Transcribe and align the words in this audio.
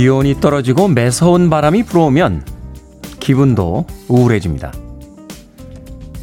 기온이 0.00 0.40
떨어지고 0.40 0.88
매서운 0.88 1.50
바람이 1.50 1.82
불어오면 1.82 2.42
기분도 3.20 3.86
우울해집니다. 4.08 4.72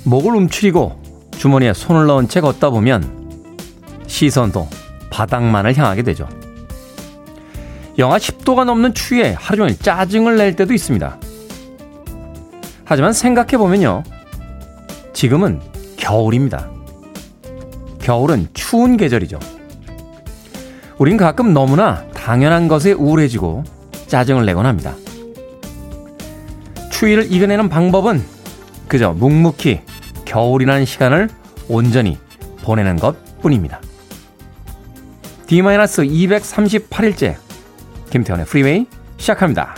목을 0.03 0.36
움츠리고 0.36 1.00
주머니에 1.38 1.73
손을 1.73 2.08
넣은 2.08 2.27
채 2.27 2.41
걷다 2.41 2.72
보면 2.72 3.53
시선도 4.08 4.67
바닥만을 5.12 5.77
향하게 5.77 6.02
되죠. 6.02 6.27
영하 8.00 8.17
10도가 8.17 8.66
넘는 8.66 8.95
추위에 8.95 9.36
하루 9.38 9.58
종일 9.58 9.78
짜증을 9.78 10.38
낼 10.38 10.55
때도 10.55 10.73
있습니다. 10.73 11.20
하지만 12.84 13.14
생각해보면요. 13.14 14.02
지금은 15.14 15.62
겨울입니다. 15.98 16.67
겨울은 18.00 18.48
추운 18.55 18.98
계절이죠. 18.98 19.38
우린 20.97 21.16
가끔 21.16 21.53
너무나 21.53 22.08
당연한 22.28 22.67
것에 22.67 22.92
우울해지고 22.92 23.64
짜증을 24.08 24.45
내곤 24.45 24.66
합니다. 24.66 24.94
추위를 26.92 27.31
이겨내는 27.31 27.69
방법은 27.69 28.22
그저 28.89 29.14
묵묵히 29.14 29.80
겨울이라는 30.25 30.84
시간을 30.84 31.30
온전히 31.69 32.17
보내는 32.64 32.97
것 32.97 33.16
뿐입니다. 33.39 33.80
D-238일째 35.47 37.38
김태훈의 38.09 38.45
프리웨이 38.45 38.88
시작합니다. 39.16 39.78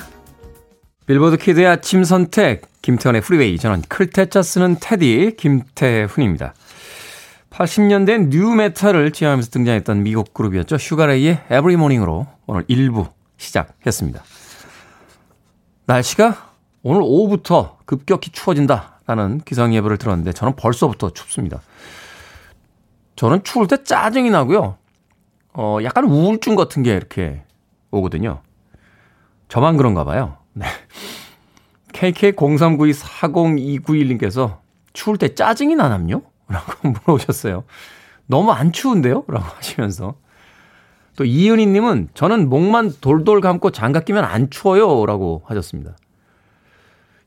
빌보드 1.06 1.38
kid의 1.38 1.67
아침 1.67 2.03
선택 2.03 2.63
김태훈의 2.81 3.22
프리웨이 3.22 3.59
저는 3.59 3.84
클 3.88 4.12
태 4.12 4.30
자 4.30 4.42
쓰는 4.41 4.78
테디 4.81 5.36
김태훈입니다. 5.38 6.56
80년대 7.50 8.30
nu 8.30 8.53
metal을 8.53 9.12
지향하면서 9.11 9.50
등장했던 9.52 10.03
미국 10.03 10.33
그룹이었죠. 10.33 10.78
슈가레이의 10.78 11.45
Every 11.50 11.78
Morning으로 11.78 12.28
오늘 12.45 12.64
1부 12.66 13.09
시작했습니다. 13.38 14.22
날씨가 15.86 16.50
오늘 16.83 17.02
오후부터 17.03 17.80
급격히 17.86 18.31
추워진다라는 18.31 19.41
기상 19.44 19.73
예보를 19.73 19.97
들었는데 19.97 20.33
저는 20.33 20.56
벌써부터 20.56 21.09
춥습니다. 21.11 21.61
저는 23.16 23.44
추울 23.44 23.67
때 23.67 23.84
짜증이 23.84 24.30
나고요. 24.30 24.78
어, 25.53 25.80
약간 25.84 26.06
우울증 26.06 26.56
같은 26.56 26.84
게 26.84 26.95
이렇게 26.95 27.41
오거든요. 27.91 28.41
저만 29.47 29.78
그런가 29.78 30.03
봐요. 30.03 30.38
네. 30.53 30.67
KK0392402991님께서 31.91 34.59
추울 34.94 35.17
때 35.17 35.34
짜증이 35.34 35.73
나남요? 35.75 36.22
라고 36.50 36.73
물어보셨어요. 36.89 37.64
너무 38.28 38.52
안 38.52 38.72
추운데요? 38.72 39.23
라고 39.28 39.45
하시면서. 39.45 40.16
또 41.16 41.25
이은희님은 41.25 42.09
저는 42.14 42.50
목만 42.50 42.94
돌돌 43.02 43.41
감고 43.41 43.72
장갑 43.72 44.06
끼면 44.06 44.24
안 44.24 44.50
추워요. 44.50 45.06
라고 45.06 45.44
하셨습니다. 45.46 45.96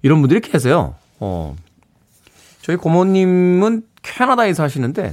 이런 0.03 0.21
분들이 0.21 0.41
계세요. 0.41 0.95
어. 1.21 1.57
저희 2.63 2.77
고모님은 2.77 3.83
캐나다에 4.03 4.55
사시는데 4.55 5.13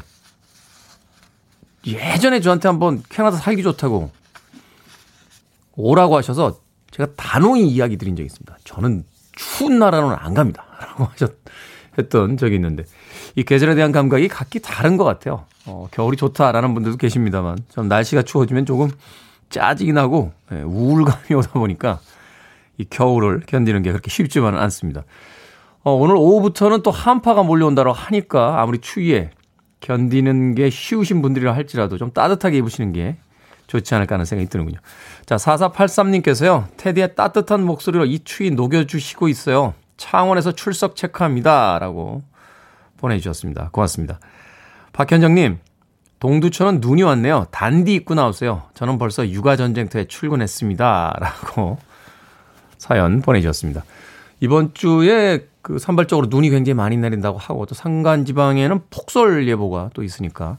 예전에 1.85 2.41
저한테 2.41 2.67
한번 2.67 3.03
캐나다 3.09 3.37
살기 3.37 3.63
좋다고 3.63 4.11
오라고 5.75 6.17
하셔서 6.17 6.59
제가 6.91 7.13
단호히 7.15 7.67
이야기 7.67 7.97
드린 7.97 8.15
적이 8.15 8.25
있습니다. 8.27 8.57
저는 8.63 9.05
추운 9.31 9.79
나라는 9.79 10.15
안 10.17 10.33
갑니다. 10.33 10.65
라고 10.81 11.05
하셨, 11.05 11.33
했던 11.97 12.37
적이 12.37 12.55
있는데 12.55 12.83
이 13.39 13.43
계절에 13.43 13.73
대한 13.73 13.93
감각이 13.93 14.27
각기 14.27 14.59
다른 14.59 14.97
것 14.97 15.05
같아요. 15.05 15.45
어, 15.65 15.87
겨울이 15.91 16.17
좋다라는 16.17 16.73
분들도 16.73 16.97
계십니다만 16.97 17.57
전 17.69 17.87
날씨가 17.87 18.23
추워지면 18.23 18.65
조금 18.65 18.91
짜증이 19.49 19.93
나고 19.93 20.33
예, 20.51 20.61
우울감이 20.61 21.31
오다 21.33 21.51
보니까 21.53 22.01
이 22.77 22.83
겨울을 22.89 23.43
견디는 23.45 23.81
게 23.83 23.91
그렇게 23.91 24.09
쉽지만은 24.09 24.59
않습니다. 24.59 25.05
어, 25.83 25.93
오늘 25.93 26.17
오후부터는 26.17 26.83
또 26.83 26.91
한파가 26.91 27.43
몰려온다고 27.43 27.93
하니까 27.93 28.61
아무리 28.61 28.79
추위에 28.79 29.29
견디는 29.79 30.55
게 30.55 30.69
쉬우신 30.69 31.21
분들이라 31.21 31.55
할지라도 31.55 31.97
좀 31.97 32.11
따뜻하게 32.11 32.57
입으시는 32.57 32.91
게 32.91 33.15
좋지 33.67 33.95
않을까 33.95 34.15
하는 34.15 34.25
생각이 34.25 34.49
드는군요. 34.49 34.79
자, 35.25 35.37
4483님께서요. 35.37 36.65
테디의 36.75 37.15
따뜻한 37.15 37.65
목소리로 37.65 38.05
이 38.05 38.19
추위 38.25 38.51
녹여주시고 38.51 39.29
있어요. 39.29 39.75
창원에서 39.95 40.51
출석 40.51 40.97
체크합니다. 40.97 41.79
라고 41.79 42.21
보내주셨습니다. 42.99 43.69
고맙습니다. 43.71 44.19
박현정님, 44.93 45.59
동두천은 46.19 46.81
눈이 46.81 47.03
왔네요. 47.03 47.47
단디 47.51 47.93
입고 47.95 48.13
나오세요. 48.13 48.63
저는 48.73 48.97
벌써 48.97 49.27
육아전쟁터에 49.27 50.05
출근했습니다. 50.05 51.15
라고 51.19 51.77
사연 52.77 53.21
보내주셨습니다. 53.21 53.83
이번 54.41 54.73
주에 54.73 55.47
그 55.61 55.79
산발적으로 55.79 56.27
눈이 56.29 56.49
굉장히 56.49 56.75
많이 56.75 56.97
내린다고 56.97 57.37
하고 57.37 57.65
또 57.65 57.75
산간 57.75 58.25
지방에는 58.25 58.81
폭설 58.89 59.47
예보가 59.47 59.91
또 59.93 60.03
있으니까 60.03 60.57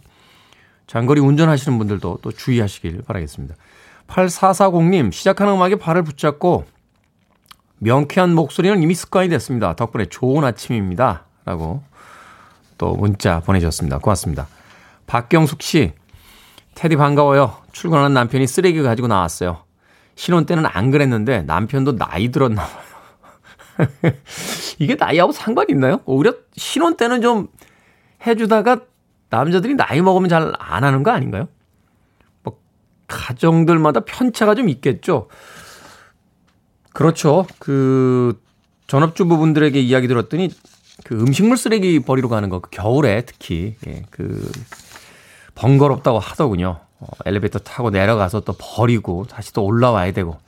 장거리 0.86 1.20
운전하시는 1.20 1.78
분들도 1.78 2.18
또 2.22 2.32
주의하시길 2.32 3.02
바라겠습니다. 3.06 3.54
8440님, 4.08 5.12
시작하는 5.12 5.54
음악에 5.54 5.76
발을 5.76 6.02
붙잡고 6.02 6.64
명쾌한 7.78 8.34
목소리는 8.34 8.82
이미 8.82 8.94
습관이 8.94 9.28
됐습니다. 9.28 9.74
덕분에 9.74 10.06
좋은 10.06 10.44
아침입니다. 10.44 11.24
라고 11.44 11.82
또 12.80 12.94
문자 12.94 13.40
보내주셨습니다. 13.40 13.98
고맙습니다. 13.98 14.48
박경숙 15.06 15.60
씨, 15.62 15.92
테디 16.74 16.96
반가워요. 16.96 17.54
출근하는 17.72 18.14
남편이 18.14 18.46
쓰레기 18.46 18.82
가지고 18.82 19.06
나왔어요. 19.06 19.64
신혼 20.14 20.46
때는 20.46 20.64
안 20.64 20.90
그랬는데 20.90 21.42
남편도 21.42 21.96
나이 21.96 22.30
들었나 22.30 22.62
봐요. 22.62 23.88
이게 24.78 24.94
나이하고 24.94 25.32
상관이 25.32 25.66
있나요? 25.72 26.00
오히려 26.06 26.34
신혼 26.56 26.96
때는 26.96 27.20
좀 27.20 27.48
해주다가 28.26 28.80
남자들이 29.28 29.74
나이 29.74 30.00
먹으면 30.00 30.30
잘 30.30 30.52
안 30.58 30.82
하는 30.82 31.02
거 31.02 31.10
아닌가요? 31.10 31.48
뭐 32.42 32.58
가정들마다 33.08 34.00
편차가 34.00 34.54
좀 34.54 34.70
있겠죠. 34.70 35.28
그렇죠. 36.94 37.46
그 37.58 38.40
전업주부분들에게 38.86 39.78
이야기 39.78 40.08
들었더니 40.08 40.50
그 41.04 41.14
음식물 41.14 41.56
쓰레기 41.56 42.00
버리러 42.00 42.28
가는 42.28 42.48
거, 42.48 42.60
그 42.60 42.70
겨울에 42.70 43.22
특히 43.22 43.76
예, 43.86 44.02
그 44.10 44.50
번거롭다고 45.54 46.18
하더군요. 46.18 46.80
어, 46.98 47.06
엘리베이터 47.24 47.58
타고 47.58 47.90
내려가서 47.90 48.40
또 48.40 48.54
버리고 48.58 49.26
다시 49.28 49.52
또 49.52 49.64
올라와야 49.64 50.12
되고 50.12 50.38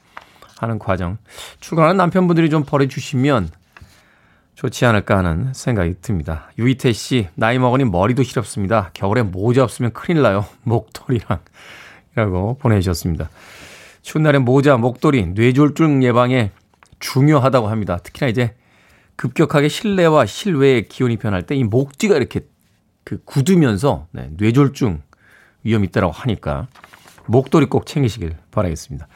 하는 0.59 0.79
과정. 0.79 1.19
출근하는 1.61 1.97
남편분들이 1.97 2.51
좀 2.51 2.65
버려주시면 2.65 3.51
좋지 4.55 4.85
않을까 4.85 5.19
하는 5.19 5.53
생각이 5.55 5.97
듭니다. 6.03 6.51
유이태 6.59 6.93
씨, 6.93 7.29
나이 7.34 7.59
먹으니 7.59 7.84
머리도 7.84 8.22
시렵습니다. 8.22 8.91
겨울에 8.93 9.22
모자 9.22 9.65
없으면 9.65 9.93
큰일 9.93 10.22
나요. 10.22 10.47
목도리랑. 10.63 11.41
이라고 12.15 12.59
보내주셨습니다. 12.59 13.31
추운 14.03 14.22
날에 14.22 14.39
모자, 14.39 14.77
목도리, 14.77 15.27
뇌졸중 15.28 16.05
예방에 16.05 16.51
중요하다고 17.01 17.69
합니다. 17.69 17.98
특히나 18.03 18.28
이제 18.28 18.55
급격하게 19.16 19.68
실내와 19.68 20.26
실외의 20.26 20.88
기온이 20.88 21.16
변할 21.16 21.42
때 21.42 21.54
이 21.54 21.64
목지가 21.64 22.16
이렇게 22.16 22.41
그 23.04 23.22
굳으면서 23.24 24.06
네, 24.12 24.30
뇌졸중 24.36 25.03
위험이 25.64 25.86
있다고 25.88 26.10
하니까 26.12 26.66
목도리 27.26 27.66
꼭 27.66 27.86
챙기시길 27.86 28.34
바라겠습니다. 28.50 29.06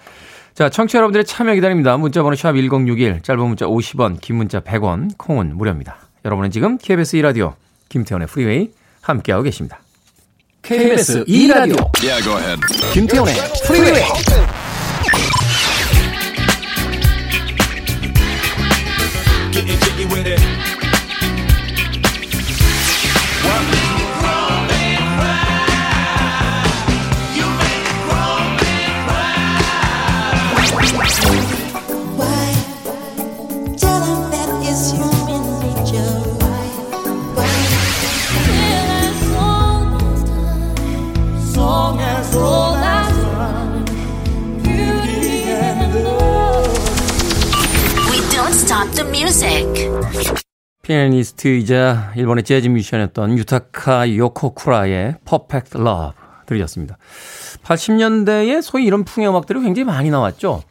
자, 0.54 0.70
청취자 0.70 0.98
여러분들의 0.98 1.25
참여 1.26 1.54
기다립니다. 1.54 1.96
문자 1.96 2.22
번호 2.22 2.34
샵 2.37 2.52
1061, 2.52 3.20
짧은 3.22 3.46
문자 3.46 3.66
50원, 3.66 4.20
긴 4.20 4.37
문자 4.37 4.60
100원, 4.60 5.10
콩은 5.19 5.56
무료입니다. 5.56 5.98
여러분은 6.25 6.50
지금 6.50 6.78
KBS 6.78 7.19
2라디오 7.19 7.54
김태훈의 7.88 8.29
프리웨이 8.28 8.70
함께하고 9.02 9.43
계십니다. 9.44 9.81
KBS 10.62 11.25
2라디오 11.26 11.90
yeah, 12.02 12.60
김태훈의 12.93 13.35
프리웨이 13.66 14.02
yeah. 20.26 20.56
피아니스트이자 50.87 52.12
일본의 52.15 52.44
재즈 52.44 52.69
뮤지션이었던 52.69 53.38
유타카 53.38 54.15
요코쿠라의 54.15 55.17
Perfect 55.25 55.79
Love 55.79 56.12
들으셨습니다. 56.47 56.97
80년대에 57.65 58.62
소위 58.62 58.85
이런 58.85 59.05
풍의 59.05 59.29
음악들이 59.29 59.61
굉장히 59.62 59.85
많이 59.85 60.11
나왔죠. 60.11 60.62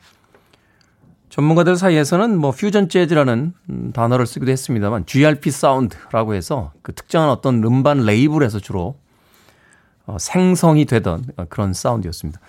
전문가들 1.28 1.76
사이에서는 1.76 2.38
뭐 2.38 2.52
퓨전 2.52 2.88
재즈라는 2.88 3.54
음, 3.70 3.92
단어를 3.92 4.26
쓰기도 4.26 4.54
했습니다만 4.54 5.06
GRP 5.06 5.52
사운드라고 5.52 6.34
해서 6.34 6.72
그 6.82 6.94
특정한 6.94 7.30
어떤 7.30 7.62
음반 7.66 8.06
레이블에서 8.06 8.60
주로 8.60 8.98
어, 10.06 10.16
생성이 10.18 10.86
되던 10.86 11.26
그런 11.50 11.74
사운드였습니다. 11.74 12.40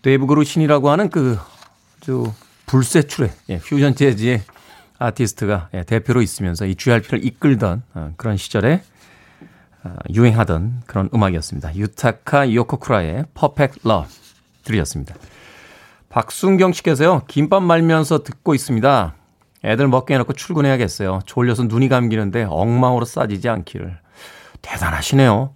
데이브 0.00 0.24
그루신이라고 0.24 0.88
하는 0.88 1.10
그저 1.10 2.32
불세출의 2.64 3.30
예, 3.50 3.58
퓨전 3.58 3.94
재즈의 3.94 4.40
아티스트가 4.98 5.70
예, 5.74 5.84
대표로 5.84 6.22
있으면서 6.22 6.66
이 6.66 6.74
GRP를 6.74 7.24
이끌던 7.24 7.82
어, 7.94 8.12
그런 8.16 8.36
시절에 8.36 8.82
어, 9.84 9.94
유행하던 10.12 10.82
그런 10.86 11.08
음악이었습니다. 11.14 11.76
유타카 11.76 12.52
요코쿠라의 12.52 13.26
Perfect 13.34 13.80
Love 13.88 14.12
들이었습니다. 14.64 15.14
박순경 16.08 16.72
씨께서요. 16.72 17.22
김밥 17.28 17.62
말면서 17.62 18.22
듣고 18.22 18.54
있습니다. 18.54 19.14
애들 19.64 19.88
먹게 19.88 20.14
해놓고 20.14 20.32
출근해야겠어요. 20.32 21.20
졸려서 21.26 21.64
눈이 21.64 21.88
감기는데 21.88 22.44
엉망으로 22.44 23.04
싸지지 23.04 23.48
않기를. 23.48 23.98
대단하시네요. 24.62 25.54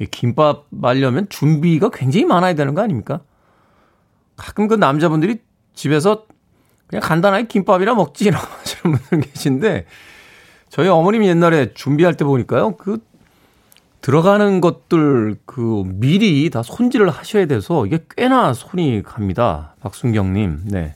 이 0.00 0.06
김밥 0.06 0.66
말려면 0.70 1.28
준비가 1.28 1.90
굉장히 1.90 2.24
많아야 2.24 2.54
되는 2.54 2.74
거 2.74 2.82
아닙니까? 2.82 3.20
가끔 4.36 4.66
그 4.66 4.74
남자분들이 4.74 5.40
집에서 5.74 6.26
그냥 6.86 7.02
간단하게 7.02 7.46
김밥이나 7.46 7.94
먹지라고 7.94 8.46
하시는 8.60 8.96
분들 8.96 9.20
계신데 9.30 9.86
저희 10.70 10.88
어머님이 10.88 11.28
옛날에 11.28 11.72
준비할 11.74 12.14
때 12.16 12.24
보니까요. 12.24 12.76
그 12.76 12.98
들어가는 14.00 14.60
것들 14.60 15.36
그 15.46 15.82
미리 15.86 16.50
다 16.50 16.62
손질을 16.62 17.08
하셔야 17.08 17.46
돼서 17.46 17.86
이게 17.86 18.04
꽤나 18.16 18.52
손이 18.52 19.02
갑니다. 19.02 19.74
박순경 19.80 20.34
님, 20.34 20.60
네. 20.64 20.94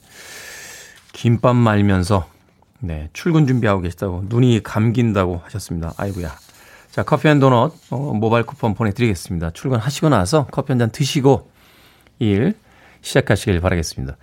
김밥 1.15 1.57
말면서, 1.57 2.29
네. 2.81 3.09
출근 3.15 3.47
준비하고 3.47 3.81
계시다고, 3.81 4.25
눈이 4.29 4.63
감긴다고 4.63 5.41
하셨습니다. 5.45 5.95
아이고야. 5.97 6.37
자, 6.91 7.03
커피 7.03 7.29
and 7.29 7.41
도넛, 7.41 7.73
어, 7.91 7.97
모바일 8.13 8.45
쿠폰 8.45 8.75
보내 8.75 8.91
드리겠습니다. 8.93 9.53
출근하시고 9.53 10.11
나서 10.11 10.47
커피 10.51 10.73
한 10.73 10.79
잔 10.79 10.91
드시고 10.91 11.51
일 12.19 12.55
시작하시길 13.01 13.61
바라겠습니다. 13.61 14.17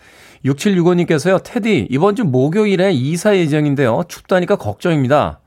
6765님께서요, 0.45 1.42
테디, 1.44 1.88
이번 1.89 2.15
주 2.15 2.24
목요일에 2.24 2.92
이사 2.92 3.36
예정인데요. 3.36 4.03
춥다니까 4.07 4.57
걱정입니다. 4.57 5.39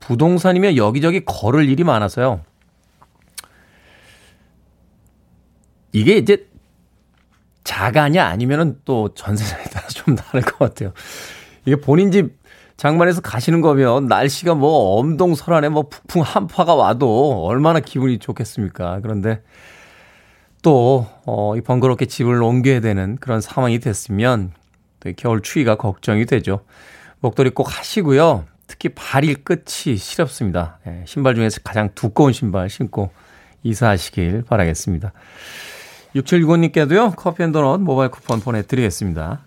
부동산이며 0.00 0.76
여기저기 0.76 1.24
걸을 1.24 1.68
일이 1.68 1.84
많아서요. 1.84 2.42
이게 5.92 6.16
이제 6.18 6.46
자가냐 7.64 8.24
아니면은 8.24 8.78
또 8.84 9.14
전세자에 9.14 9.64
따라 9.64 9.86
좀 9.88 10.14
다를 10.14 10.42
것 10.42 10.58
같아요. 10.58 10.92
이게 11.64 11.76
본인 11.76 12.12
집 12.12 12.36
장만해서 12.76 13.22
가시는 13.22 13.62
거면 13.62 14.06
날씨가 14.06 14.54
뭐 14.54 14.98
엄동설안에 14.98 15.70
뭐 15.70 15.88
북풍 15.88 16.20
한파가 16.20 16.74
와도 16.74 17.46
얼마나 17.46 17.80
기분이 17.80 18.18
좋겠습니까. 18.18 19.00
그런데 19.00 19.42
또, 20.62 21.06
어, 21.24 21.56
이 21.56 21.60
번거롭게 21.60 22.06
집을 22.06 22.42
옮겨야 22.42 22.80
되는 22.80 23.16
그런 23.20 23.40
상황이 23.40 23.78
됐으면 23.78 24.52
겨울 25.16 25.40
추위가 25.40 25.76
걱정이 25.76 26.26
되죠. 26.26 26.60
목도리 27.20 27.50
꼭 27.50 27.78
하시고요. 27.78 28.44
특히 28.66 28.88
발 28.88 29.44
끝이 29.44 29.96
시렵습니다. 29.96 30.78
예, 30.86 31.04
신발 31.06 31.34
중에서 31.34 31.60
가장 31.62 31.90
두꺼운 31.94 32.32
신발 32.32 32.68
신고 32.68 33.10
이사하시길 33.62 34.42
바라겠습니다. 34.42 35.12
6765님께도요, 36.16 37.14
커피 37.16 37.42
and 37.42 37.52
도넛 37.52 37.80
모바일 37.80 38.10
쿠폰 38.10 38.40
보내드리겠습니다. 38.40 39.40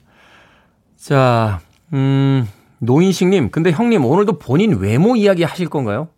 자, 0.97 1.59
음, 1.93 2.47
노인식님, 2.79 3.51
근데 3.51 3.71
형님, 3.71 4.05
오늘도 4.05 4.39
본인 4.39 4.77
외모 4.77 5.15
이야기 5.15 5.43
하실 5.43 5.69
건가요? 5.69 6.09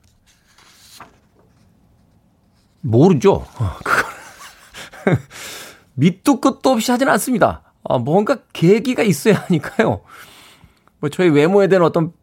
모르죠. 2.81 3.33
어, 3.33 3.77
그걸. 3.83 4.10
밑도 5.95 6.39
끝도 6.41 6.71
없이 6.71 6.91
하진 6.91 7.07
않습니다. 7.09 7.61
아, 7.83 7.97
뭔가 7.97 8.37
계기가 8.53 9.03
있어야 9.03 9.35
하니까요. 9.35 10.01
뭐, 10.99 11.09
저희 11.09 11.29
외모에 11.29 11.67
대한 11.67 11.83
어떤 11.83 12.13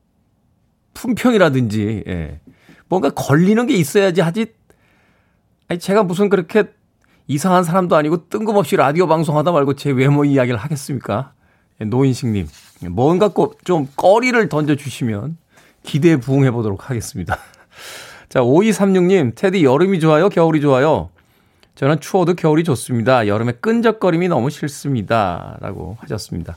품평이라든지, 0.95 2.05
예. 2.07 2.41
뭔가 2.89 3.11
걸리는 3.11 3.67
게 3.67 3.75
있어야지 3.75 4.21
하지. 4.21 4.47
아니, 5.69 5.79
제가 5.79 6.03
무슨 6.03 6.29
그렇게 6.29 6.65
이상한 7.27 7.63
사람도 7.63 7.95
아니고 7.95 8.29
뜬금없이 8.29 8.77
라디오 8.77 9.07
방송하다 9.07 9.53
말고 9.53 9.75
제 9.75 9.91
외모 9.91 10.25
이야기를 10.25 10.59
하겠습니까? 10.59 11.35
예, 11.81 11.85
노인식님, 11.85 12.49
뭔가 12.91 13.29
꼭 13.29 13.59
좀 13.65 13.87
꺼리를 13.97 14.49
던져주시면 14.49 15.37
기대에 15.83 16.17
부응해 16.17 16.51
보도록 16.53 16.89
하겠습니다. 16.89 17.37
자, 18.31 18.41
5236님, 18.41 19.35
테디 19.35 19.63
여름이 19.65 20.01
좋아요? 20.01 20.29
겨울이 20.31 20.61
좋아요? 20.61 21.11
저는 21.79 22.01
추워도 22.01 22.35
겨울이 22.35 22.65
좋습니다. 22.65 23.29
여름에 23.29 23.53
끈적거림이 23.53 24.27
너무 24.27 24.51
싫습니다. 24.51 25.59
라고 25.61 25.97
하셨습니다. 26.01 26.57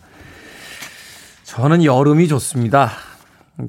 저는 1.44 1.83
여름이 1.83 2.27
좋습니다. 2.27 2.89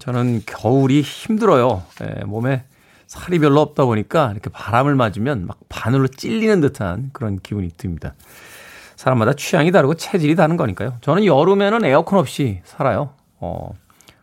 저는 0.00 0.44
겨울이 0.46 1.02
힘들어요. 1.02 1.82
예, 2.04 2.24
몸에 2.24 2.64
살이 3.06 3.38
별로 3.38 3.60
없다 3.60 3.84
보니까 3.84 4.30
이렇게 4.32 4.48
바람을 4.48 4.94
맞으면 4.94 5.46
막 5.46 5.58
바늘로 5.68 6.08
찔리는 6.08 6.62
듯한 6.62 7.10
그런 7.12 7.38
기분이 7.38 7.68
듭니다. 7.76 8.14
사람마다 8.96 9.34
취향이 9.34 9.72
다르고 9.72 9.96
체질이 9.96 10.34
다른 10.36 10.56
거니까요. 10.56 10.96
저는 11.02 11.26
여름에는 11.26 11.84
에어컨 11.84 12.18
없이 12.18 12.62
살아요. 12.64 13.10
어, 13.40 13.74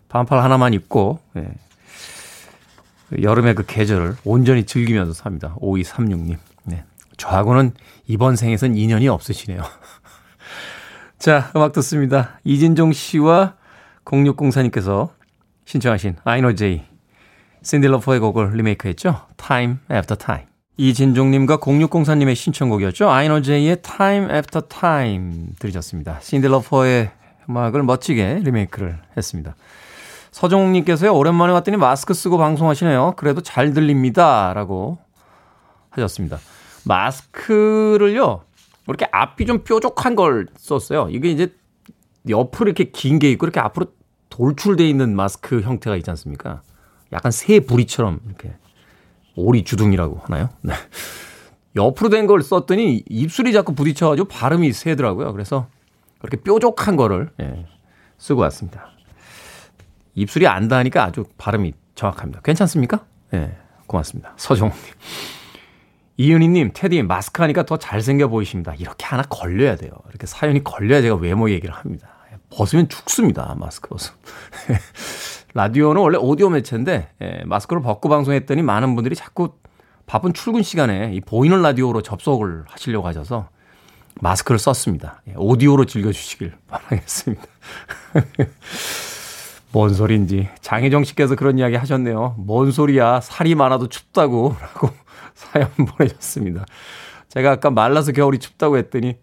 반팔 0.08 0.42
하나만 0.42 0.74
입고, 0.74 1.20
예. 1.38 1.48
여름의 3.22 3.54
그 3.54 3.66
계절을 3.68 4.16
온전히 4.24 4.66
즐기면서 4.66 5.14
삽니다. 5.14 5.56
5236님. 5.62 6.38
네. 7.20 7.26
저하고는 7.26 7.74
이번 8.08 8.36
생에선 8.36 8.76
인연이 8.76 9.08
없으시네요. 9.08 9.62
자, 11.20 11.52
음악 11.56 11.74
듣습니다. 11.74 12.40
이진종 12.44 12.94
씨와 12.94 13.56
0604님께서 14.06 15.10
신청하신 15.66 16.16
아이노 16.24 16.56
제이 16.56 16.84
샌딜러퍼의 17.62 18.20
곡을 18.20 18.52
리메이크했죠. 18.54 19.28
Time 19.38 19.78
After 19.92 20.18
Time. 20.18 20.46
이진종님과 20.78 21.58
0604님의 21.58 22.36
신청곡이었죠. 22.36 23.10
아이노제이의 23.10 23.82
Time 23.82 24.34
After 24.34 24.66
Time 24.68 25.48
들으셨습니다. 25.60 26.20
신딜러퍼의 26.22 27.12
음악을 27.50 27.84
멋지게 27.84 28.40
리메이크를 28.46 28.98
했습니다. 29.18 29.56
서종욱님께서요, 30.32 31.14
오랜만에 31.14 31.52
왔더니 31.52 31.76
마스크 31.76 32.14
쓰고 32.14 32.38
방송하시네요. 32.38 33.16
그래도 33.18 33.42
잘 33.42 33.74
들립니다. 33.74 34.54
라고 34.54 35.00
하셨습니다. 35.90 36.40
마스크를요, 36.86 38.44
이렇게 38.88 39.08
앞이 39.12 39.46
좀 39.46 39.64
뾰족한 39.64 40.16
걸 40.16 40.48
썼어요. 40.58 41.08
이게 41.12 41.30
이제 41.30 41.54
옆으로 42.28 42.70
이렇게 42.70 42.86
긴 42.86 43.20
게 43.20 43.30
있고, 43.32 43.46
이렇게 43.46 43.60
앞으로 43.60 43.88
돌출되어 44.30 44.86
있는 44.86 45.16
마스크 45.16 45.62
형태가 45.62 45.96
있지 45.98 46.10
않습니까? 46.12 46.62
약간 47.12 47.32
새 47.32 47.60
부리처럼 47.60 48.20
이렇게 48.28 48.54
오리 49.36 49.64
주둥이라고 49.64 50.18
하나요? 50.24 50.50
네. 50.62 50.74
옆으로 51.76 52.10
된 52.10 52.28
걸 52.28 52.42
썼더니 52.42 53.04
입술이 53.10 53.54
자꾸 53.54 53.74
부딪혀가지고 53.74 54.28
발음이 54.28 54.72
세더라고요. 54.74 55.32
그래서 55.34 55.68
그렇게 56.20 56.38
뾰족한 56.42 56.96
거를 56.96 57.32
예, 57.42 57.66
쓰고 58.18 58.42
왔습니다. 58.42 58.90
입술이 60.16 60.48
안 60.48 60.68
닿으니까 60.68 61.04
아주 61.06 61.24
발음이 61.38 61.74
정확합니다. 61.96 62.42
괜찮습니까? 62.42 63.06
예, 63.34 63.56
고맙습니다. 63.88 64.34
서정님. 64.36 64.76
이은희님, 66.20 66.72
테디 66.74 67.02
마스크 67.04 67.42
하니까 67.42 67.64
더 67.64 67.78
잘생겨 67.78 68.28
보이십니다. 68.28 68.74
이렇게 68.78 69.06
하나 69.06 69.24
걸려야 69.24 69.78
돼요. 69.78 69.92
이렇게 70.10 70.28
사연이 70.28 70.62
걸려야 70.62 71.02
제가 71.02 71.16
외모 71.16 71.50
얘기를 71.50 71.74
합니다. 71.74 72.10
벗으면 72.50 72.90
죽습니다. 72.90 73.56
마스크 73.58 73.88
벗으면. 73.88 74.20
라디오는 75.56 76.02
원래 76.02 76.18
오디오 76.18 76.50
매체인데 76.50 77.08
예, 77.22 77.42
마스크를 77.46 77.82
벗고 77.82 78.10
방송했더니 78.10 78.64
많은 78.64 78.96
분들이 78.96 79.16
자꾸 79.16 79.54
바쁜 80.08 80.34
출근 80.34 80.62
시간에 80.62 81.14
이 81.14 81.22
보이는 81.22 81.62
라디오로 81.62 82.02
접속을 82.02 82.66
하시려고 82.68 83.08
하셔서 83.08 83.48
마스크를 84.20 84.60
썼습니다. 84.60 85.22
예, 85.30 85.36
오디오로 85.38 85.86
즐겨주시길 85.86 86.52
바라겠습니다. 86.68 87.44
뭔 89.72 89.94
소리인지 89.94 90.50
장혜정 90.60 91.06
씨께서 91.06 91.36
그런 91.36 91.58
이야기 91.60 91.78
하셨네요. 91.78 92.36
뭔 92.40 92.72
소리야 92.72 93.22
살이 93.22 93.56
많아도 93.56 93.88
춥다고 93.88 94.58
라고 94.60 94.90
사연 95.40 95.70
보내셨습니다. 95.88 96.66
제가 97.30 97.52
아까 97.52 97.70
말라서 97.70 98.12
겨울이 98.12 98.40
춥다고 98.40 98.78
했더니 98.78 99.18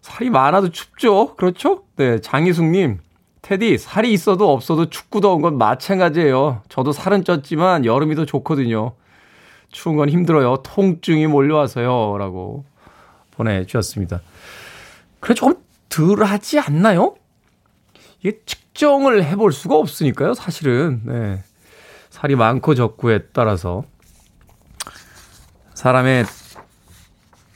살이 0.00 0.28
많아도 0.30 0.70
춥죠? 0.70 1.36
그렇죠? 1.36 1.84
네, 1.96 2.20
장희숙님 2.20 2.98
테디, 3.42 3.78
살이 3.78 4.12
있어도 4.12 4.52
없어도 4.52 4.90
축구 4.90 5.20
더운 5.20 5.40
건 5.40 5.56
마찬가지예요. 5.56 6.62
저도 6.68 6.90
살은 6.90 7.22
쪘지만 7.22 7.84
여름이 7.84 8.16
더 8.16 8.24
좋거든요. 8.24 8.94
추운 9.70 9.94
건 9.94 10.08
힘들어요. 10.08 10.62
통증이 10.64 11.28
몰려와서요. 11.28 12.18
라고 12.18 12.64
보내주셨습니다. 13.32 14.20
그래, 15.20 15.34
조금 15.34 15.54
덜 15.88 16.24
하지 16.24 16.58
않나요? 16.58 17.14
이게 18.18 18.40
측정을 18.46 19.22
해볼 19.22 19.52
수가 19.52 19.76
없으니까요, 19.76 20.34
사실은. 20.34 21.02
네. 21.04 21.44
살이 22.10 22.34
많고 22.34 22.74
적고에 22.74 23.26
따라서 23.32 23.84
사람의 25.76 26.24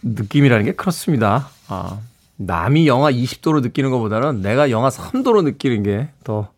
느낌이라는 0.02 0.64
게 0.66 0.72
그렇습니다. 0.72 1.48
아, 1.68 1.98
남이 2.36 2.86
영하 2.86 3.10
20도로 3.10 3.62
느끼는 3.62 3.90
것보다는 3.90 4.42
내가 4.42 4.70
영하 4.70 4.88
3도로 4.90 5.42
느끼는 5.42 5.82
게 5.82 6.10
더 6.22 6.52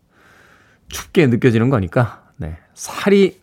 춥게 0.89 1.27
느껴지는 1.27 1.69
거니까, 1.69 2.21
네. 2.37 2.57
살이 2.75 3.41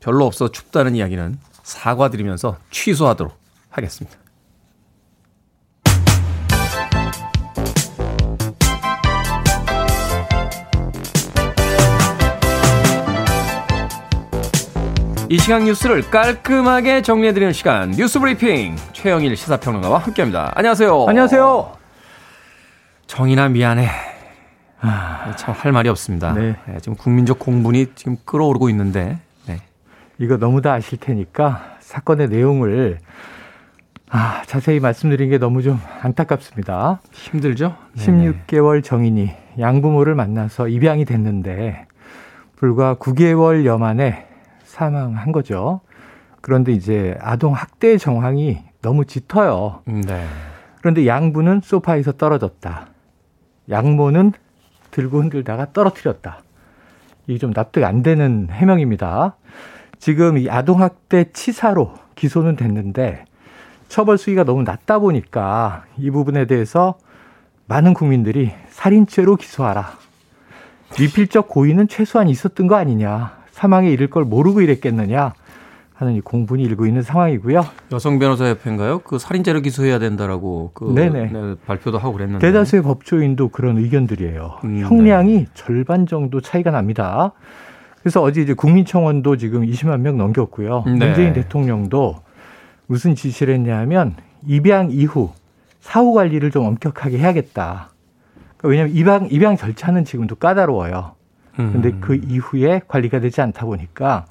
별로 0.00 0.26
없어 0.26 0.50
춥다는 0.50 0.94
이야기는 0.96 1.38
사과드리면서 1.62 2.58
취소하도록 2.70 3.34
하겠습니다. 3.70 4.18
이 15.32 15.38
시간 15.38 15.64
뉴스를 15.64 16.02
깔끔하게 16.10 17.02
정리해드리는 17.02 17.52
시간 17.52 17.92
뉴스 17.92 18.18
브리핑 18.18 18.74
최영일 18.92 19.36
시사평론가와 19.36 19.98
함께합니다. 19.98 20.50
안녕하세요. 20.56 21.06
안녕하세요. 21.08 21.72
정이나 23.06 23.48
미안해. 23.48 23.88
아, 24.80 25.32
참 25.36 25.54
할 25.54 25.70
말이 25.70 25.88
없습니다. 25.88 26.32
네. 26.32 26.56
네, 26.66 26.78
지금 26.80 26.96
국민적 26.96 27.38
공분이 27.38 27.92
지금 27.94 28.16
끌어오르고 28.24 28.70
있는데 28.70 29.18
네. 29.46 29.60
이거 30.18 30.36
너무 30.36 30.62
다 30.62 30.72
아실 30.72 30.98
테니까 30.98 31.76
사건의 31.78 32.28
내용을 32.28 32.98
아, 34.10 34.42
자세히 34.46 34.80
말씀드린 34.80 35.30
게 35.30 35.38
너무 35.38 35.62
좀 35.62 35.80
안타깝습니다. 36.02 37.00
힘들죠? 37.12 37.76
네네. 37.96 38.32
16개월 38.48 38.82
정인이 38.82 39.30
양부모를 39.60 40.16
만나서 40.16 40.66
입양이 40.66 41.04
됐는데 41.04 41.86
불과 42.56 42.96
9개월 42.96 43.64
여 43.64 43.78
만에 43.78 44.26
사망한 44.70 45.32
거죠. 45.32 45.80
그런데 46.40 46.72
이제 46.72 47.16
아동 47.20 47.54
학대 47.54 47.98
정황이 47.98 48.58
너무 48.80 49.04
짙어요. 49.04 49.82
네. 49.84 50.26
그런데 50.80 51.06
양부는 51.06 51.60
소파에서 51.62 52.12
떨어졌다. 52.12 52.86
양모는 53.68 54.32
들고 54.90 55.20
흔들다가 55.20 55.72
떨어뜨렸다. 55.72 56.42
이게 57.26 57.38
좀 57.38 57.52
납득 57.52 57.84
안 57.84 58.02
되는 58.02 58.48
해명입니다. 58.50 59.36
지금 59.98 60.38
이 60.38 60.48
아동학대 60.48 61.32
치사로 61.32 61.94
기소는 62.14 62.56
됐는데 62.56 63.24
처벌 63.88 64.18
수위가 64.18 64.44
너무 64.44 64.62
낮다 64.62 64.98
보니까 64.98 65.84
이 65.98 66.10
부분에 66.10 66.46
대해서 66.46 66.96
많은 67.66 67.92
국민들이 67.92 68.52
살인죄로 68.68 69.36
기소하라. 69.36 69.98
미필적 70.98 71.48
고의는 71.48 71.86
최소한 71.88 72.28
있었던 72.28 72.66
거 72.66 72.76
아니냐. 72.76 73.39
사망에 73.60 73.90
이를 73.90 74.08
걸 74.08 74.24
모르고 74.24 74.62
이랬겠느냐 74.62 75.34
하는 75.92 76.14
이 76.14 76.22
공분이 76.22 76.62
일고 76.62 76.86
있는 76.86 77.02
상황이고요. 77.02 77.62
여성 77.92 78.18
변호사 78.18 78.46
협회인가요? 78.46 79.00
그 79.00 79.18
살인죄로 79.18 79.60
기소해야 79.60 79.98
된다라고 79.98 80.70
그 80.72 80.94
네네. 80.94 81.26
네, 81.26 81.54
발표도 81.66 81.98
하고 81.98 82.14
그랬는데 82.14 82.46
대다수의 82.46 82.82
법조인도 82.82 83.48
그런 83.48 83.76
의견들이에요. 83.76 84.60
음, 84.64 84.80
형량이 84.80 85.32
네. 85.34 85.46
절반 85.52 86.06
정도 86.06 86.40
차이가 86.40 86.70
납니다. 86.70 87.32
그래서 88.00 88.22
어제 88.22 88.40
이제 88.40 88.54
국민청원도 88.54 89.36
지금 89.36 89.66
20만 89.66 90.00
명 90.00 90.16
넘겼고요. 90.16 90.84
네. 90.86 90.92
문재인 90.92 91.34
대통령도 91.34 92.16
무슨 92.86 93.14
지시를 93.14 93.52
했냐면 93.52 94.14
입양 94.46 94.90
이후 94.90 95.32
사후 95.80 96.14
관리를 96.14 96.50
좀 96.50 96.64
엄격하게 96.64 97.18
해야겠다. 97.18 97.90
그러니까 98.56 98.68
왜냐하면 98.68 98.96
입양 98.96 99.28
입양 99.30 99.56
절차는 99.58 100.06
지금도 100.06 100.36
까다로워요. 100.36 101.19
근데 101.72 101.88
음. 101.90 101.98
그 102.00 102.14
이후에 102.14 102.82
관리가 102.88 103.20
되지 103.20 103.40
않다 103.40 103.66
보니까 103.66 104.26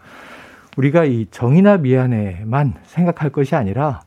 우리가 0.77 1.05
이 1.05 1.27
정의나 1.31 1.77
미안해만 1.77 2.75
생각할 2.86 3.31
것이 3.31 3.55
아니라 3.55 4.01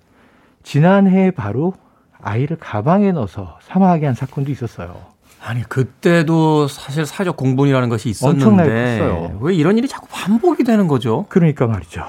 지난해 0.63 1.31
바로 1.31 1.75
아이를 2.21 2.57
가방에 2.59 3.13
넣어서 3.13 3.59
사망하게 3.63 4.07
한 4.07 4.15
사건도 4.15 4.51
있었어요. 4.51 5.13
아니 5.45 5.63
그때도 5.63 6.69
사실 6.69 7.05
사회적 7.05 7.37
공분이라는 7.37 7.89
것이 7.89 8.09
있었는데 8.09 9.33
왜 9.41 9.55
이런 9.55 9.77
일이 9.77 9.89
자꾸 9.89 10.07
반복이 10.09 10.63
되는 10.63 10.87
거죠? 10.87 11.27
그러니까 11.29 11.67
말이죠. 11.67 12.05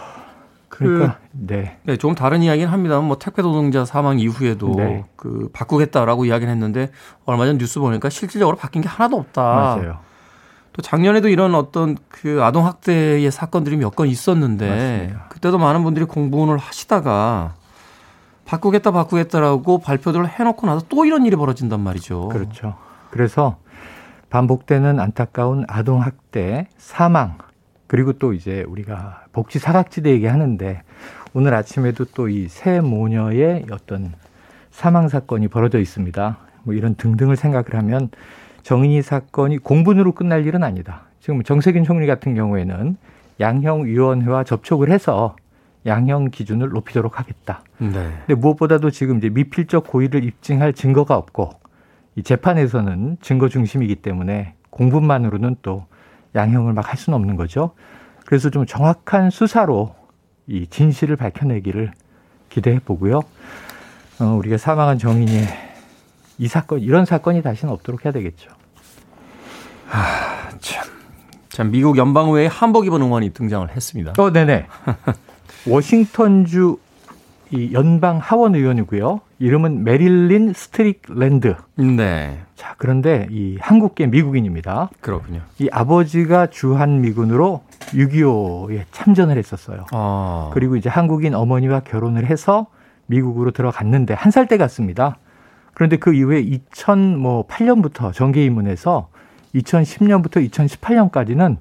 그러니까 0.70 1.18
그, 1.32 1.38
네. 1.54 1.78
네, 1.84 1.98
좀 1.98 2.16
다른 2.16 2.42
이야기는 2.42 2.68
합니다만 2.72 3.06
뭐 3.06 3.18
택배 3.20 3.42
노동자 3.42 3.86
사망 3.86 4.20
이후에도 4.20 4.74
네. 4.76 5.06
그 5.16 5.50
바꾸겠다라고 5.54 6.26
이야기를 6.26 6.52
했는데 6.52 6.90
얼마 7.26 7.46
전 7.46 7.58
뉴스 7.58 7.80
보니까 7.80 8.10
실질적으로 8.10 8.58
바뀐 8.58 8.82
게 8.82 8.88
하나도 8.88 9.18
없다. 9.18 9.42
맞아요. 9.42 10.00
또 10.74 10.82
작년에도 10.82 11.30
이런 11.30 11.54
어떤 11.56 11.98
그 12.10 12.44
아동 12.44 12.66
학대의 12.66 13.30
사건들이 13.32 13.78
몇 13.78 13.96
건 13.96 14.08
있었는데 14.08 14.70
맞습니다. 14.70 15.26
그때도 15.30 15.58
많은 15.60 15.84
분들이 15.84 16.06
공부를 16.06 16.58
하시다가 16.58 17.54
바꾸겠다 18.46 18.92
바꾸겠다라고 18.92 19.80
발표들을 19.80 20.28
해놓고 20.28 20.68
나서 20.68 20.86
또 20.90 21.06
이런 21.06 21.26
일이 21.26 21.36
벌어진단 21.36 21.80
말이죠. 21.80 22.30
그렇죠. 22.30 22.76
그래서 23.12 23.58
반복되는 24.30 25.00
안타까운 25.00 25.64
아동 25.68 26.02
학대, 26.02 26.68
사망 26.78 27.38
그리고 27.88 28.14
또 28.14 28.34
이제 28.34 28.64
우리가 28.68 29.26
복지 29.32 29.60
사각지대 29.60 30.10
얘기하는데 30.10 30.82
오늘 31.36 31.54
아침에도 31.54 32.06
또 32.06 32.28
이 32.30 32.48
새 32.50 32.82
모녀의 32.82 33.68
어떤 33.72 34.14
사망 34.72 35.08
사건이 35.08 35.50
벌어져 35.50 35.80
있습니다. 35.80 36.38
뭐 36.64 36.74
이런 36.74 36.96
등등을 36.96 37.36
생각을 37.36 37.76
하면 37.76 38.10
정인이 38.64 39.02
사건이 39.02 39.60
공분으로 39.60 40.14
끝날 40.14 40.46
일은 40.46 40.64
아니다. 40.64 41.04
지금 41.20 41.44
정세균 41.44 41.84
총리 41.84 42.08
같은 42.08 42.34
경우에는 42.36 42.98
양형위원회와 43.40 44.44
접촉을 44.44 44.92
해서 44.92 45.36
양형 45.86 46.32
기준을 46.32 46.70
높이도록 46.70 47.20
하겠다. 47.20 47.62
네. 47.78 47.92
근데 47.92 48.36
무엇보다도 48.36 48.90
지금 48.90 49.18
이제 49.18 49.30
미필적 49.30 49.88
고의를 49.88 50.24
입증할 50.24 50.74
증거가 50.74 51.18
없고 51.18 51.52
이 52.16 52.24
재판에서는 52.24 53.18
증거 53.22 53.50
중심이기 53.50 53.96
때문에 53.96 54.54
공분만으로는 54.70 55.58
또 55.62 55.86
양형을 56.36 56.74
막 56.74 56.90
할 56.90 56.98
수는 56.98 57.18
없는 57.18 57.36
거죠. 57.36 57.72
그래서 58.26 58.50
좀 58.50 58.66
정확한 58.66 59.30
수사로 59.30 59.94
이 60.48 60.68
진실을 60.68 61.16
밝혀내기를 61.16 61.92
기대해 62.50 62.80
보고요. 62.80 63.22
어, 64.20 64.26
우리가 64.26 64.58
사망한 64.58 64.98
정인의 65.00 65.73
이 66.38 66.48
사건 66.48 66.80
이런 66.80 67.06
사건이 67.06 67.42
다시는 67.42 67.74
없도록 67.74 68.06
해야 68.06 68.12
되겠죠. 68.12 68.50
아, 69.92 70.50
참. 70.60 70.84
참 71.50 71.72
미국 71.72 71.98
연방의회에 71.98 72.48
한복 72.48 72.88
입은 72.88 73.02
의원이 73.02 73.32
등장을 73.34 73.70
했습니다. 73.70 74.14
어, 74.18 74.32
네네. 74.32 74.66
워싱턴주 75.68 76.78
이 77.52 77.72
연방 77.74 78.18
하원 78.18 78.56
의원이고요. 78.56 79.22
이름은 79.38 79.84
메릴린 79.84 80.54
스트릭랜드. 80.54 81.56
네. 81.76 82.42
자, 82.56 82.74
그런데 82.80 83.28
이 83.30 83.58
한국계 83.62 84.08
미국인입니다. 84.08 84.90
그렇군요. 85.02 85.42
이 85.60 85.70
아버지가 85.72 86.48
주한 86.48 87.02
미군으로 87.02 87.62
6.25에 87.92 88.86
참전을 88.92 89.38
했었어요. 89.38 89.86
아. 89.92 90.50
그리고 90.54 90.76
이제 90.76 90.90
한국인 90.90 91.36
어머니와 91.36 91.82
결혼을 91.82 92.26
해서 92.26 92.66
미국으로 93.06 93.52
들어갔는데 93.52 94.16
한 94.16 94.32
살 94.32 94.48
때 94.48 94.58
갔습니다. 94.58 95.18
그런데 95.74 95.98
그 95.98 96.14
이후에 96.14 96.44
2008년부터 96.44 98.14
정계 98.14 98.44
입문해서 98.46 99.10
2010년부터 99.56 100.48
2018년까지는 100.50 101.58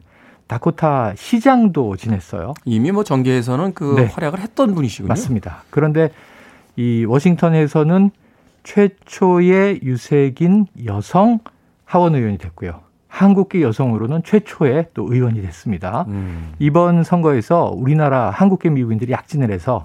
다코타 0.47 1.15
시장도 1.17 1.97
지냈어요. 1.97 2.55
이미 2.65 2.93
뭐 2.93 3.05
정계에서는 3.05 3.73
그 3.75 3.95
네. 3.97 4.05
활약을 4.07 4.41
했던 4.41 4.75
분이시군요. 4.75 5.09
맞습니다. 5.09 5.63
그런데 5.71 6.11
이 6.77 7.05
워싱턴에서는 7.07 8.11
최초의 8.65 9.81
유색인 9.83 10.67
여성 10.85 11.41
하원 11.85 12.15
의원이 12.15 12.39
됐고요. 12.39 12.81
한국계 13.09 13.61
여성으로는 13.61 14.23
최초의 14.25 14.89
또 14.95 15.07
의원이 15.13 15.43
됐습니다. 15.43 16.07
음. 16.09 16.53
이번 16.59 17.05
선거에서 17.05 17.71
우리나라 17.75 18.31
한국계 18.31 18.71
미국인들이 18.71 19.13
약진을 19.13 19.51
해서 19.51 19.85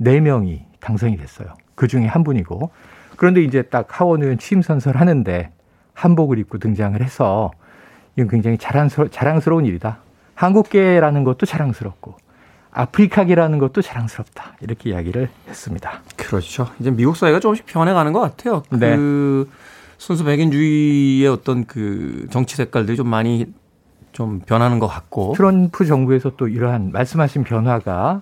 4명이 0.00 0.62
당선이 0.80 1.16
됐어요. 1.16 1.54
그 1.76 1.86
중에 1.86 2.06
한 2.06 2.24
분이고 2.24 2.70
그런데 3.16 3.42
이제 3.42 3.62
딱 3.62 4.00
하원 4.00 4.22
의원 4.22 4.38
취임 4.38 4.62
선서를 4.62 5.00
하는데 5.00 5.50
한복을 5.94 6.38
입고 6.38 6.58
등장을 6.58 7.00
해서 7.02 7.50
이건 8.16 8.28
굉장히 8.28 8.58
자랑스러, 8.58 9.08
자랑스러운 9.08 9.66
일이다. 9.66 9.98
한국계라는 10.34 11.24
것도 11.24 11.46
자랑스럽고 11.46 12.16
아프리카계라는 12.72 13.58
것도 13.58 13.82
자랑스럽다. 13.82 14.56
이렇게 14.60 14.90
이야기를 14.90 15.28
했습니다. 15.48 16.02
그렇죠. 16.16 16.68
이제 16.80 16.90
미국 16.90 17.16
사회가 17.16 17.38
조금씩 17.40 17.66
변해가는 17.66 18.12
것 18.12 18.20
같아요. 18.20 18.62
네. 18.70 18.96
그 18.96 19.48
순수 19.96 20.24
백인주의의 20.24 21.28
어떤 21.28 21.64
그 21.66 22.26
정치 22.30 22.56
색깔들이 22.56 22.96
좀 22.96 23.08
많이 23.08 23.46
좀 24.12 24.40
변하는 24.40 24.80
것 24.80 24.88
같고. 24.88 25.34
트럼프 25.36 25.86
정부에서 25.86 26.32
또 26.36 26.48
이러한 26.48 26.90
말씀하신 26.92 27.44
변화가 27.44 28.20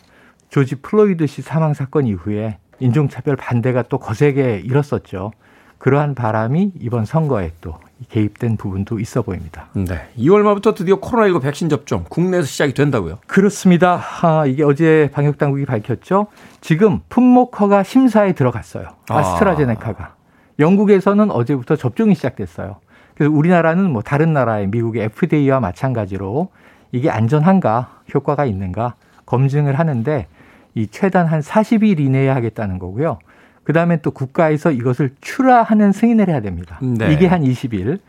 조지 0.51 0.77
플로이드 0.77 1.27
씨 1.27 1.41
사망 1.41 1.73
사건 1.73 2.07
이후에 2.07 2.59
인종차별 2.83 3.37
반대가 3.37 3.83
또 3.83 3.99
거세게 3.99 4.63
일었었죠. 4.65 5.33
그러한 5.79 6.15
바람이 6.15 6.73
이번 6.81 7.05
선거에 7.05 7.53
또 7.61 7.75
개입된 8.09 8.57
부분도 8.57 9.01
있어 9.01 9.23
보입니다. 9.23 9.67
네. 9.75 10.09
2월 10.19 10.43
말부터 10.43 10.75
드디어 10.75 11.01
코로나19 11.01 11.43
백신 11.43 11.69
접종 11.69 12.05
국내에서 12.09 12.47
시작이 12.47 12.75
된다고요? 12.75 13.19
그렇습니다. 13.27 14.01
아, 14.23 14.45
이게 14.47 14.63
어제 14.63 15.11
방역 15.13 15.39
당국이 15.39 15.65
밝혔죠. 15.65 16.29
지금 16.61 17.01
품목 17.09 17.61
허가 17.61 17.83
심사에 17.83 18.33
들어갔어요. 18.33 18.89
아. 19.09 19.19
아스트라제네카가. 19.19 20.05
아. 20.05 20.15
영국에서는 20.59 21.31
어제부터 21.31 21.77
접종이 21.77 22.15
시작됐어요. 22.15 22.77
그래서 23.15 23.33
우리나라는 23.33 23.91
뭐 23.91 24.03
다른 24.03 24.33
나라의 24.33 24.69
미국의 24.69 25.05
FDA와 25.05 25.61
마찬가지로 25.61 26.49
이게 26.93 27.11
안전한가, 27.11 28.03
효과가 28.15 28.45
있는가 28.45 28.95
검증을 29.27 29.79
하는데 29.79 30.27
이 30.75 30.87
최단 30.87 31.27
한 31.27 31.41
40일 31.41 32.01
이내에 32.01 32.29
하겠다는 32.29 32.79
거고요. 32.79 33.19
그 33.65 33.73
다음에 33.73 33.99
또 34.03 34.11
국가에서 34.11 34.71
이것을 34.73 35.15
출하하는 35.21 35.93
승인을 35.93 36.29
해야 36.29 36.41
됩니다. 36.41 36.79
네. 36.83 37.13
이게 37.13 37.27
한 37.27 37.43
20일. 37.43 38.01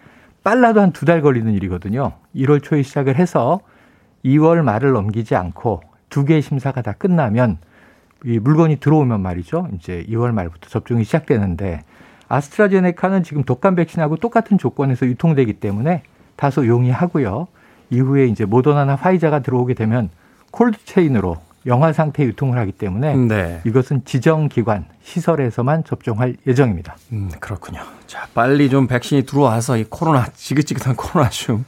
빨라도 0.44 0.82
한 0.82 0.92
두 0.92 1.06
달 1.06 1.22
걸리는 1.22 1.52
일이거든요. 1.54 2.14
1월 2.36 2.62
초에 2.62 2.82
시작을 2.84 3.16
해서 3.16 3.60
2월 4.26 4.62
말을 4.62 4.92
넘기지 4.92 5.36
않고 5.36 5.82
두 6.10 6.26
개의 6.26 6.42
심사가 6.42 6.82
다 6.82 6.92
끝나면 6.94 7.58
이 8.26 8.40
물건이 8.40 8.78
들어오면 8.78 9.22
말이죠. 9.22 9.70
이제 9.76 10.06
2월 10.10 10.32
말부터 10.32 10.70
접종이 10.70 11.04
시작되는데 11.04 11.82
아스트라제네카는 12.30 13.24
지금 13.24 13.44
독감 13.44 13.76
백신하고 13.76 14.18
똑같은 14.18 14.58
조건에서 14.58 15.06
유통되기 15.06 15.54
때문에 15.54 16.04
다소 16.36 16.66
용이하고요. 16.68 17.48
이후에 17.90 18.26
이제 18.26 18.44
모더나나 18.46 18.96
화이자가 18.96 19.40
들어오게 19.40 19.76
되면 19.76 20.10
콜드 20.52 20.84
체인으로 20.86 21.38
영화 21.66 21.94
상태 21.94 22.24
유통을 22.24 22.58
하기 22.60 22.74
때문에 22.74 23.16
네. 23.16 23.62
이것은 23.66 24.04
지정 24.06 24.50
기관 24.50 24.86
시설에서만 25.04 25.84
접종할 25.84 26.36
예정입니다. 26.46 26.98
음, 27.12 27.30
그렇군요. 27.40 27.82
자, 28.08 28.28
빨리 28.34 28.70
좀 28.70 28.88
백신이 28.88 29.26
들어와서 29.26 29.78
이 29.78 29.86
코로나 29.90 30.28
지긋지긋한 30.34 30.96
코로나 30.96 31.30
좀, 31.30 31.66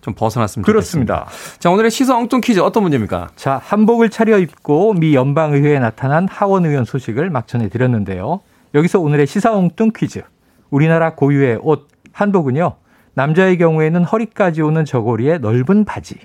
좀 0.00 0.14
벗어났으면 0.14 0.64
그렇습니다. 0.64 1.24
좋겠습니다. 1.24 1.58
자, 1.60 1.70
오늘의 1.70 1.90
시사 1.90 2.16
엉뚱 2.16 2.40
퀴즈 2.40 2.60
어떤 2.60 2.82
문제입니까? 2.82 3.28
자, 3.36 3.60
한복을 3.62 4.10
차려 4.10 4.38
입고 4.38 4.94
미 4.94 5.14
연방 5.14 5.52
의회에 5.52 5.78
나타난 5.78 6.26
하원 6.28 6.66
의원 6.66 6.84
소식을 6.84 7.30
막 7.30 7.46
전해 7.46 7.68
드렸는데요. 7.68 8.40
여기서 8.74 9.00
오늘의 9.00 9.26
시사 9.26 9.54
엉뚱 9.54 9.92
퀴즈. 9.94 10.22
우리나라 10.70 11.14
고유의 11.14 11.60
옷 11.62 11.88
한복은요. 12.12 12.74
남자의 13.14 13.58
경우에는 13.58 14.04
허리까지 14.04 14.62
오는 14.62 14.84
저고리에 14.84 15.38
넓은 15.38 15.84
바지. 15.84 16.16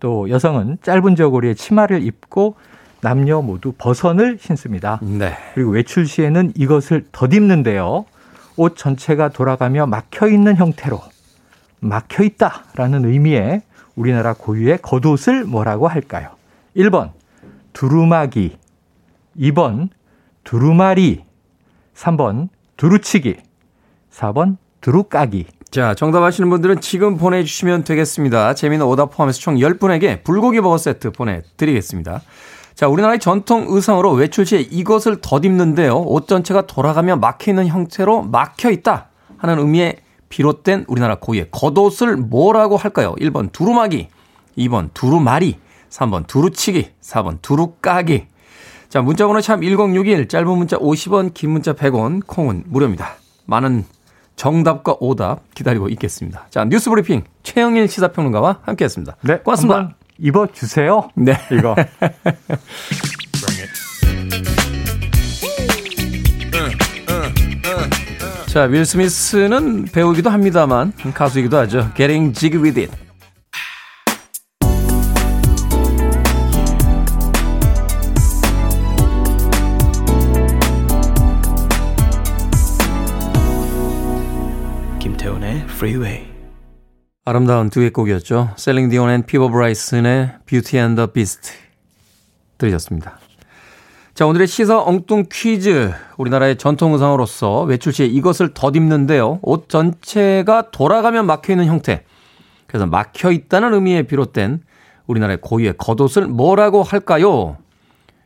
또 0.00 0.28
여성은 0.28 0.78
짧은 0.82 1.14
저고리에 1.14 1.54
치마를 1.54 2.02
입고 2.02 2.56
남녀 3.00 3.40
모두 3.40 3.72
버선을 3.76 4.38
신습니다. 4.40 4.98
네. 5.02 5.34
그리고 5.54 5.70
외출 5.70 6.06
시에는 6.06 6.52
이것을 6.56 7.06
덧입는데요. 7.12 8.04
옷 8.56 8.76
전체가 8.76 9.28
돌아가며 9.28 9.86
막혀 9.86 10.28
있는 10.28 10.56
형태로 10.56 11.00
막혀 11.80 12.24
있다라는 12.24 13.06
의미의 13.06 13.62
우리나라 13.94 14.34
고유의 14.34 14.78
겉옷을 14.82 15.44
뭐라고 15.44 15.88
할까요? 15.88 16.30
1번 16.76 17.12
두루마기, 17.72 18.56
2번 19.38 19.88
두루마리, 20.44 21.24
3번 21.94 22.48
두루치기, 22.76 23.36
4번 24.12 24.56
두루까기. 24.80 25.46
자, 25.70 25.94
정답 25.94 26.24
아시는 26.24 26.50
분들은 26.50 26.80
지금 26.80 27.16
보내주시면 27.16 27.84
되겠습니다. 27.84 28.54
재미는 28.54 28.86
오답 28.86 29.12
포함해서 29.12 29.38
총 29.38 29.54
10분에게 29.54 30.24
불고기 30.24 30.60
버거 30.60 30.78
세트 30.78 31.12
보내드리겠습니다. 31.12 32.22
자, 32.74 32.88
우리나라의 32.88 33.20
전통 33.20 33.66
의상으로 33.68 34.10
외출 34.12 34.44
시에 34.46 34.60
이것을 34.60 35.20
덧입는데요. 35.20 35.96
옷 35.96 36.26
전체가 36.26 36.66
돌아가며 36.66 37.16
막혀있는 37.16 37.68
형태로 37.68 38.22
막혀있다 38.22 39.10
하는 39.36 39.58
의미에 39.60 39.98
비롯된 40.28 40.86
우리나라 40.88 41.16
고유의 41.20 41.52
겉옷을 41.52 42.16
뭐라고 42.16 42.76
할까요? 42.76 43.14
1번 43.20 43.52
두루마기, 43.52 44.08
2번 44.58 44.90
두루마리, 44.92 45.56
3번 45.88 46.26
두루치기, 46.26 46.90
4번 47.00 47.42
두루까기. 47.42 48.26
자, 48.88 49.02
문자번호 49.02 49.40
참 49.40 49.62
1061, 49.62 50.26
짧은 50.26 50.48
문자 50.48 50.76
50원, 50.76 51.32
긴 51.32 51.50
문자 51.50 51.74
100원, 51.74 52.26
콩은 52.26 52.64
무료입니다. 52.66 53.14
많은 53.46 53.84
정답과 54.36 54.96
오답 55.00 55.54
기다리고 55.54 55.88
있겠습니다. 55.90 56.46
자, 56.50 56.64
뉴스 56.64 56.88
브리핑 56.90 57.24
최영일 57.42 57.88
시사평론가와 57.88 58.60
함께 58.62 58.84
했습니다. 58.84 59.16
네. 59.22 59.38
고맙습니다. 59.38 59.94
입어 60.18 60.46
주세요. 60.52 61.08
네. 61.14 61.34
이거. 61.52 61.74
자, 68.46 68.62
윌 68.64 68.84
스미스는 68.84 69.84
배우기도 69.92 70.28
합니다만 70.30 70.92
가수이기도 71.14 71.56
하죠. 71.58 71.90
Getting 71.96 72.36
Jiggy 72.36 72.62
With 72.62 72.80
It. 72.80 73.09
Freeway. 85.80 86.26
아름다운 87.24 87.70
듀엣 87.70 87.90
곡이었죠. 87.90 88.50
셀린 88.56 88.90
디온 88.90 89.08
and 89.08 89.24
피보 89.24 89.48
브라이슨의 89.48 90.34
Beauty 90.44 90.84
and 90.84 91.00
the 91.00 91.10
Beast 91.10 91.52
들으셨습니다. 92.58 93.18
자, 94.12 94.26
오늘의 94.26 94.46
시사 94.46 94.78
엉뚱 94.82 95.24
퀴즈. 95.32 95.90
우리나라의 96.18 96.58
전통 96.58 96.92
의상으로서 96.92 97.62
외출 97.62 97.94
시에 97.94 98.04
이것을 98.04 98.52
덧입는데요. 98.52 99.38
옷 99.40 99.70
전체가 99.70 100.70
돌아가면 100.70 101.24
막혀 101.24 101.54
있는 101.54 101.64
형태. 101.64 102.04
그래서 102.66 102.84
막혀 102.84 103.30
있다는 103.30 103.72
의미에 103.72 104.02
비롯된 104.02 104.62
우리나라의 105.06 105.38
고유의 105.40 105.78
겉옷을 105.78 106.26
뭐라고 106.26 106.82
할까요? 106.82 107.56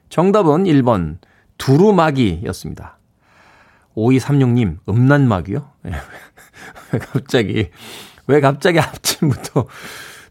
정답은 0.09 0.64
1번 0.64 1.19
두루마기였습니다. 1.59 2.99
5236님, 3.96 4.78
음란마귀요? 4.88 5.70
왜 6.92 6.98
갑자기, 6.98 7.70
왜 8.26 8.40
갑자기 8.40 8.78
아침부터 8.80 9.66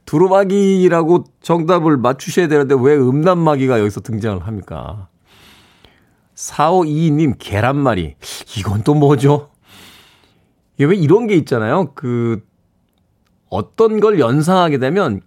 두루마기라고 0.05 1.25
정답을 1.41 1.97
맞추셔야 1.97 2.47
되는데 2.47 2.75
왜 2.77 2.95
음란마귀가 2.95 3.79
여기서 3.79 4.01
등장을 4.01 4.45
합니까? 4.45 5.07
4522님, 6.35 7.35
계란말이. 7.39 8.15
이건 8.57 8.83
또 8.83 8.95
뭐죠? 8.95 9.51
이게 10.75 10.85
왜 10.85 10.95
이런 10.95 11.27
게 11.27 11.35
있잖아요. 11.35 11.93
그, 11.93 12.43
어떤 13.49 13.99
걸 13.99 14.19
연상하게 14.19 14.79
되면 14.79 15.21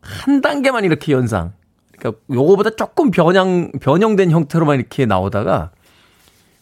한 0.00 0.40
단계만 0.40 0.84
이렇게 0.84 1.12
연상. 1.12 1.52
그러니까 1.98 2.22
요거보다 2.32 2.70
조금 2.70 3.10
변형, 3.10 3.72
변형된 3.80 4.30
형태로만 4.30 4.78
이렇게 4.78 5.06
나오다가 5.06 5.72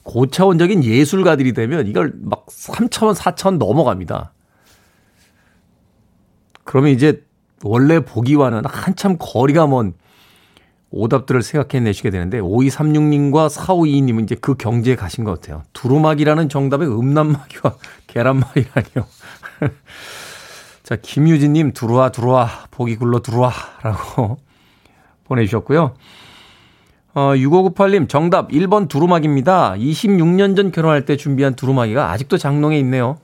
고차원적인 0.07 0.85
예술가들이 0.85 1.53
되면 1.53 1.87
이걸 1.89 2.13
막 2.23 2.47
3차원, 2.47 3.15
4차원 3.15 3.59
넘어갑니다. 3.59 4.33
그러면 6.65 6.93
이제 6.93 7.25
원래 7.65 8.01
보기와는 8.01 8.63
한참 8.65 9.17
거리가 9.19 9.67
먼 9.67 9.95
오답들을 10.91 11.43
생각해내시게 11.43 12.11
되는데 12.11 12.41
5236님과 12.41 13.51
4522님은 13.51 14.23
이제 14.23 14.37
그 14.37 14.55
경지에 14.55 14.95
가신 14.95 15.25
것 15.25 15.41
같아요. 15.41 15.65
두루마기라는 15.73 16.49
정답에 16.49 16.87
음란마귀와 16.87 17.75
계란말이라니요. 18.07 19.07
자, 20.85 20.95
김유진님, 20.95 21.73
들어와, 21.73 22.11
들어와, 22.11 22.49
보기 22.71 22.95
굴러 22.95 23.21
들어와, 23.21 23.53
라고 23.83 24.39
보내주셨고요. 25.25 25.95
어, 27.17 27.33
6598님, 27.35 28.11
정답 28.11 28.51
1번 28.51 28.89
두루마기입니다. 28.89 29.73
26년 29.79 30.55
전 30.55 30.71
결혼할 30.71 31.07
때 31.07 31.17
준비한 31.17 31.57
두루마기가 31.57 32.11
아직도 32.11 32.37
장롱에 32.37 32.79
있네요. 32.81 33.17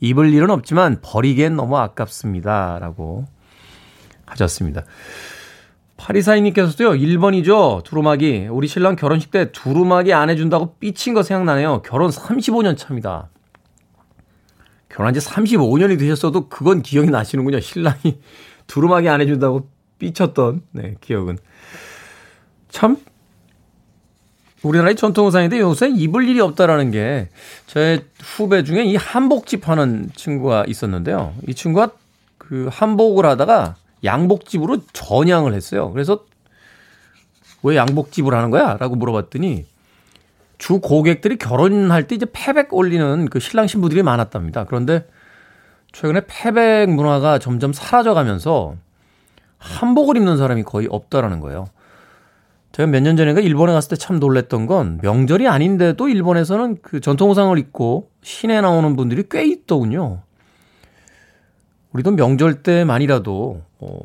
입을 0.00 0.34
일은 0.34 0.50
없지만 0.50 0.98
버리기엔 1.00 1.54
너무 1.54 1.78
아깝습니다. 1.78 2.80
라고 2.80 3.26
하셨습니다. 4.26 4.84
파리사인님께서도요, 5.96 6.90
1번이죠. 6.90 7.84
두루마기. 7.84 8.48
우리 8.50 8.66
신랑 8.66 8.96
결혼식 8.96 9.30
때 9.30 9.52
두루마기 9.52 10.12
안 10.12 10.28
해준다고 10.28 10.74
삐친 10.80 11.14
거 11.14 11.22
생각나네요. 11.22 11.82
결혼 11.82 12.10
35년 12.10 12.76
차입니다. 12.76 13.28
결혼한 14.88 15.14
지 15.14 15.20
35년이 15.20 16.00
되셨어도 16.00 16.48
그건 16.48 16.82
기억이 16.82 17.10
나시는군요. 17.10 17.60
신랑이 17.60 18.18
두루마기 18.66 19.08
안 19.08 19.20
해준다고 19.20 19.68
삐쳤던, 20.00 20.62
네, 20.72 20.96
기억은. 21.00 21.38
참, 22.68 22.96
우리나라의 24.62 24.96
전통 24.96 25.26
의상인데 25.26 25.58
요새 25.60 25.88
입을 25.88 26.28
일이 26.28 26.40
없다라는 26.40 26.90
게 26.90 27.28
제 27.70 28.04
후배 28.20 28.64
중에 28.64 28.82
이 28.82 28.96
한복집 28.96 29.68
하는 29.68 30.10
친구가 30.16 30.64
있었는데요. 30.66 31.34
이 31.46 31.54
친구가 31.54 31.90
그 32.36 32.68
한복을 32.68 33.24
하다가 33.24 33.76
양복집으로 34.02 34.78
전향을 34.92 35.54
했어요. 35.54 35.92
그래서 35.92 36.24
왜 37.62 37.76
양복집을 37.76 38.34
하는 38.34 38.50
거야? 38.50 38.76
라고 38.76 38.96
물어봤더니 38.96 39.66
주 40.58 40.80
고객들이 40.80 41.38
결혼할 41.38 42.08
때 42.08 42.16
이제 42.16 42.26
패백 42.32 42.74
올리는 42.74 43.28
그 43.28 43.38
신랑 43.38 43.68
신부들이 43.68 44.02
많았답니다. 44.02 44.64
그런데 44.64 45.06
최근에 45.92 46.22
패백 46.26 46.90
문화가 46.90 47.38
점점 47.38 47.72
사라져가면서 47.72 48.74
한복을 49.58 50.16
입는 50.16 50.38
사람이 50.38 50.64
거의 50.64 50.88
없다라는 50.90 51.38
거예요. 51.38 51.68
제가 52.72 52.86
몇 52.88 53.02
년 53.02 53.16
전인가 53.16 53.40
일본에 53.40 53.72
갔을 53.72 53.90
때 53.90 53.96
참 53.96 54.18
놀랬던 54.20 54.66
건 54.66 54.98
명절이 55.02 55.48
아닌데도 55.48 56.08
일본에서는 56.08 56.78
그 56.82 57.00
전통 57.00 57.28
의상을 57.30 57.56
입고 57.58 58.10
시내 58.22 58.60
나오는 58.60 58.94
분들이 58.96 59.24
꽤 59.30 59.44
있더군요. 59.46 60.22
우리도 61.92 62.12
명절 62.12 62.62
때만이라도 62.62 63.62
어, 63.80 63.98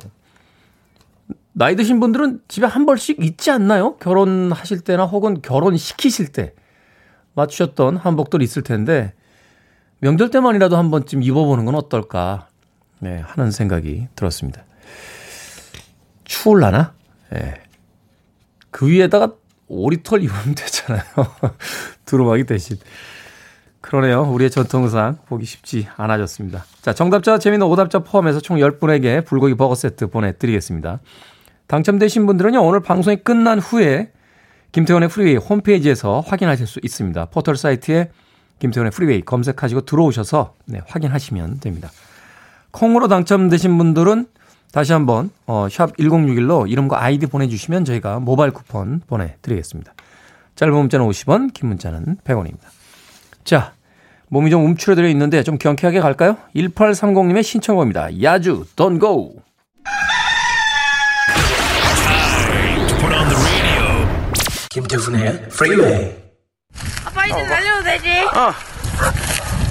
나이 1.54 1.76
드신 1.76 2.00
분들은 2.00 2.42
집에 2.48 2.66
한 2.66 2.86
벌씩 2.86 3.22
있지 3.24 3.52
않나요? 3.52 3.98
결혼하실 3.98 4.82
때나 4.82 5.06
혹은 5.06 5.42
결혼시키실 5.42 6.30
때 6.32 6.54
맞추셨던 7.36 7.98
한복들 7.98 8.42
있을 8.42 8.64
텐데 8.64 9.14
명절 10.00 10.32
때만이라도 10.32 10.76
한 10.78 10.90
번쯤 10.90 11.22
입어보는 11.22 11.66
건 11.66 11.76
어떨까 11.76 12.48
네, 13.00 13.20
하는 13.20 13.52
생각이 13.52 14.08
들었습니다. 14.16 14.64
추울라나? 16.24 16.94
네. 17.32 17.54
그 18.76 18.90
위에다가 18.90 19.32
오리털 19.70 20.22
입으면 20.22 20.44
되잖아요. 20.54 21.02
두루마기 22.04 22.44
대신. 22.44 22.76
그러네요. 23.80 24.24
우리의 24.24 24.52
전통상 24.52 25.18
보기 25.28 25.46
쉽지 25.46 25.88
않아졌습니다. 25.96 26.66
자, 26.82 26.92
정답자 26.92 27.38
재미있는 27.38 27.68
오답자 27.68 28.00
포함해서 28.00 28.42
총 28.42 28.58
10분에게 28.58 29.26
불고기 29.26 29.56
버거 29.56 29.76
세트 29.76 30.08
보내드리겠습니다. 30.08 31.00
당첨되신 31.68 32.26
분들은요, 32.26 32.62
오늘 32.62 32.82
방송이 32.82 33.16
끝난 33.18 33.60
후에 33.60 34.12
김태훈의 34.74 35.08
프리웨이 35.08 35.38
홈페이지에서 35.38 36.20
확인하실 36.20 36.68
수 36.68 36.82
있습니다. 36.84 37.26
포털 37.28 37.56
사이트에 37.56 38.12
김태훈의 38.60 38.92
프리웨이 38.92 39.22
검색하시고 39.22 39.86
들어오셔서 39.86 40.54
네, 40.66 40.82
확인하시면 40.86 41.62
됩니다. 41.62 41.90
콩으로 42.72 43.08
당첨되신 43.08 43.78
분들은 43.78 44.28
다시 44.76 44.92
한번 44.92 45.30
어, 45.48 45.70
샵 45.70 45.96
1061로 45.96 46.70
이름과 46.70 47.02
아이디 47.02 47.28
보내주시면 47.28 47.86
저희가 47.86 48.20
모바일 48.20 48.52
쿠폰 48.52 49.00
보내드리겠습니다. 49.08 49.94
짧은 50.56 50.74
문자는 50.74 51.08
50원, 51.08 51.54
긴 51.54 51.70
문자는 51.70 52.18
100원입니다. 52.26 52.60
자, 53.46 53.72
몸이 54.28 54.50
좀 54.50 54.66
움츠러들어 54.66 55.08
있는데 55.08 55.44
좀 55.44 55.58
경쾌하게 55.58 56.02
갈까요? 56.02 56.36
1830님의 56.58 57.44
신청곡입니다. 57.44 58.22
야주, 58.22 58.66
don't 58.76 59.00
go. 59.00 59.38
김태훈의 64.72 65.48
프리웨이 65.52 66.16
아빠 67.06 67.26
이제 67.26 67.44
날려도 67.44 67.84
되지? 67.86 68.10
어. 68.36 68.52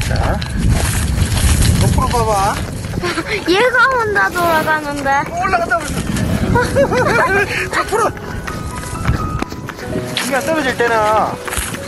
자 0.09 0.41
거꾸로 1.83 2.09
봐봐 2.09 2.74
얘가 3.49 3.85
혼자 3.85 4.29
돌아가는데. 4.31 5.25
올라갔다 5.43 5.77
올라 5.79 7.45
거꾸로 7.71 8.11
네가 10.27 10.41
떨어질 10.41 10.77
때는 10.77 10.97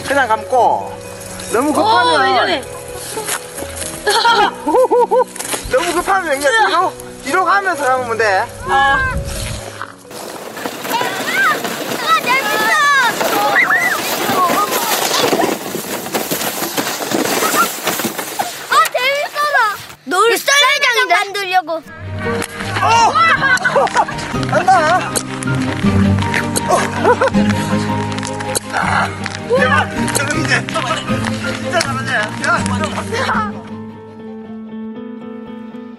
그냥 0.07 0.29
감고. 0.29 0.97
너무 1.53 1.71
오 1.71 1.73
급하면 1.73 2.63
너무 5.71 5.93
급하면 5.95 6.39
그냥 6.39 6.53
뒤로 6.67 6.93
뒤로 7.25 7.45
가면서 7.45 7.85
가면 7.85 8.19
돼. 8.19 8.45
아. 8.69 9.15
놀 20.09 20.39
썰매 20.39 20.56
장 20.97 21.09
만들려고 21.09 21.83
간다 24.49 25.11
대박 29.59 29.91
저거 30.15 30.39
이제 30.39 30.67
진짜 31.61 31.79
잘하지 31.81 32.13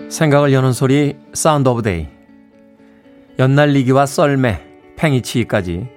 생각을 0.09 0.51
여는 0.51 0.73
소리 0.73 1.15
Sound 1.33 1.69
of 1.69 1.83
Day 1.83 2.07
연날리기와 3.37 4.07
썰매, 4.07 4.65
팽이치기까지 4.95 5.87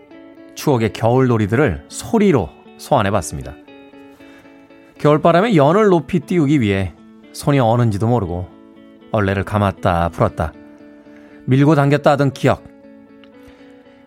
추억의 0.55 0.93
겨울 0.93 1.27
놀이들을 1.29 1.87
소리로 1.89 2.51
소환해 2.77 3.11
봤습니다. 3.11 3.55
겨울바람에 4.99 5.57
연을 5.57 5.87
높이 5.87 6.21
띄우기 6.21 6.61
위해 6.61 6.93
손이 7.33 7.59
어는지도 7.61 8.07
모르고 8.07 8.60
얼레를 9.13 9.45
감았다 9.45 10.11
풀었다 10.11 10.53
밀고 11.47 11.75
당겼다 11.75 12.13
하던 12.13 12.33
기억 12.33 12.65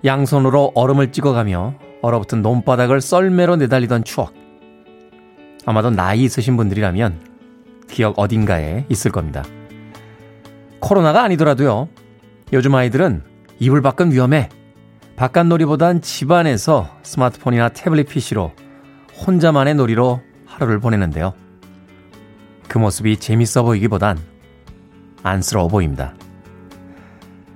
양손으로 0.06 0.72
얼음을 0.76 1.12
찍어가며 1.12 1.76
얼어붙은 2.02 2.42
논바닥을 2.42 3.02
썰매로 3.02 3.56
내달리던 3.56 4.04
추억 4.04 4.34
아마도 5.66 5.90
나이 5.90 6.24
있으신 6.24 6.58
분들이라면 6.58 7.22
기억 7.88 8.20
어딘가에 8.20 8.86
있을 8.90 9.12
겁니다. 9.12 9.44
코로나가 10.80 11.24
아니더라도요. 11.24 11.88
요즘 12.52 12.76
아이들은 12.76 13.24
이불 13.60 13.82
밖은 13.82 14.12
위험해. 14.12 14.50
바깥놀이보단 15.16 16.02
집안에서 16.02 16.90
스마트폰이나 17.04 17.70
태블릿 17.70 18.10
PC로 18.10 18.52
혼자만의 19.26 19.76
놀이로 19.76 20.22
하루를 20.46 20.80
보내는데요. 20.80 21.34
그 22.68 22.80
모습이 22.80 23.18
재밌어 23.18 23.64
보이기보단 23.64 24.18
안쓰러워 25.24 25.68
보입니다. 25.70 26.14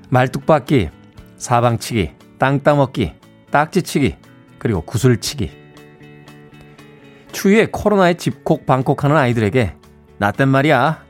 말뚝박기, 0.09 0.89
사방치기, 1.37 2.11
땅 2.39 2.63
따먹기, 2.63 3.13
딱지치기, 3.51 4.15
그리고 4.57 4.81
구슬치기. 4.81 5.51
추위에 7.31 7.67
코로나에 7.71 8.15
집콕 8.15 8.65
방콕하는 8.65 9.15
아이들에게 9.15 9.75
나땐 10.17 10.47
말이야 10.49 11.05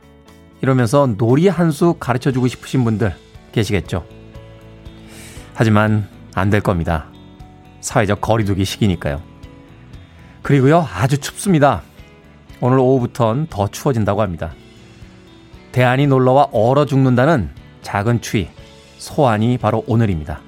이러면서 0.60 1.06
놀이 1.06 1.48
한 1.48 1.70
수 1.70 1.94
가르쳐 1.94 2.32
주고 2.32 2.48
싶으신 2.48 2.84
분들 2.84 3.14
계시겠죠. 3.52 4.04
하지만 5.54 6.08
안 6.34 6.50
될 6.50 6.60
겁니다. 6.60 7.06
사회적 7.80 8.20
거리두기 8.20 8.64
시기니까요. 8.64 9.22
그리고요, 10.42 10.86
아주 10.92 11.18
춥습니다. 11.18 11.82
오늘 12.60 12.78
오후부턴 12.78 13.46
더 13.48 13.68
추워진다고 13.68 14.20
합니다. 14.22 14.52
대안이 15.78 16.08
놀러와 16.08 16.48
얼어 16.50 16.86
죽는다는 16.86 17.50
작은 17.82 18.20
추위, 18.20 18.48
소환이 18.96 19.58
바로 19.58 19.84
오늘입니다. 19.86 20.40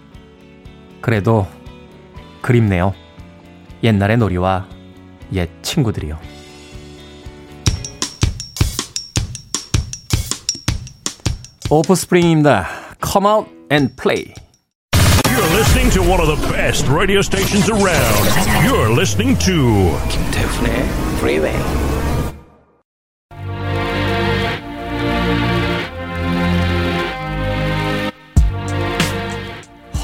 그래도 1.00 1.46
그립네요. 2.42 2.94
옛날의 3.84 4.16
놀이와 4.16 4.66
옛 5.34 5.48
친구들이요. 5.62 6.18
오프스프링입니다. 11.70 12.66
Come 13.00 13.30
out 13.30 13.48
and 13.70 13.94
play. 13.94 14.34
You're 15.26 15.56
listening 15.56 15.92
to 15.92 16.02
one 16.02 16.20
of 16.20 16.26
the 16.26 16.52
best 16.52 16.88
radio 16.90 17.20
stations 17.20 17.70
around. 17.70 18.66
You're 18.66 18.90
listening 18.90 19.38
to 19.44 19.96
김태훈의 20.08 20.88
프 21.20 21.89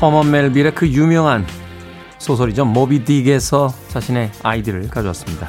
허먼 0.01 0.31
멜빌의 0.31 0.75
그 0.75 0.87
유명한 0.89 1.47
소설이죠. 2.19 2.67
모비 2.67 3.05
딕에서 3.05 3.73
자신의 3.89 4.31
아이디를 4.43 4.89
가져왔습니다. 4.89 5.49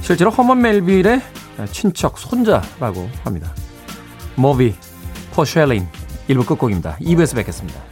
실제로 0.00 0.30
허먼 0.30 0.62
멜빌의 0.62 1.20
친척 1.70 2.18
손자라고 2.18 3.10
합니다. 3.24 3.54
모비 4.36 4.74
포쉘린 5.32 5.86
1부 6.28 6.46
끝곡입니다. 6.46 6.96
2부에서 7.00 7.36
뵙겠습니다. 7.36 7.91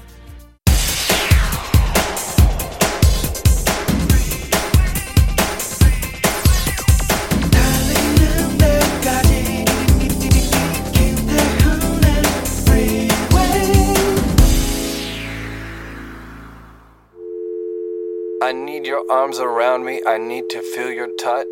Your 19.00 19.12
arms 19.12 19.38
around 19.38 19.84
me. 19.84 20.00
I 20.06 20.18
need 20.18 20.48
to 20.50 20.60
feel 20.60 20.92
your 20.92 21.08
touch. 21.16 21.46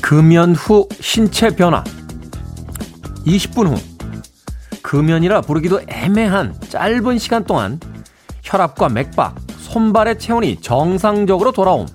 금연 0.00 0.54
후 0.54 0.88
신체 1.00 1.50
변화. 1.50 1.82
20분 3.26 3.66
후. 3.68 3.80
금연이라 4.82 5.40
부르기도 5.40 5.80
애매한 5.88 6.54
짧은 6.68 7.18
시간 7.18 7.44
동안 7.44 7.80
혈압과 8.42 8.90
맥박, 8.90 9.34
손발의 9.58 10.18
체온이 10.18 10.60
정상적으로 10.60 11.52
돌아옴. 11.52 11.86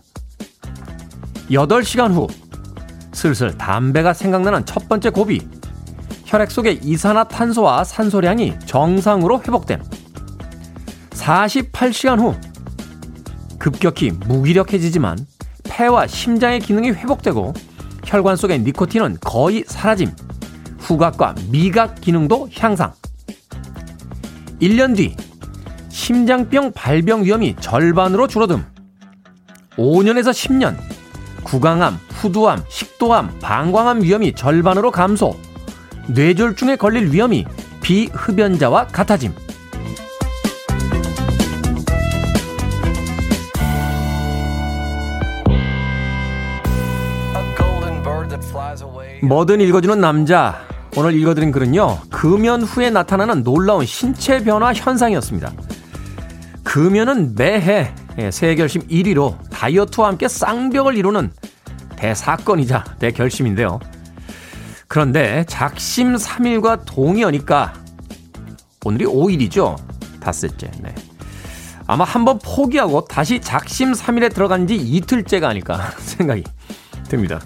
8시간 1.52 2.14
후 2.14 2.28
슬슬 3.20 3.58
담배가 3.58 4.14
생각나는 4.14 4.66
첫 4.66 4.88
번째 4.88 5.10
고비. 5.10 5.46
혈액 6.24 6.50
속의 6.50 6.80
이산화탄소와 6.84 7.84
산소량이 7.84 8.60
정상으로 8.66 9.42
회복됨. 9.42 9.84
48시간 11.10 12.18
후 12.18 12.34
급격히 13.58 14.12
무기력해지지만 14.12 15.18
폐와 15.66 16.08
심장의 16.08 16.62
기능이 16.62 16.92
회복되고 16.92 17.54
혈관 18.06 18.38
속의 18.38 18.60
니코틴은 18.60 19.18
거의 19.20 19.66
사라짐. 19.68 20.14
후각과 20.78 21.36
미각 21.50 22.00
기능도 22.00 22.48
향상. 22.58 22.94
1년 24.62 24.96
뒤 24.96 25.18
심장병 25.90 26.72
발병 26.72 27.26
위험이 27.26 27.58
절반으로 27.60 28.28
줄어듦. 28.28 28.64
5년에서 29.76 30.32
10년 30.32 30.99
구강암, 31.44 32.00
후두암, 32.10 32.64
식도암, 32.68 33.40
방광암 33.42 34.04
위험이 34.04 34.34
절반으로 34.34 34.92
감소. 34.92 35.36
뇌졸중에 36.08 36.76
걸릴 36.76 37.12
위험이 37.12 37.46
비흡연자와 37.82 38.88
같아짐. 38.88 39.34
뭐든 49.22 49.62
읽어주는 49.62 50.00
남자. 50.00 50.62
오늘 50.98 51.14
읽어드린 51.14 51.52
글은요, 51.52 52.00
금연 52.10 52.64
후에 52.64 52.90
나타나는 52.90 53.44
놀라운 53.44 53.86
신체 53.86 54.44
변화 54.44 54.74
현상이었습니다. 54.74 55.52
금연은 56.64 57.36
매해 57.36 57.94
예, 58.18 58.32
세계 58.32 58.56
결심 58.56 58.82
1위로 58.88 59.36
다이어트와 59.60 60.08
함께 60.08 60.30
쌍벽을 60.30 60.96
이루는 60.96 61.34
대사건이자 61.98 62.86
대결심인데요. 63.00 63.82
그런데 64.88 65.44
작심 65.50 66.16
3일과 66.16 66.86
동의어니까 66.86 67.74
오늘이 68.86 69.06
5일이죠. 69.06 69.76
닷새째. 70.22 70.72
네. 70.80 70.96
아마 71.88 72.06
한번 72.06 72.40
포기하고 72.40 73.04
다시 73.06 73.42
작심 73.42 73.92
3일에 73.92 74.34
들어간 74.34 74.66
지 74.66 74.76
이틀째가 74.78 75.50
아닐까 75.50 75.92
생각이 76.00 76.44
듭니다. 77.10 77.42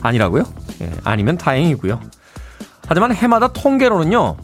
아니라고요? 0.00 0.44
예, 0.80 0.90
아니면 1.04 1.36
다행이고요. 1.36 2.00
하지만 2.86 3.14
해마다 3.14 3.48
통계로는요. 3.48 4.38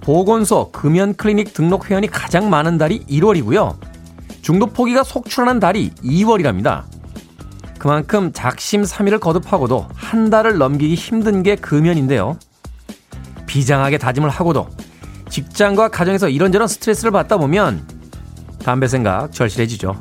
보건소 0.00 0.72
금연 0.72 1.16
클리닉 1.16 1.52
등록 1.52 1.90
회원이 1.90 2.06
가장 2.06 2.48
많은 2.48 2.78
달이 2.78 3.04
1월이고요. 3.04 3.91
중도 4.42 4.66
포기가 4.66 5.04
속출하는 5.04 5.60
달이 5.60 5.90
2월이랍니다. 6.02 6.84
그만큼 7.78 8.32
작심 8.32 8.82
3일을 8.82 9.20
거듭하고도 9.20 9.88
한 9.94 10.30
달을 10.30 10.58
넘기기 10.58 10.94
힘든 10.94 11.42
게 11.42 11.56
금연인데요. 11.56 12.36
비장하게 13.46 13.98
다짐을 13.98 14.28
하고도 14.30 14.68
직장과 15.30 15.88
가정에서 15.88 16.28
이런저런 16.28 16.68
스트레스를 16.68 17.10
받다 17.10 17.36
보면 17.38 17.86
담배 18.62 18.86
생각 18.86 19.32
절실해지죠. 19.32 20.00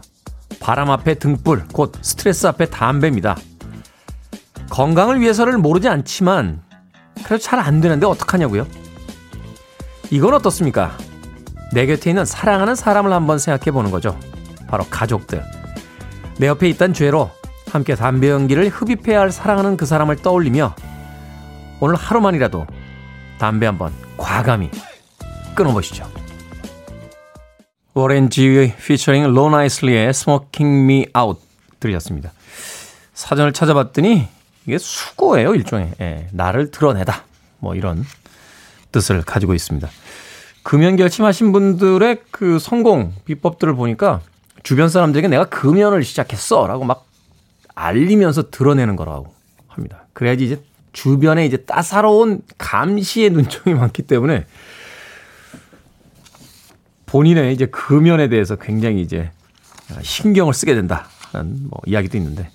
바람 0.59 0.91
앞에 0.91 1.15
등불, 1.15 1.67
곧 1.73 1.93
스트레스 2.01 2.45
앞에 2.47 2.65
담배입니다. 2.65 3.35
건강을 4.69 5.19
위해서를 5.21 5.57
모르지 5.57 5.87
않지만 5.87 6.61
그래도 7.23 7.39
잘 7.39 7.59
안 7.59 7.81
되는데 7.81 8.05
어떡하냐고요? 8.05 8.67
이건 10.11 10.33
어떻습니까? 10.33 10.97
내 11.73 11.85
곁에 11.85 12.09
있는 12.11 12.25
사랑하는 12.25 12.75
사람을 12.75 13.11
한번 13.11 13.39
생각해 13.39 13.71
보는 13.71 13.91
거죠. 13.91 14.17
바로 14.71 14.85
가족들. 14.89 15.43
내 16.39 16.47
옆에 16.47 16.69
있단 16.69 16.93
죄로 16.93 17.29
함께 17.69 17.93
담배 17.93 18.29
연기를 18.29 18.69
흡입해야 18.69 19.19
할 19.19 19.31
사랑하는 19.31 19.75
그 19.75 19.85
사람을 19.85 20.15
떠올리며 20.17 20.75
오늘 21.81 21.95
하루만이라도 21.95 22.65
담배 23.37 23.65
한번 23.65 23.93
과감히 24.17 24.71
끊어보시죠. 25.55 26.09
워렌 27.93 28.29
지의 28.29 28.75
피처링 28.77 29.33
론 29.33 29.53
아이슬리의 29.53 30.07
Smoking 30.09 30.83
Me 30.83 31.05
Out 31.17 31.41
들으셨습니다. 31.81 32.31
사전을 33.13 33.51
찾아봤더니 33.51 34.27
이게 34.65 34.77
수고예요 34.77 35.53
일종의 35.53 35.91
예, 35.99 36.27
나를 36.31 36.71
드러내다 36.71 37.25
뭐 37.59 37.75
이런 37.75 38.05
뜻을 38.93 39.21
가지고 39.23 39.53
있습니다. 39.53 39.89
금연 40.63 40.95
결심하신 40.95 41.51
분들의 41.51 42.21
그 42.31 42.59
성공 42.59 43.13
비법들을 43.25 43.75
보니까 43.75 44.21
주변 44.63 44.89
사람들에게 44.89 45.27
내가 45.27 45.45
금연을 45.45 46.03
시작했어 46.03 46.67
라고 46.67 46.83
막 46.83 47.07
알리면서 47.75 48.49
드러내는 48.49 48.95
거라고 48.95 49.33
합니다. 49.67 50.05
그래야지 50.13 50.45
이제 50.45 50.63
주변에 50.93 51.45
이제 51.45 51.57
따사로운 51.57 52.41
감시의 52.57 53.29
눈총이 53.31 53.75
많기 53.75 54.03
때문에 54.03 54.45
본인의 57.05 57.53
이제 57.53 57.65
금연에 57.65 58.29
대해서 58.29 58.55
굉장히 58.55 59.01
이제 59.01 59.31
신경을 60.01 60.53
쓰게 60.53 60.75
된다는 60.75 61.03
뭐 61.69 61.81
이야기도 61.85 62.17
있는데 62.17 62.49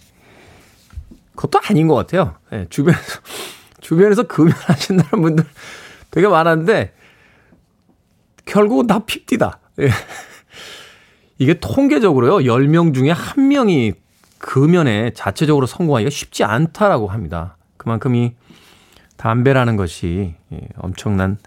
그것도 1.35 1.61
아닌 1.69 1.87
것 1.88 1.95
같아요. 1.95 2.37
네, 2.51 2.66
주변에서 2.71 3.21
주변에서 3.81 4.23
금연하신다는 4.25 5.23
분들 5.23 5.45
되게 6.11 6.27
많았는데 6.27 6.95
결국은 8.47 8.87
다 8.87 9.01
핍디다. 9.05 9.59
예. 9.81 9.90
이게 11.38 11.55
통계적으로요. 11.61 12.38
10명 12.46 12.94
중에 12.94 13.12
1명이 13.12 13.94
금연에 14.38 15.11
자체적으로 15.14 15.66
성공하기가 15.66 16.11
쉽지 16.11 16.44
않다라고 16.44 17.09
합니다. 17.09 17.57
그만큼 17.77 18.14
이 18.14 18.35
담배라는 19.16 19.77
것이 19.77 20.35
예, 20.53 20.61
엄청난 20.77 21.38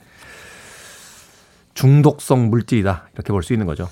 중독성 1.73 2.49
물질이다. 2.49 3.09
이렇게 3.13 3.31
볼 3.31 3.41
수 3.43 3.53
있는 3.53 3.65
거죠. 3.65 3.89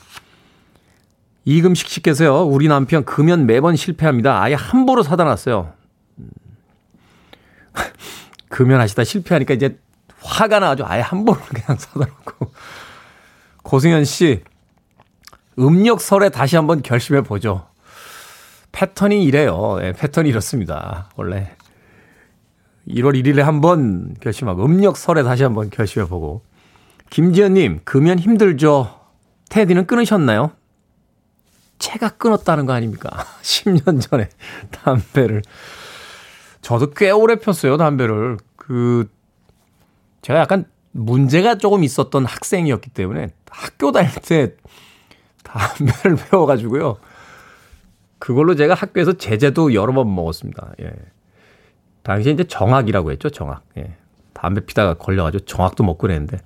이금식 1.45 1.88
씨께서요. 1.88 2.43
우리 2.43 2.67
남편 2.67 3.05
금연 3.05 3.45
매번 3.45 3.75
실패합니다. 3.75 4.41
아예 4.41 4.53
함부로 4.53 5.03
사다 5.03 5.23
놨어요. 5.23 5.71
금연하시다 8.49 9.03
실패하니까 9.03 9.53
이제 9.53 9.77
화가 10.19 10.60
나가지고 10.60 10.89
아예 10.89 11.01
함부로 11.01 11.39
그냥 11.39 11.77
사다 11.77 11.99
놓고. 11.99 12.51
고승현 13.63 14.03
씨, 14.03 14.43
음력설에 15.60 16.30
다시 16.30 16.56
한번 16.56 16.82
결심해 16.82 17.22
보죠. 17.22 17.67
패턴이 18.72 19.24
이래요. 19.24 19.78
네, 19.80 19.93
패턴이 19.93 20.30
이렇습니다. 20.30 21.10
원래. 21.15 21.52
1월 22.88 23.22
1일에 23.22 23.41
한번 23.41 24.15
결심하고, 24.22 24.63
음력설에 24.63 25.24
다시 25.24 25.43
한번 25.43 25.70
결심해 25.70 26.08
보고. 26.08 26.43
김지현님, 27.10 27.82
금연 27.84 28.20
힘들죠? 28.20 28.93
테디는 29.50 29.88
끊으셨나요? 29.88 30.52
제가 31.80 32.10
끊었다는 32.10 32.65
거 32.65 32.74
아닙니까? 32.74 33.10
10년 33.41 34.02
전에 34.02 34.30
담배를. 34.72 35.41
저도 36.62 36.91
꽤 36.91 37.12
오래 37.12 37.36
폈어요, 37.36 37.78
담배를. 37.78 38.38
그, 38.56 39.10
제가 40.22 40.39
약간 40.39 40.65
문제가 40.91 41.56
조금 41.56 41.84
있었던 41.84 42.26
학생이었기 42.26 42.89
때문에 42.89 43.30
학교 43.50 43.91
다닐 43.91 44.12
때 44.12 44.56
담배를 45.47 46.17
배워가지고요. 46.29 46.97
그걸로 48.19 48.55
제가 48.55 48.73
학교에서 48.73 49.13
제재도 49.13 49.73
여러 49.73 49.93
번 49.93 50.13
먹었습니다. 50.13 50.73
예. 50.81 50.91
당시에 52.03 52.33
이제 52.33 52.43
정학이라고 52.43 53.12
했죠, 53.12 53.29
정학. 53.29 53.63
예. 53.77 53.95
담배 54.33 54.65
피다가 54.65 54.95
걸려가지고 54.95 55.45
정학도 55.45 55.83
먹고 55.83 55.99
그랬는데. 55.99 56.39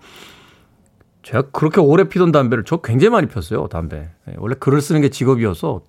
제가 1.24 1.44
그렇게 1.52 1.80
오래 1.80 2.06
피던 2.06 2.32
담배를 2.32 2.64
저 2.66 2.78
굉장히 2.78 3.12
많이 3.12 3.28
폈어요, 3.28 3.68
담배. 3.68 4.10
예. 4.30 4.34
원래 4.38 4.56
글을 4.56 4.82
쓰는 4.82 5.02
게 5.02 5.10
직업이어서 5.10 5.82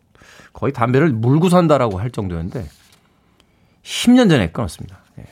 거의 0.52 0.72
담배를 0.72 1.10
물고 1.10 1.48
산다라고 1.48 1.98
할 1.98 2.10
정도였는데 2.10 2.66
10년 3.82 4.28
전에 4.28 4.50
끊었습니다. 4.52 4.98
예. 5.18 5.24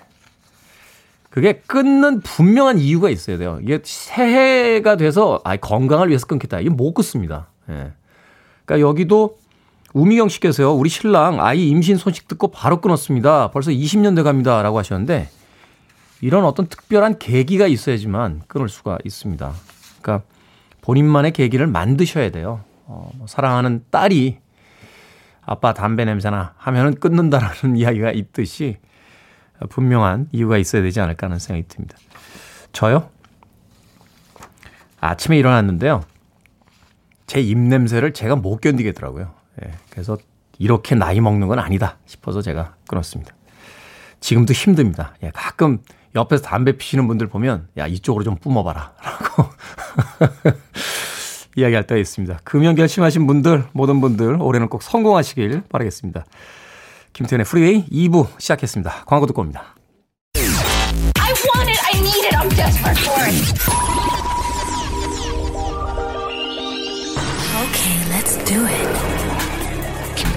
그게 1.29 1.61
끊는 1.67 2.21
분명한 2.21 2.79
이유가 2.79 3.11
있어야 3.11 3.39
돼요. 3.39 3.59
이게 3.63 3.81
새해가 3.85 4.97
돼서 4.97 5.41
아 5.45 5.57
건강을 5.57 6.09
위해서 6.09 6.27
끊겠다. 6.27 6.61
이게 6.61 6.71
못 6.71 6.95
끊습니다. 6.95 7.50
예. 7.71 7.93
그러니까 8.65 8.89
여기도 8.89 9.39
우미경 9.93 10.29
씨께서요. 10.29 10.73
우리 10.73 10.89
신랑 10.89 11.41
아이 11.45 11.69
임신 11.69 11.97
소식 11.97 12.29
듣고 12.29 12.49
바로 12.49 12.81
끊었습니다. 12.81 13.51
벌써 13.51 13.71
20년 13.71 14.15
돼 14.15 14.23
갑니다 14.23 14.63
라고 14.63 14.79
하셨는데 14.79 15.29
이런 16.21 16.45
어떤 16.45 16.67
특별한 16.67 17.19
계기가 17.19 17.67
있어야지만 17.67 18.43
끊을 18.47 18.69
수가 18.69 18.99
있습니다. 19.05 19.53
그러니까 20.01 20.27
본인만의 20.83 21.33
계기를 21.33 21.67
만드셔야 21.67 22.31
돼요. 22.31 22.63
어, 22.87 23.11
뭐 23.15 23.27
사랑하는 23.27 23.85
딸이 23.91 24.39
아빠 25.43 25.73
담배 25.75 26.05
냄새나 26.05 26.55
하면은 26.57 26.95
끊는다라는 26.95 27.77
이야기가 27.79 28.13
있듯이 28.13 28.79
분명한 29.69 30.29
이유가 30.33 30.59
있어야 30.59 30.83
되지 30.83 31.01
않을까 31.01 31.27
하는 31.27 31.39
생각이 31.39 31.67
듭니다. 31.69 31.97
저요? 32.73 33.11
아침에 35.01 35.39
일어났는데요. 35.39 36.03
제 37.31 37.41
입냄새를 37.41 38.13
제가 38.13 38.35
못 38.35 38.61
견디겠더라고요. 38.61 39.33
예, 39.65 39.71
그래서 39.89 40.19
이렇게 40.59 40.97
나이 40.97 41.21
먹는 41.21 41.47
건 41.47 41.61
아니다 41.61 41.97
싶어서 42.05 42.43
제가 42.43 42.75
끊었습니다. 42.89 43.33
지금도 44.19 44.53
힘듭니다. 44.53 45.15
예, 45.23 45.31
가끔 45.33 45.79
옆에서 46.17 46.43
담배 46.43 46.77
피시는 46.77 47.07
분들 47.07 47.29
보면 47.29 47.69
야 47.79 47.87
이쪽으로 47.87 48.25
좀 48.25 48.35
뿜어봐라 48.35 48.95
라고 49.01 49.49
이야기할 51.55 51.87
때가 51.87 52.01
있습니다. 52.01 52.41
금연 52.43 52.75
결심하신 52.75 53.29
분들 53.29 53.67
모든 53.75 54.01
분들 54.01 54.43
올해는 54.43 54.69
꼭 54.69 54.83
성공하시길 54.83 55.63
바라겠습니다. 55.69 56.25
김태현의 57.13 57.45
프리웨이 57.45 57.87
2부 57.87 58.27
시작했습니다. 58.41 59.05
광고 59.07 59.27
듣고 59.27 59.43
옵니다. 59.43 59.77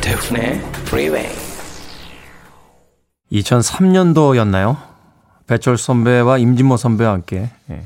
김태훈의 0.03 0.61
Freeway. 0.81 1.29
2003년도였나요? 3.31 4.77
배철수 5.47 5.77
선배와 5.77 6.37
임진모 6.39 6.75
선배와 6.75 7.13
함께 7.13 7.49
예, 7.71 7.83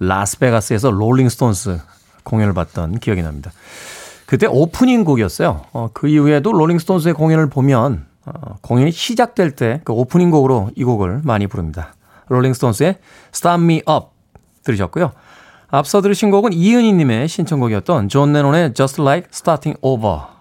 라스베가스에서 0.00 0.90
롤링스톤스 0.90 1.78
공연을 2.24 2.54
봤던 2.54 3.00
기억이 3.00 3.22
납니다. 3.22 3.52
그때 4.24 4.46
오프닝 4.46 5.04
곡이었어요. 5.04 5.66
어, 5.72 5.90
그 5.92 6.08
이후에도 6.08 6.52
롤링스톤스의 6.52 7.14
공연을 7.14 7.50
보면 7.50 8.06
어, 8.24 8.56
공연이 8.62 8.90
시작될 8.90 9.52
때 9.52 9.82
그 9.84 9.92
오프닝 9.92 10.30
곡으로 10.30 10.70
이 10.74 10.84
곡을 10.84 11.20
많이 11.22 11.46
부릅니다. 11.46 11.94
롤링스톤스의 12.28 12.96
Start 13.34 13.62
Me 13.62 13.82
Up 13.88 14.06
들으셨고요. 14.64 15.12
앞서 15.68 16.00
들으신 16.00 16.30
곡은 16.30 16.54
이은희 16.54 16.94
님의 16.94 17.28
신청곡이었던 17.28 18.08
존 18.08 18.32
레논의 18.32 18.72
Just 18.74 19.00
Like 19.02 19.28
Starting 19.32 19.78
Over 19.82 20.35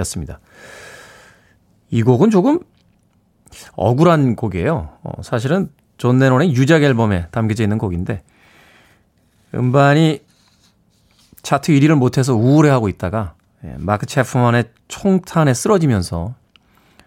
였습니다. 0.00 0.40
이 1.90 2.02
곡은 2.02 2.30
조금 2.30 2.60
억울한 3.74 4.36
곡이에요. 4.36 4.98
어, 5.02 5.22
사실은 5.22 5.70
존 5.98 6.18
레논의 6.18 6.54
유작 6.54 6.82
앨범에 6.82 7.26
담겨져 7.30 7.62
있는 7.62 7.78
곡인데 7.78 8.22
음반이 9.54 10.20
차트 11.42 11.72
1위를 11.72 11.94
못해서 11.94 12.34
우울해하고 12.34 12.88
있다가 12.88 13.34
예, 13.64 13.74
마크 13.78 14.06
채프먼의 14.06 14.64
총탄에 14.88 15.52
쓰러지면서 15.52 16.34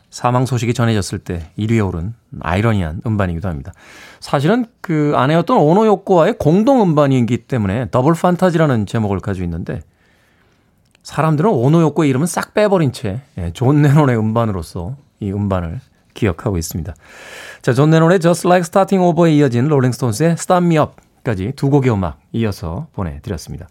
사망 0.10 0.46
소식이 0.46 0.76
전해졌을 0.76 1.18
때 1.18 1.50
1위에 1.58 1.86
오른 1.88 2.14
아이러니한 2.40 3.02
음반이기도 3.06 3.50
합니다. 3.50 3.74
사실은 4.20 4.68
그 4.80 5.14
아내였던 5.16 5.58
오노 5.58 5.88
요코와의 5.88 6.36
공동 6.38 6.84
음반이기 6.84 7.38
때문에 7.46 7.88
Double 7.90 8.14
Fantasy라는 8.14 8.86
제목을 8.86 9.20
가지고 9.22 9.46
있는데 9.46 9.82
사람들은 11.04 11.50
오노 11.50 11.82
요코의 11.82 12.10
이름은 12.10 12.28
싹 12.28 12.54
빼버린 12.54 12.92
채 12.94 13.39
존 13.39 13.84
예, 13.84 13.88
레논의 13.88 14.18
음반으로서 14.18 14.96
이 15.20 15.32
음반을 15.32 15.80
기억하고 16.14 16.58
있습니다. 16.58 16.94
자, 17.62 17.74
존 17.74 17.92
레논의 17.92 18.20
Just 18.20 18.48
Like 18.48 18.62
Starting 18.62 19.04
Over에 19.06 19.34
이어진 19.36 19.68
롤링스톤스의 19.68 20.32
Start 20.32 20.66
Me 20.66 20.78
Up까지 20.78 21.54
두 21.56 21.70
곡의 21.70 21.92
음악 21.92 22.20
이어서 22.32 22.88
보내드렸습니다. 22.94 23.68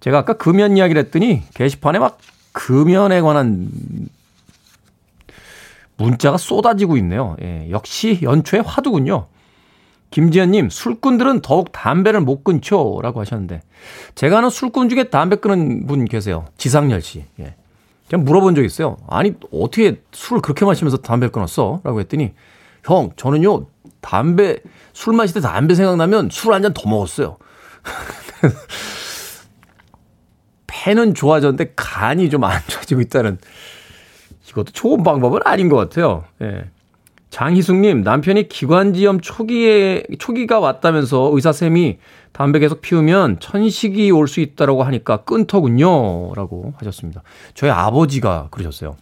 제가 0.00 0.18
아까 0.18 0.34
금연 0.34 0.76
이야기를 0.76 1.04
했더니 1.04 1.42
게시판에 1.54 1.98
막 1.98 2.18
금연에 2.52 3.20
관한 3.20 3.70
문자가 5.96 6.36
쏟아지고 6.36 6.96
있네요. 6.98 7.36
예, 7.42 7.68
역시 7.70 8.20
연초의 8.22 8.62
화두군요. 8.62 9.26
김지현님, 10.10 10.70
술꾼들은 10.70 11.40
더욱 11.42 11.70
담배를 11.72 12.20
못 12.20 12.42
끊죠. 12.42 12.98
라고 13.02 13.20
하셨는데, 13.20 13.62
제가 14.14 14.38
아는 14.38 14.50
술꾼 14.50 14.88
중에 14.88 15.04
담배 15.04 15.36
끊은 15.36 15.86
분 15.86 16.04
계세요. 16.04 16.46
지상열 16.56 17.00
씨. 17.00 17.24
예. 17.38 17.54
그냥 18.08 18.24
물어본 18.24 18.56
적 18.56 18.64
있어요. 18.64 18.96
아니, 19.08 19.34
어떻게 19.52 20.00
술을 20.12 20.42
그렇게 20.42 20.64
마시면서 20.64 20.96
담배를 20.98 21.30
끊었어? 21.30 21.80
라고 21.84 22.00
했더니, 22.00 22.32
형, 22.84 23.10
저는요, 23.16 23.66
담배, 24.00 24.58
술 24.92 25.14
마실 25.14 25.34
때 25.34 25.40
담배 25.40 25.74
생각나면 25.76 26.28
술 26.32 26.52
한 26.52 26.62
잔 26.62 26.74
더 26.74 26.88
먹었어요. 26.88 27.36
폐는 30.66 31.14
좋아졌는데 31.14 31.74
간이 31.76 32.30
좀 32.30 32.44
안 32.44 32.60
좋아지고 32.66 33.00
있다는 33.02 33.38
이것도 34.48 34.72
좋은 34.72 35.02
방법은 35.02 35.40
아닌 35.44 35.68
것 35.68 35.76
같아요. 35.76 36.24
예. 36.42 36.64
장희숙님, 37.30 38.02
남편이 38.02 38.48
기관지염 38.48 39.20
초기에, 39.20 40.02
초기가 40.18 40.58
왔다면서 40.58 41.30
의사쌤이 41.32 41.98
담배 42.32 42.58
계속 42.58 42.80
피우면 42.80 43.38
천식이 43.40 44.10
올 44.10 44.26
수 44.26 44.40
있다라고 44.40 44.82
하니까 44.82 45.18
끊더군요. 45.24 46.34
라고 46.34 46.74
하셨습니다. 46.78 47.22
저희 47.54 47.70
아버지가 47.70 48.48
그러셨어요. 48.50 48.96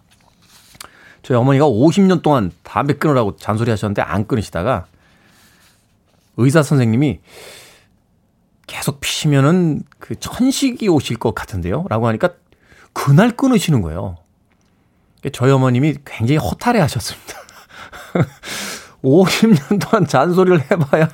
저희 1.23 1.37
어머니가 1.37 1.67
50년 1.67 2.23
동안 2.23 2.51
담배 2.63 2.95
끊으라고 2.95 3.37
잔소리 3.37 3.71
하셨는데 3.71 4.03
안 4.03 4.27
끊으시다가 4.27 4.87
의사 6.37 6.63
선생님이 6.63 7.21
계속 8.67 9.01
피시면은 9.01 9.83
그 9.99 10.15
천식이 10.17 10.89
오실 10.89 11.19
것 11.19 11.35
같은데요? 11.35 11.87
라고 11.89 12.07
하니까 12.09 12.31
그날 12.93 13.31
끊으시는 13.31 13.81
거예요. 13.83 14.17
저희 15.33 15.51
어머님이 15.51 15.97
굉장히 16.05 16.37
허탈해 16.39 16.79
하셨습니다. 16.81 17.35
50년 19.03 19.81
동안 19.81 20.07
잔소리를 20.07 20.71
해봐야 20.71 21.09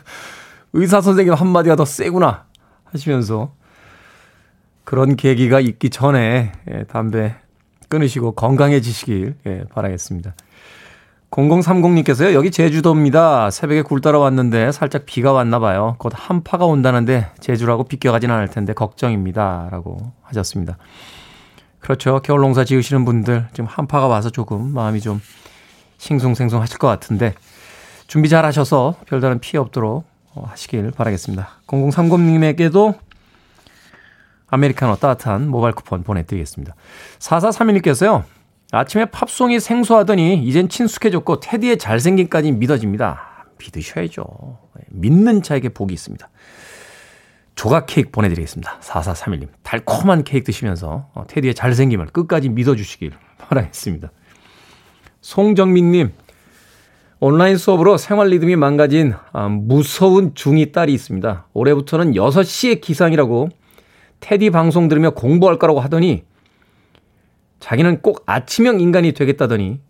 의사 0.73 1.01
선생님 1.01 1.35
한마디가 1.35 1.77
더 1.77 1.85
세구나 1.85 2.47
하시면서 2.85 3.53
그런 4.85 5.17
계기가 5.17 5.61
있기 5.61 5.91
전에 5.91 6.53
예, 6.71 6.85
담배 6.85 7.35
끊으시고 7.89 8.33
건강해지시길 8.33 9.35
예, 9.47 9.65
바라겠습니다. 9.73 10.35
0030님께서요, 11.31 12.33
여기 12.33 12.53
제주도입니다. 12.53 13.51
새벽에 13.51 13.83
굴 13.83 14.01
따라 14.01 14.21
왔는데 14.21 14.71
살짝 14.71 15.05
비가 15.05 15.33
왔나 15.33 15.59
봐요. 15.59 15.97
곧 15.99 16.13
한파가 16.15 16.65
온다는데 16.65 17.29
제주라고 17.41 17.85
비껴가진 17.85 18.31
않을 18.31 18.49
텐데 18.49 18.73
걱정입니다. 18.73 19.69
라고 19.73 20.13
하셨습니다. 20.23 20.79
그렇죠. 21.81 22.21
겨울 22.23 22.41
농사 22.41 22.65
지으시는 22.65 23.05
분들 23.05 23.49
지금 23.53 23.67
한파가 23.67 24.07
와서 24.07 24.31
조금 24.31 24.73
마음이 24.73 25.01
좀 25.01 25.21
싱숭생숭 25.99 26.61
하실 26.61 26.79
것 26.79 26.89
같은데 26.89 27.35
준비 28.07 28.29
잘 28.29 28.45
하셔서 28.45 28.97
별다른 29.07 29.39
피해 29.39 29.59
없도록 29.59 30.05
어, 30.35 30.45
하시길 30.47 30.91
바라겠습니다. 30.93 31.49
0030님에게도 31.67 32.99
아메리카노 34.49 34.97
따뜻한 34.97 35.49
모바일 35.49 35.75
쿠폰 35.75 36.03
보내드리겠습니다. 36.03 36.75
4431님께서요. 37.19 38.25
아침에 38.73 39.05
팝송이 39.07 39.61
생소하더니 39.61 40.43
이젠 40.45 40.69
친숙해졌고 40.69 41.41
테디의 41.41 41.79
잘생김까지 41.79 42.53
믿어집니다. 42.53 43.47
믿으셔야죠. 43.59 44.59
믿는 44.89 45.43
자에게 45.43 45.69
복이 45.71 45.95
있습니다. 45.95 46.29
조각 47.55 47.87
케이크 47.87 48.11
보내드리겠습니다. 48.11 48.81
4431님. 48.81 49.49
달콤한 49.63 50.25
케이크 50.25 50.45
드시면서 50.45 51.09
어, 51.15 51.25
테디의 51.29 51.55
잘생김을 51.55 52.07
끝까지 52.07 52.49
믿어주시길 52.49 53.13
바라겠습니다. 53.39 54.11
송정민님. 55.25 56.13
온라인 57.19 57.57
수업으로 57.57 57.97
생활 57.97 58.29
리듬이 58.29 58.57
망가진 58.57 59.15
아, 59.33 59.49
무서운 59.49 60.35
중2 60.35 60.73
딸이 60.73 60.93
있습니다. 60.93 61.47
올해부터는 61.55 62.13
6시에 62.13 62.83
기상이라고 62.83 63.49
테디 64.21 64.51
방송 64.51 64.89
들으며 64.89 65.13
공부할 65.13 65.59
거라고 65.59 65.81
하더니 65.81 66.25
자기는 67.59 68.03
꼭 68.03 68.23
아침형 68.27 68.81
인간이 68.81 69.13
되겠다더니 69.13 69.81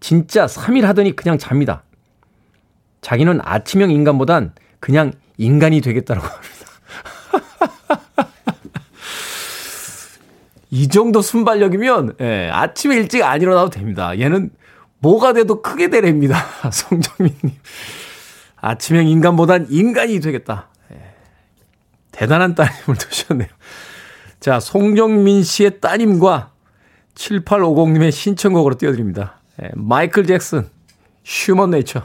진짜 0.00 0.46
3일 0.46 0.84
하더니 0.84 1.14
그냥 1.14 1.36
잡니다. 1.36 1.82
자기는 3.02 3.40
아침형 3.42 3.90
인간보단 3.90 4.54
그냥 4.80 5.12
인간이 5.36 5.82
되겠다라고 5.82 6.26
합니다. 6.26 6.54
이 10.70 10.88
정도 10.88 11.20
순발력이면 11.20 12.14
예, 12.22 12.48
아침에 12.50 12.96
일찍 12.96 13.22
안 13.22 13.42
일어나도 13.42 13.68
됩니다. 13.68 14.18
얘는 14.18 14.50
뭐가 15.00 15.32
돼도 15.32 15.62
크게 15.62 15.90
되랍니다. 15.90 16.44
송정민님. 16.70 17.58
아침형 18.56 19.06
인간보단 19.06 19.68
인간이 19.70 20.20
되겠다. 20.20 20.68
예, 20.92 20.96
대단한 22.10 22.54
따님을 22.54 22.96
두셨네요. 22.98 23.48
자, 24.40 24.60
송정민 24.60 25.42
씨의 25.42 25.80
따님과 25.80 26.52
7850님의 27.14 28.12
신청곡으로 28.12 28.76
띄워드립니다. 28.76 29.40
예, 29.62 29.70
마이클 29.74 30.26
잭슨, 30.26 30.68
휴먼 31.24 31.70
네이처. 31.70 32.02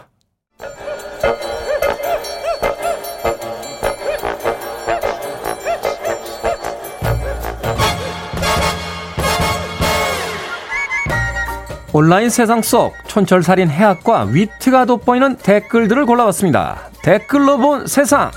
온라인 11.95 12.31
세상 12.31 12.63
속 12.63 12.95
촌철살인 13.07 13.69
해학과 13.69 14.23
위트가 14.23 14.85
돋보이는 14.85 15.37
댓글들을 15.37 16.07
골라봤습니다. 16.07 16.89
댓글로 17.03 17.59
본 17.59 17.85
세상. 17.85 18.31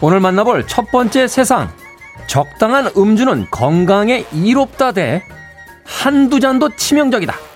오늘 0.00 0.20
만나볼 0.20 0.68
첫 0.68 0.88
번째 0.92 1.26
세상. 1.26 1.68
적당한 2.28 2.92
음주는 2.96 3.48
건강에 3.50 4.24
이롭다 4.32 4.92
대 4.92 5.24
한두 5.84 6.38
잔도 6.38 6.76
치명적이다. 6.76 7.47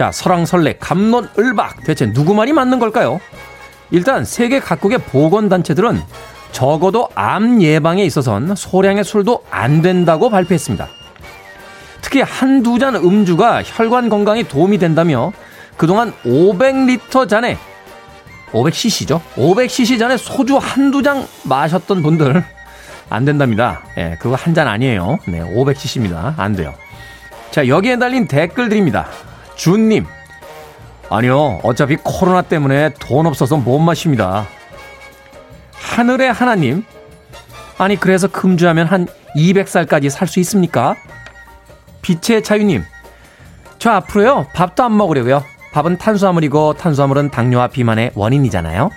자, 0.00 0.10
설왕설래, 0.10 0.76
감론을박. 0.80 1.84
대체 1.84 2.10
누구 2.10 2.32
말이 2.32 2.54
맞는 2.54 2.78
걸까요? 2.78 3.20
일단 3.90 4.24
세계 4.24 4.58
각국의 4.58 4.96
보건단체들은 4.96 6.00
적어도 6.52 7.10
암 7.14 7.60
예방에 7.60 8.02
있어선 8.06 8.54
소량의 8.56 9.04
술도 9.04 9.44
안 9.50 9.82
된다고 9.82 10.30
발표했습니다. 10.30 10.88
특히 12.00 12.22
한두 12.22 12.78
잔 12.78 12.94
음주가 12.94 13.62
혈관 13.62 14.08
건강에 14.08 14.42
도움이 14.42 14.78
된다며 14.78 15.32
그동안 15.76 16.14
500리터 16.24 17.28
잔에 17.28 17.58
500cc죠. 18.52 19.20
500cc 19.36 19.98
잔에 19.98 20.16
소주 20.16 20.56
한두 20.56 21.02
잔 21.02 21.26
마셨던 21.42 22.02
분들 22.02 22.42
안 23.10 23.26
된답니다. 23.26 23.82
예, 23.98 24.16
그거 24.18 24.34
한 24.34 24.54
잔 24.54 24.66
아니에요. 24.66 25.18
네, 25.26 25.40
500cc입니다. 25.40 26.38
안 26.38 26.56
돼요. 26.56 26.72
자, 27.50 27.68
여기에 27.68 27.98
달린 27.98 28.26
댓글들입니다. 28.26 29.06
준님. 29.60 30.06
아니요, 31.10 31.60
어차피 31.62 31.96
코로나 32.02 32.40
때문에 32.40 32.94
돈 32.98 33.26
없어서 33.26 33.58
못 33.58 33.78
마십니다. 33.78 34.46
하늘의 35.74 36.32
하나님. 36.32 36.82
아니, 37.76 37.96
그래서 37.96 38.26
금주하면 38.26 38.86
한 38.86 39.06
200살까지 39.36 40.08
살 40.08 40.28
수 40.28 40.40
있습니까? 40.40 40.96
빛의 42.00 42.42
자유님. 42.42 42.84
저 43.78 43.90
앞으로요, 43.90 44.46
밥도 44.54 44.82
안 44.82 44.96
먹으려고요. 44.96 45.44
밥은 45.74 45.98
탄수화물이고 45.98 46.74
탄수화물은 46.74 47.30
당뇨와 47.30 47.68
비만의 47.68 48.12
원인이잖아요. 48.14 48.88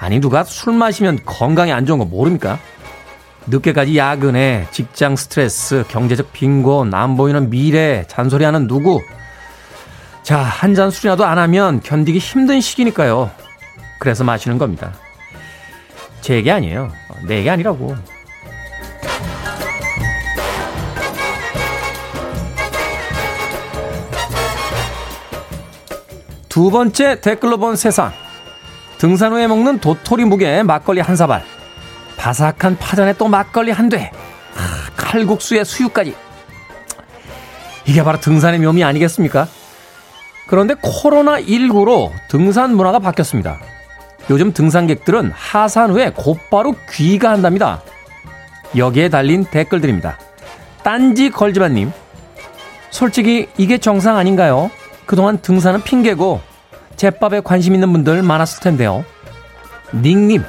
아니, 0.00 0.18
누가 0.20 0.42
술 0.42 0.72
마시면 0.72 1.20
건강에 1.24 1.70
안 1.70 1.86
좋은 1.86 2.00
거 2.00 2.04
모릅니까? 2.06 2.58
늦게까지 3.46 3.96
야근에 3.96 4.68
직장 4.70 5.16
스트레스, 5.16 5.84
경제적 5.88 6.32
빈곤, 6.32 6.94
안 6.94 7.16
보이는 7.16 7.50
미래, 7.50 8.04
잔소리하는 8.06 8.66
누구. 8.66 9.00
자, 10.22 10.38
한 10.38 10.74
잔 10.74 10.90
술이라도 10.90 11.24
안 11.24 11.38
하면 11.38 11.80
견디기 11.80 12.18
힘든 12.18 12.60
시기니까요. 12.60 13.30
그래서 13.98 14.22
마시는 14.24 14.58
겁니다. 14.58 14.92
제 16.20 16.34
얘기 16.34 16.50
아니에요. 16.50 16.92
내 17.26 17.38
얘기 17.38 17.50
아니라고. 17.50 17.96
두 26.48 26.70
번째 26.70 27.20
댓글로 27.20 27.58
본 27.58 27.76
세상. 27.76 28.12
등산 28.98 29.32
후에 29.32 29.46
먹는 29.46 29.78
도토리 29.78 30.24
무게 30.24 30.62
막걸리 30.62 31.00
한 31.00 31.16
사발. 31.16 31.44
바삭한 32.20 32.76
파전에 32.76 33.14
또 33.14 33.28
막걸리 33.28 33.70
한 33.70 33.88
돼. 33.88 34.12
아, 34.54 34.90
칼국수에 34.94 35.64
수육까지. 35.64 36.14
이게 37.86 38.04
바로 38.04 38.20
등산의 38.20 38.60
묘미 38.60 38.84
아니겠습니까? 38.84 39.48
그런데 40.46 40.74
코로나19로 40.74 42.12
등산 42.28 42.76
문화가 42.76 42.98
바뀌었습니다. 42.98 43.58
요즘 44.28 44.52
등산객들은 44.52 45.32
하산 45.34 45.90
후에 45.92 46.12
곧바로 46.14 46.74
귀가한답니다. 46.90 47.82
여기에 48.76 49.08
달린 49.08 49.44
댓글들입니다. 49.46 50.18
딴지 50.82 51.30
걸지마님. 51.30 51.90
솔직히 52.90 53.48
이게 53.56 53.78
정상 53.78 54.18
아닌가요? 54.18 54.70
그동안 55.06 55.38
등산은 55.40 55.82
핑계고 55.84 56.40
제밥에 56.96 57.40
관심 57.40 57.74
있는 57.74 57.90
분들 57.92 58.22
많았을 58.22 58.62
텐데요. 58.62 59.06
닉님. 59.94 60.44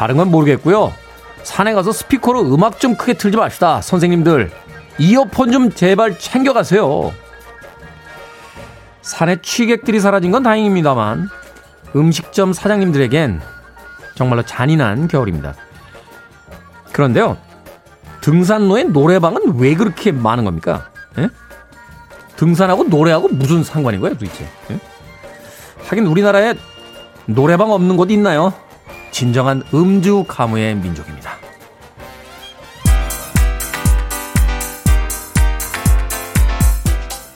다른 0.00 0.16
건 0.16 0.30
모르겠고요. 0.30 0.94
산에 1.42 1.74
가서 1.74 1.92
스피커로 1.92 2.54
음악 2.54 2.80
좀 2.80 2.94
크게 2.94 3.12
틀지 3.12 3.36
맙시다. 3.36 3.82
선생님들. 3.82 4.50
이어폰 4.98 5.52
좀 5.52 5.70
제발 5.70 6.18
챙겨가세요. 6.18 7.12
산에 9.02 9.42
취객들이 9.42 10.00
사라진 10.00 10.30
건 10.30 10.42
다행입니다만 10.42 11.28
음식점 11.94 12.54
사장님들에겐 12.54 13.42
정말로 14.14 14.40
잔인한 14.42 15.06
겨울입니다. 15.06 15.54
그런데요. 16.94 17.36
등산로에 18.22 18.84
노래방은 18.84 19.58
왜 19.58 19.74
그렇게 19.74 20.12
많은 20.12 20.46
겁니까? 20.46 20.88
예? 21.18 21.28
등산하고 22.36 22.84
노래하고 22.84 23.28
무슨 23.28 23.62
상관인 23.62 24.00
거예요, 24.00 24.14
도대체? 24.14 24.48
예? 24.70 24.80
하긴 25.88 26.06
우리나라에 26.06 26.54
노래방 27.26 27.70
없는 27.70 27.98
곳 27.98 28.10
있나요? 28.10 28.54
진정한 29.10 29.62
음주 29.72 30.24
가무의 30.26 30.74
민족입니다. 30.76 31.38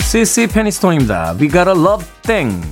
시시 0.02 0.46
페니스톤입니다. 0.46 1.34
We 1.40 1.48
got 1.48 1.68
a 1.68 1.74
love 1.74 2.06
thing. 2.22 2.62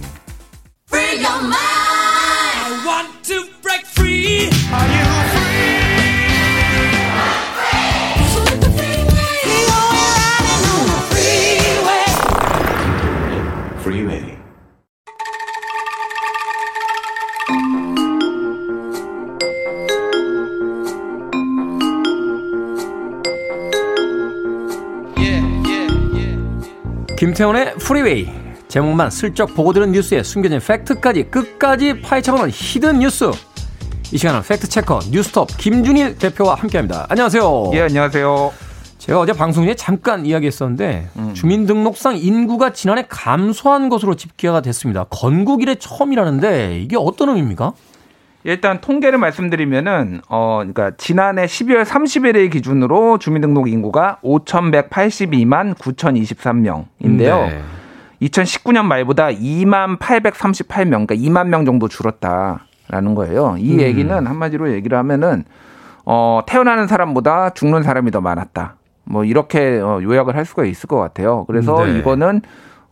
김태훈의 27.42 27.74
프리웨이 27.74 28.28
제목만 28.68 29.10
슬쩍 29.10 29.54
보고 29.56 29.72
들은 29.72 29.90
뉴스에 29.90 30.22
숨겨진 30.22 30.60
팩트까지 30.60 31.24
끝까지 31.24 32.00
파헤쳐보는 32.00 32.50
hidden 32.52 33.00
뉴스 33.00 33.32
이 34.12 34.18
시간은 34.18 34.42
팩트체커 34.42 35.00
뉴스톱 35.10 35.48
김준일 35.58 36.18
대표와 36.18 36.54
함께합니다. 36.54 37.06
안녕하세요. 37.08 37.70
예, 37.74 37.80
안녕하세요. 37.82 38.52
제가 38.98 39.18
어제 39.18 39.32
방송 39.32 39.64
중에 39.64 39.74
잠깐 39.74 40.24
이야기했었는데 40.24 41.08
음. 41.16 41.34
주민등록상 41.34 42.16
인구가 42.16 42.72
지난해 42.72 43.06
감소한 43.08 43.88
것으로 43.88 44.14
집계가 44.14 44.60
됐습니다. 44.60 45.06
건국 45.10 45.62
이래 45.62 45.74
처음이라는데 45.74 46.80
이게 46.80 46.96
어떤 46.96 47.30
의미입니까? 47.30 47.72
일단 48.44 48.80
통계를 48.80 49.18
말씀드리면은 49.18 50.20
어 50.28 50.58
그러니까 50.58 50.92
지난해 50.96 51.44
12월 51.44 51.84
30일을 51.84 52.50
기준으로 52.50 53.18
주민등록 53.18 53.68
인구가 53.68 54.18
5,182만 54.22 55.74
9,023명인데요. 55.74 57.48
네. 57.48 57.62
2019년 58.22 58.84
말보다 58.84 59.28
2만 59.28 59.98
838명, 59.98 61.06
그러니까 61.06 61.14
2만 61.14 61.48
명 61.48 61.64
정도 61.64 61.88
줄었다라는 61.88 63.14
거예요. 63.14 63.56
이 63.58 63.74
음. 63.74 63.80
얘기는 63.80 64.26
한마디로 64.26 64.72
얘기를 64.72 64.96
하면은 64.98 65.44
어 66.04 66.40
태어나는 66.46 66.88
사람보다 66.88 67.50
죽는 67.50 67.82
사람이 67.82 68.10
더 68.10 68.20
많았다. 68.20 68.76
뭐 69.04 69.24
이렇게 69.24 69.80
어, 69.80 70.00
요약을 70.02 70.36
할 70.36 70.44
수가 70.44 70.64
있을 70.64 70.86
것 70.88 70.96
같아요. 70.96 71.44
그래서 71.46 71.84
네. 71.84 71.98
이거는 71.98 72.42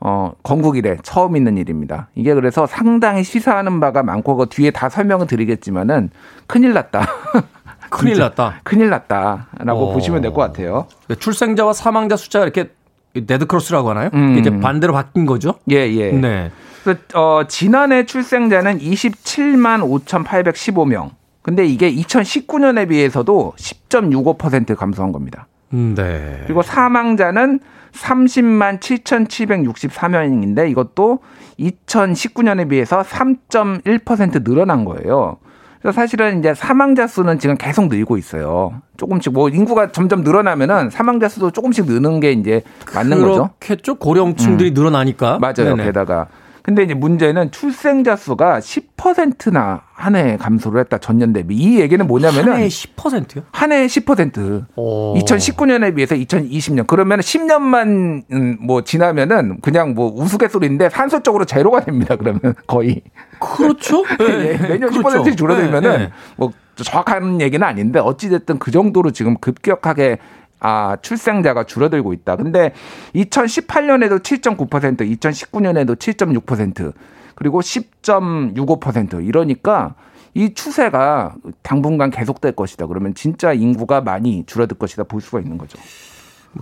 어, 0.01 0.33
건국 0.43 0.77
이래 0.77 0.97
처음 1.03 1.37
있는 1.37 1.59
일입니다. 1.59 2.09
이게 2.15 2.33
그래서 2.35 2.67
상당히 2.67 3.23
시사하는 3.23 3.81
바가 3.81 4.03
많고 4.03 4.37
그 4.37 4.47
뒤에 4.47 4.71
다 4.71 4.89
설명을 4.89 5.27
드리겠지만은 5.27 6.11
큰일 6.47 6.73
났다. 6.73 7.07
큰일 7.91 8.19
났다. 8.19 8.61
큰일 8.65 8.89
났다라고 8.91 9.91
어. 9.91 9.93
보시면 9.93 10.23
될 10.23 10.33
것 10.33 10.41
같아요. 10.41 10.87
출생자와 11.19 11.73
사망자 11.75 12.17
숫자가 12.17 12.45
이렇게 12.45 12.71
네드크로스라고 13.15 13.91
하나요? 13.91 14.11
음. 14.15 14.39
이제 14.39 14.57
반대로 14.61 14.93
바뀐 14.93 15.27
거죠? 15.27 15.55
예, 15.71 15.77
예. 15.93 16.13
네. 16.13 16.51
그래서 16.85 17.01
어, 17.15 17.43
지난해 17.49 18.07
출생자는 18.07 18.79
27만 18.79 19.83
5,815명. 20.07 21.11
근데 21.43 21.67
이게 21.67 21.93
2019년에 21.93 22.89
비해서도 22.89 23.55
10.65% 23.57 24.77
감소한 24.77 25.13
겁니다. 25.13 25.47
음, 25.73 25.95
네. 25.97 26.41
그리고 26.45 26.63
사망자는 26.63 27.61
30만 27.93 28.81
7,764명인데 28.81 30.71
이것도 30.71 31.21
2019년에 31.59 32.69
비해서 32.69 33.03
3.1% 33.03 34.45
늘어난 34.45 34.85
거예요. 34.85 35.39
그래서 35.81 35.97
사실은 35.97 36.39
이제 36.41 36.53
사망자 36.55 37.07
수는 37.07 37.39
지금 37.39 37.57
계속 37.57 37.89
늘고 37.89 38.19
있어요. 38.19 38.83
조금씩 38.99 39.33
뭐 39.33 39.49
인구가 39.49 39.93
점점 39.93 40.23
늘어나면은 40.23 40.91
사망자 40.91 41.29
수도 41.29 41.51
조금씩 41.51 41.87
느는 41.87 42.21
게 42.21 42.33
이제 42.33 42.63
맞는 42.95 43.21
거죠. 43.21 43.51
그렇겠죠. 43.59 43.95
고령층들이 43.95 44.73
늘어나니까. 44.73 45.39
맞아요. 45.39 45.77
네네. 45.77 45.85
게다가 45.85 46.27
근데 46.63 46.83
이제 46.83 46.95
문제는 46.95 47.51
출생자 47.51 48.17
수가 48.17 48.61
10%나 48.61 49.83
한 50.01 50.15
해 50.15 50.37
감소를 50.39 50.81
했다 50.81 50.99
전년 50.99 51.33
대비. 51.33 51.55
이 51.55 51.79
얘기는 51.79 52.05
뭐냐면은 52.07 52.53
한 52.55 52.61
해에 52.61 52.69
10%요? 52.69 53.43
한 53.53 53.71
해에 53.71 53.87
10%. 53.87 54.67
오. 54.77 55.15
2019년에 55.19 55.95
비해서 55.95 56.15
2020년. 56.15 56.87
그러면 56.87 57.21
10년만 57.21 58.23
음, 58.33 58.57
뭐 58.61 58.83
지나면은 58.83 59.61
그냥 59.61 59.95
뭐 59.95 60.11
우스갯소리인데 60.15 60.89
산술적으로 60.89 61.45
제로가 61.45 61.81
됩니다. 61.81 62.17
그러면 62.17 62.55
거의. 62.67 63.03
그렇죠. 63.39 64.05
예, 64.21 64.57
매년 64.57 64.91
그렇죠. 64.91 65.23
10% 65.23 65.37
줄어들면은 65.37 65.91
네, 65.91 65.99
네. 65.99 66.11
뭐 66.37 66.51
정확한 66.77 67.41
얘기는 67.43 67.65
아닌데 67.67 67.99
어찌됐든 67.99 68.59
그 68.59 68.71
정도로 68.71 69.11
지금 69.11 69.37
급격하게 69.39 70.19
아, 70.61 70.97
출생자가 71.01 71.65
줄어들고 71.65 72.13
있다. 72.13 72.37
근데 72.37 72.73
2018년에도 73.15 74.23
7.9%, 74.23 75.19
2019년에도 75.19 75.97
7.6%, 75.97 76.93
그리고 77.35 77.61
10.65% 77.61 79.27
이러니까 79.27 79.95
이 80.35 80.55
추세가 80.55 81.35
당분간 81.63 82.11
계속될 82.11 82.53
것이다. 82.53 82.87
그러면 82.87 83.15
진짜 83.15 83.53
인구가 83.53 84.01
많이 84.01 84.45
줄어들 84.47 84.79
것이다 84.79 85.05
볼 85.05 85.21
수가 85.21 85.41
있는 85.41 85.59
거죠. 85.59 85.79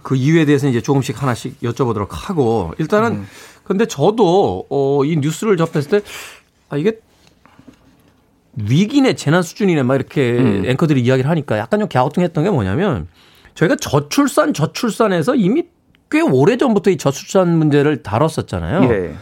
그 0.02 0.16
이유에 0.16 0.44
대해서 0.44 0.68
이제 0.68 0.80
조금씩 0.80 1.20
하나씩 1.22 1.60
여쭤보도록 1.60 2.08
하고 2.10 2.72
일단은 2.78 3.12
음. 3.12 3.26
근데 3.64 3.86
저도 3.86 4.66
어, 4.70 5.04
이 5.04 5.16
뉴스를 5.16 5.56
접했을 5.56 5.90
때 5.90 6.00
아, 6.68 6.76
이게 6.76 7.00
위기네 8.54 9.14
재난 9.14 9.42
수준이네 9.42 9.82
막 9.82 9.94
이렇게 9.94 10.38
음. 10.38 10.64
앵커들이 10.66 11.00
이야기를 11.00 11.28
하니까 11.28 11.58
약간 11.58 11.80
좀 11.80 11.88
갸우뚱했던 11.88 12.44
게 12.44 12.50
뭐냐면 12.50 13.08
저희가 13.58 13.74
저출산 13.76 14.54
저출산에서 14.54 15.34
이미 15.34 15.64
꽤 16.10 16.20
오래 16.20 16.56
전부터 16.56 16.90
이 16.90 16.96
저출산 16.96 17.58
문제를 17.58 18.04
다뤘었잖아요. 18.04 18.84
예. 18.92 19.14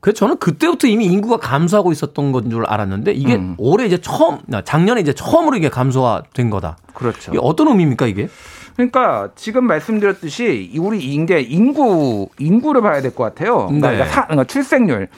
그래서 0.00 0.18
저는 0.18 0.36
그때부터 0.38 0.86
이미 0.86 1.06
인구가 1.06 1.36
감소하고 1.38 1.90
있었던 1.90 2.30
건 2.30 2.48
줄 2.48 2.64
알았는데 2.64 3.10
이게 3.12 3.34
음. 3.34 3.56
올해 3.58 3.86
이제 3.86 3.98
처음 3.98 4.38
아, 4.52 4.62
작년에 4.62 5.00
이제 5.00 5.12
처음으로 5.12 5.56
이게 5.56 5.68
감소가 5.68 6.22
된 6.32 6.48
거다. 6.48 6.76
그렇죠. 6.94 7.32
이게 7.32 7.40
어떤 7.42 7.66
의미입니까 7.68 8.06
이게? 8.06 8.28
그러니까 8.76 9.30
지금 9.34 9.66
말씀드렸듯이 9.66 10.70
우리 10.78 11.00
이제 11.00 11.40
인구 11.40 12.28
인구를 12.38 12.82
봐야 12.82 13.00
될 13.02 13.12
것 13.14 13.24
같아요. 13.24 13.66
그러니까, 13.66 13.90
네. 13.90 14.04
사- 14.06 14.26
그러니까 14.26 14.44
출생률 14.44 15.08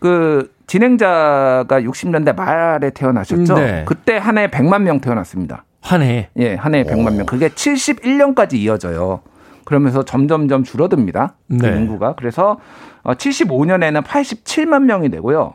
그 0.00 0.52
진행자가 0.66 1.80
60년대 1.80 2.36
말에 2.36 2.90
태어나셨죠. 2.90 3.54
네. 3.54 3.84
그때 3.86 4.18
한 4.18 4.36
해에 4.36 4.48
100만 4.50 4.82
명 4.82 5.00
태어났습니다. 5.00 5.64
한 5.80 6.02
해에 6.02 6.28
예, 6.36 6.54
한 6.54 6.74
해에 6.74 6.84
100만 6.84 7.16
명. 7.16 7.26
그게 7.26 7.48
71년까지 7.48 8.54
이어져요. 8.54 9.20
그러면서 9.64 10.04
점점점 10.04 10.64
줄어듭니다. 10.64 11.34
그 11.48 11.66
네. 11.66 11.76
인구가. 11.76 12.14
그래서 12.16 12.58
어 13.02 13.14
75년에는 13.14 14.02
87만 14.02 14.84
명이 14.84 15.10
되고요. 15.10 15.54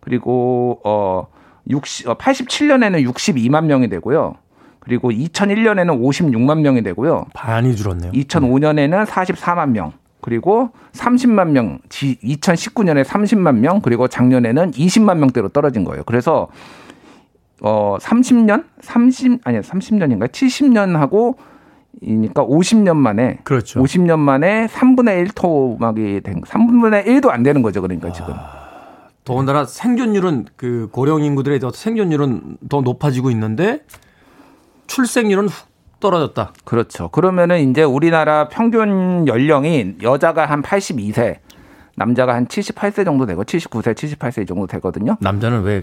그리고 0.00 0.80
어 0.84 1.26
60, 1.68 2.08
어 2.08 2.14
87년에는 2.16 3.04
62만 3.12 3.64
명이 3.64 3.88
되고요. 3.88 4.36
그리고 4.78 5.10
2001년에는 5.10 6.00
56만 6.00 6.60
명이 6.60 6.82
되고요. 6.84 7.26
많이 7.34 7.74
줄었네요. 7.74 8.12
2005년에는 8.12 9.04
44만 9.04 9.70
명. 9.70 9.92
그리고 10.20 10.70
30만 10.92 11.50
명, 11.50 11.78
2019년에 11.88 13.04
30만 13.04 13.58
명, 13.58 13.80
그리고 13.80 14.08
작년에는 14.08 14.72
20만 14.72 15.18
명대로 15.18 15.48
떨어진 15.48 15.84
거예요. 15.84 16.02
그래서 16.04 16.48
어 17.62 17.96
30년, 18.00 18.64
30 18.80 19.40
아니 19.44 19.58
30년인가요? 19.60 20.28
70년하고 20.28 21.36
이니까 22.02 22.44
50년 22.44 22.96
만에 22.96 23.38
그렇죠. 23.44 23.82
50년 23.82 24.18
만에 24.18 24.66
3분의 24.66 25.20
1 25.20 25.28
토막이 25.34 26.20
된 26.22 26.42
3분의 26.42 27.06
1도 27.06 27.30
안 27.30 27.42
되는 27.42 27.62
거죠. 27.62 27.80
그러니까 27.80 28.12
지금. 28.12 28.34
더군다나 29.24 29.64
생존율은 29.64 30.46
그 30.56 30.88
고령 30.92 31.22
인구들의 31.22 31.58
더 31.58 31.70
생존율은 31.70 32.58
더 32.68 32.80
높아지고 32.82 33.30
있는데 33.30 33.84
출생률은 34.86 35.48
훅 35.48 35.66
떨어졌다. 35.98 36.52
그렇죠. 36.64 37.08
그러면은 37.08 37.70
이제 37.70 37.82
우리나라 37.82 38.48
평균 38.48 39.26
연령이 39.26 39.96
여자가 40.02 40.46
한 40.46 40.62
82세, 40.62 41.38
남자가 41.96 42.34
한 42.34 42.46
78세 42.46 43.04
정도 43.04 43.26
되고 43.26 43.42
79세, 43.42 43.94
78세 43.94 44.42
이 44.42 44.46
정도 44.46 44.66
되거든요. 44.66 45.16
남자는 45.20 45.62
왜 45.62 45.82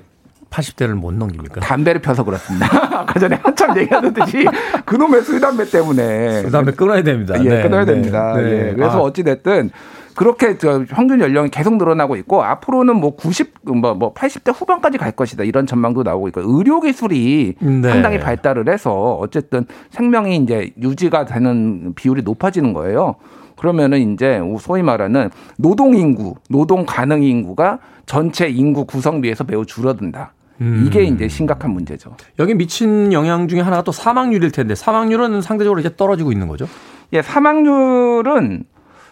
80대를 0.54 0.94
못 0.94 1.14
넘깁니까? 1.14 1.62
담배를 1.62 2.02
펴서 2.02 2.24
그렇습니다. 2.24 2.68
아까 3.02 3.20
전에 3.20 3.40
한참 3.42 3.76
얘기하듯이 3.78 4.46
그놈의 4.86 5.24
술 5.24 5.40
담배 5.40 5.66
때문에 5.66 6.44
그 6.44 6.52
다음에 6.52 6.72
끊어야 6.72 7.02
됩니다. 7.02 7.36
예, 7.44 7.50
네, 7.50 7.64
끊어야 7.64 7.86
네, 7.86 7.94
됩니다. 7.94 8.36
네. 8.36 8.70
예. 8.70 8.74
그래서 8.74 9.00
아, 9.00 9.02
어찌 9.02 9.24
됐든 9.24 9.72
그렇게 10.16 10.60
저 10.60 10.86
평균 10.88 11.20
연령이 11.22 11.50
계속 11.50 11.78
늘어나고 11.78 12.16
있고 12.18 12.44
앞으로는 12.44 12.98
뭐 12.98 13.16
90, 13.16 13.54
뭐, 13.64 13.96
뭐 13.96 14.14
80대 14.14 14.54
후반까지 14.56 15.00
갈 15.00 15.12
것이다 15.12 15.44
이런 15.44 15.66
전망도 15.66 16.04
나오고 16.04 16.28
있고 16.28 16.42
의료 16.44 16.80
기술이 16.82 17.56
네. 17.60 17.90
상당히 17.90 18.20
발달을 18.20 18.70
해서 18.70 19.16
어쨌든 19.16 19.66
생명이 19.90 20.38
이제 20.38 20.72
유지가 20.80 21.26
되는 21.26 21.96
비율이 21.96 22.22
높아지는 22.22 22.74
거예요. 22.74 23.16
그러면은 23.58 24.14
이제 24.14 24.40
소위 24.60 24.84
말하는 24.84 25.30
노동 25.58 25.96
인구, 25.96 26.36
노동 26.50 26.86
가능 26.86 27.24
인구가 27.24 27.80
전체 28.06 28.48
인구 28.48 28.86
구성비에서 28.86 29.46
매우 29.46 29.66
줄어든다. 29.66 30.34
음. 30.64 30.84
이게 30.88 31.04
이제 31.04 31.28
심각한 31.28 31.72
문제죠. 31.72 32.16
여기 32.40 32.54
미친 32.56 33.12
영향 33.14 33.48
중에 33.48 33.60
하나가 33.62 33.84
또 33.84 33.92
사망률일 33.92 34.52
텐데 34.52 34.76
사망률은 34.76 35.42
상대적으로 35.42 35.80
이제 35.80 35.96
떨어지고 35.96 36.32
있는 36.32 36.48
거죠. 36.48 36.68
예, 37.12 37.22
사망률은 37.22 38.64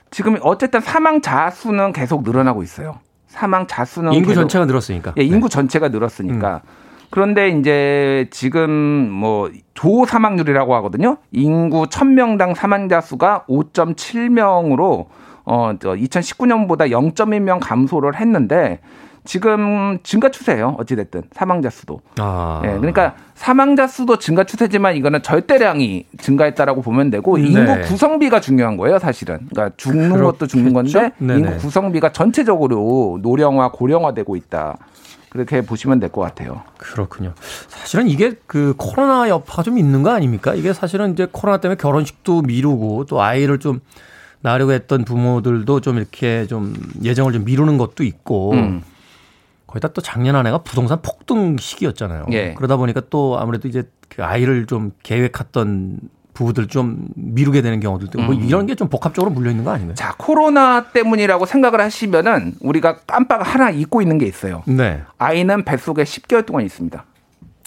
지금 0.10 0.38
어쨌든 0.42 0.82
사망자 0.82 1.50
수는 1.50 1.94
계속 1.94 2.24
늘어나고 2.24 2.64
있어요. 2.64 3.00
사망자 3.28 3.86
수는 3.86 4.14
인구 4.14 4.30
계속- 4.30 4.42
전체가 4.42 4.66
늘었으니까. 4.66 5.14
예, 5.18 5.24
인구 5.24 5.48
네. 5.48 5.54
전체가 5.54 5.90
늘었으니까. 5.90 6.62
그런데 7.10 7.50
이제 7.50 8.28
지금 8.32 9.10
뭐 9.10 9.50
조 9.74 10.06
사망률이라고 10.06 10.76
하거든요. 10.76 11.18
인구 11.32 11.84
1000명당 11.88 12.54
사망자 12.56 13.02
수가 13.02 13.46
5.7명으로 13.50 15.08
어, 15.46 15.74
저 15.80 15.94
2019년보다 15.96 16.90
0.1명 16.92 17.60
감소를 17.62 18.16
했는데 18.20 18.80
지금 19.24 20.00
증가 20.04 20.30
추세예요. 20.30 20.76
어찌 20.80 20.96
됐든 20.96 21.24
사망자 21.32 21.70
수도. 21.70 22.02
아. 22.18 22.62
예, 22.66 22.70
그러니까 22.78 23.16
사망자 23.36 23.88
수도 23.88 24.18
증가 24.18 24.44
추세지만 24.44 24.96
이거는 24.96 25.22
절대량이 25.22 26.06
증가했다라고 26.20 26.82
보면 26.82 27.10
되고 27.12 27.38
네. 27.38 27.44
인구 27.48 27.82
구성비가 27.82 28.40
중요한 28.42 28.78
거예요, 28.78 28.98
사실은. 29.00 29.48
그러니까 29.52 29.76
죽는 29.78 30.24
것도 30.24 30.48
죽는 30.48 30.74
건데 30.74 30.92
그렇겠죠? 30.92 31.16
네네. 31.26 31.40
인구 31.40 31.58
구성비가 31.58 32.12
전체적으로 32.12 33.20
노령화, 33.22 33.72
고령화되고 33.72 34.36
있다. 34.36 34.78
그렇게 35.30 35.62
보시면 35.62 36.00
될 36.02 36.10
것 36.10 36.20
같아요. 36.22 36.64
그렇군요. 36.78 37.34
사실은 37.70 38.08
이게 38.10 38.34
그 38.48 38.74
코로나 38.78 39.30
여파가 39.30 39.64
좀 39.64 39.78
있는 39.78 40.04
거 40.04 40.10
아닙니까? 40.12 40.54
이게 40.56 40.74
사실은 40.74 41.14
이제 41.14 41.26
코로나 41.32 41.58
때문에 41.60 41.78
결혼식도 41.78 42.42
미루고 42.42 43.06
또 43.06 43.22
아이를 43.22 43.60
좀 43.60 43.80
낳으려고 44.42 44.74
했던 44.74 45.06
부모들도 45.06 45.80
좀 45.82 45.98
이렇게 45.98 46.48
좀 46.48 46.74
예정을 47.02 47.32
좀 47.32 47.46
미루는 47.46 47.78
것도 47.78 48.04
있고 48.04 48.52
음. 48.54 48.82
거기다 49.72 49.90
또 49.90 50.02
작년 50.02 50.36
한 50.36 50.46
해가 50.46 50.60
부동산 50.60 51.02
폭등 51.02 51.58
시기였잖아요. 51.58 52.26
예. 52.32 52.54
그러다 52.56 52.76
보니까 52.78 53.02
또 53.10 53.40
아무래도 53.40 53.68
이제 53.68 53.84
그 54.10 54.24
아이를 54.24 54.66
좀 54.68 54.92
계획했던 55.04 56.00
부부들 56.34 56.68
좀 56.68 57.08
미루게 57.16 57.62
되는 57.62 57.80
경우들도 57.80 58.22
뭐 58.22 58.36
음. 58.36 58.42
이런 58.44 58.66
게 58.66 58.76
좀 58.76 58.90
복합적으로 58.90 59.32
물려 59.32 59.50
있는 59.52 59.64
거 59.66 59.72
아닌가요? 59.72 59.96
자, 59.96 60.16
코로나 60.18 60.92
때문이라고 60.92 61.46
생각을 61.46 61.80
하시면은 61.82 62.56
우리가 62.62 62.98
깜빡 63.08 63.42
하나 63.54 63.70
잊고 63.70 64.02
있는 64.02 64.18
게 64.18 64.26
있어요. 64.26 64.64
네. 64.66 65.02
아이는 65.18 65.64
뱃속에 65.66 66.04
10개월 66.04 66.46
동안 66.46 66.66
있습니다. 66.66 67.04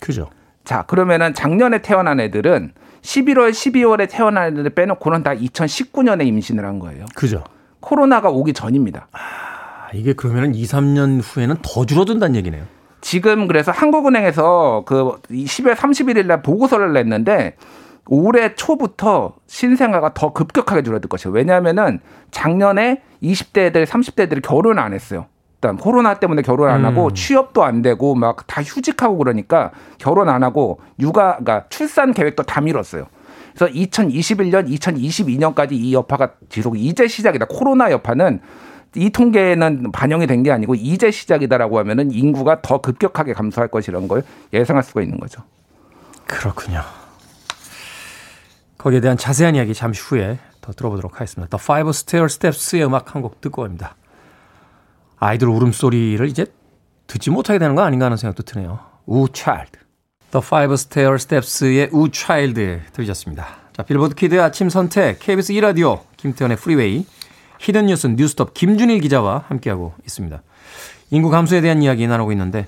그죠. 0.01 0.29
자, 0.65 0.83
그러면은 0.83 1.35
작년에 1.35 1.83
태어난 1.83 2.21
애들은 2.21 2.73
11월, 3.03 3.51
12월에 3.51 4.09
태어난 4.11 4.49
애들을 4.53 4.71
빼놓고는 4.71 5.23
다 5.23 5.35
2019년에 5.35 6.27
임신을 6.27 6.65
한 6.65 6.79
거예요. 6.79 7.05
그죠. 7.15 7.45
코로나가 7.81 8.31
오기 8.31 8.55
전입니다. 8.55 9.09
아, 9.13 9.19
이게 9.95 10.13
그러면은 10.13 10.55
2, 10.55 10.65
3년 10.65 11.21
후에는 11.23 11.57
더 11.63 11.87
줄어든다는 11.87 12.37
얘기네요. 12.37 12.65
지금 13.01 13.47
그래서 13.47 13.71
한국은행에서 13.71 14.85
그 14.87 15.17
10월 15.31 15.75
31일 15.75 16.27
날 16.27 16.43
보고서를 16.43 16.93
냈는데 16.95 17.57
올해 18.07 18.55
초부터 18.55 19.35
신생아가 19.47 20.15
더 20.15 20.33
급격하게 20.33 20.83
줄어들 20.83 21.09
것이에요. 21.09 21.35
왜냐하면은 21.35 22.01
작년에 22.31 23.03
20대 23.23 23.67
애들, 23.67 23.85
30대 23.87 24.25
애들이 24.25 24.41
결혼 24.41 24.79
안 24.79 24.93
했어요. 24.93 25.27
일단 25.57 25.79
코로나 25.79 26.15
때문에 26.15 26.43
결혼 26.43 26.69
안 26.71 26.85
하고 26.85 27.07
음. 27.07 27.15
취업도 27.15 27.65
안 27.65 27.81
되고 27.81 28.15
막 28.15 28.47
다 28.47 28.63
휴직하고 28.63 29.17
그러니까 29.17 29.71
결혼 29.99 30.29
안 30.29 30.43
하고 30.43 30.81
육아, 31.01 31.39
그러니까 31.39 31.65
출산 31.71 32.13
계획도 32.13 32.43
다 32.43 32.61
미뤘어요. 32.61 33.07
그래서 33.55 33.73
2021년, 33.73 34.69
2022년까지 34.69 35.73
이 35.73 35.95
여파가 35.95 36.33
지속 36.51 36.77
이제 36.79 37.09
시작이다. 37.09 37.47
코로나 37.49 37.91
여파는 37.91 38.41
이 38.97 39.11
통계는 39.11 39.91
반영이 39.93 40.27
된 40.27 40.43
게 40.45 40.51
아니고 40.53 40.75
이제 40.75 41.11
시작이다라고 41.11 41.79
하면은 41.81 42.11
인구가 42.13 42.61
더 42.61 42.79
급격하게 42.81 43.33
감소할 43.33 43.69
것이라는 43.69 44.07
걸 44.09 44.23
예상할 44.53 44.83
수가 44.83 45.03
있는 45.03 45.19
거죠. 45.19 45.43
그렇군요. 46.27 46.83
거기에 48.79 49.01
대한 49.01 49.17
자세한 49.17 49.55
이야기 49.55 49.73
잠시 49.75 50.03
후에 50.03 50.39
더 50.61 50.73
들어보도록 50.73 51.15
하겠습니다. 51.15 51.57
The 51.57 51.63
Five 51.63 51.89
Stair 51.91 52.27
Steps의 52.27 52.85
음악 52.87 53.15
한 53.15 53.23
곡 53.23 53.41
듣고 53.41 53.63
갑니다. 53.63 53.97
아이들 55.19 55.49
울음소리를 55.49 56.27
이제 56.29 56.47
듣지 57.07 57.31
못하게 57.31 57.59
되는 57.59 57.75
거 57.75 57.83
아닌가 57.83 58.07
하는 58.07 58.17
생각도 58.17 58.43
드네요. 58.43 58.79
Ooh 59.07 59.29
Child. 59.31 59.79
The 60.33 60.43
Five 60.45 60.75
Stair 60.75 61.15
Steps의 61.15 61.89
Ooh 61.93 62.11
Child 62.11 62.81
들으셨습니다. 62.93 63.47
자, 63.75 63.83
빌보드 63.83 64.15
kid의 64.15 64.41
아침 64.41 64.69
선택, 64.69 65.19
KBS 65.21 65.53
2라디오, 65.55 66.01
김태훈의 66.17 66.57
프리웨이, 66.59 67.07
hidden 67.65 67.87
뉴스 67.87 68.07
뉴스톱 68.07 68.53
김준일 68.53 69.01
기자와 69.01 69.45
함께하고 69.49 69.95
있습니다. 70.05 70.43
인구 71.11 71.31
감소에 71.31 71.63
대한 71.63 71.83
이야기 71.83 72.07
나누고 72.07 72.31
있는데 72.33 72.67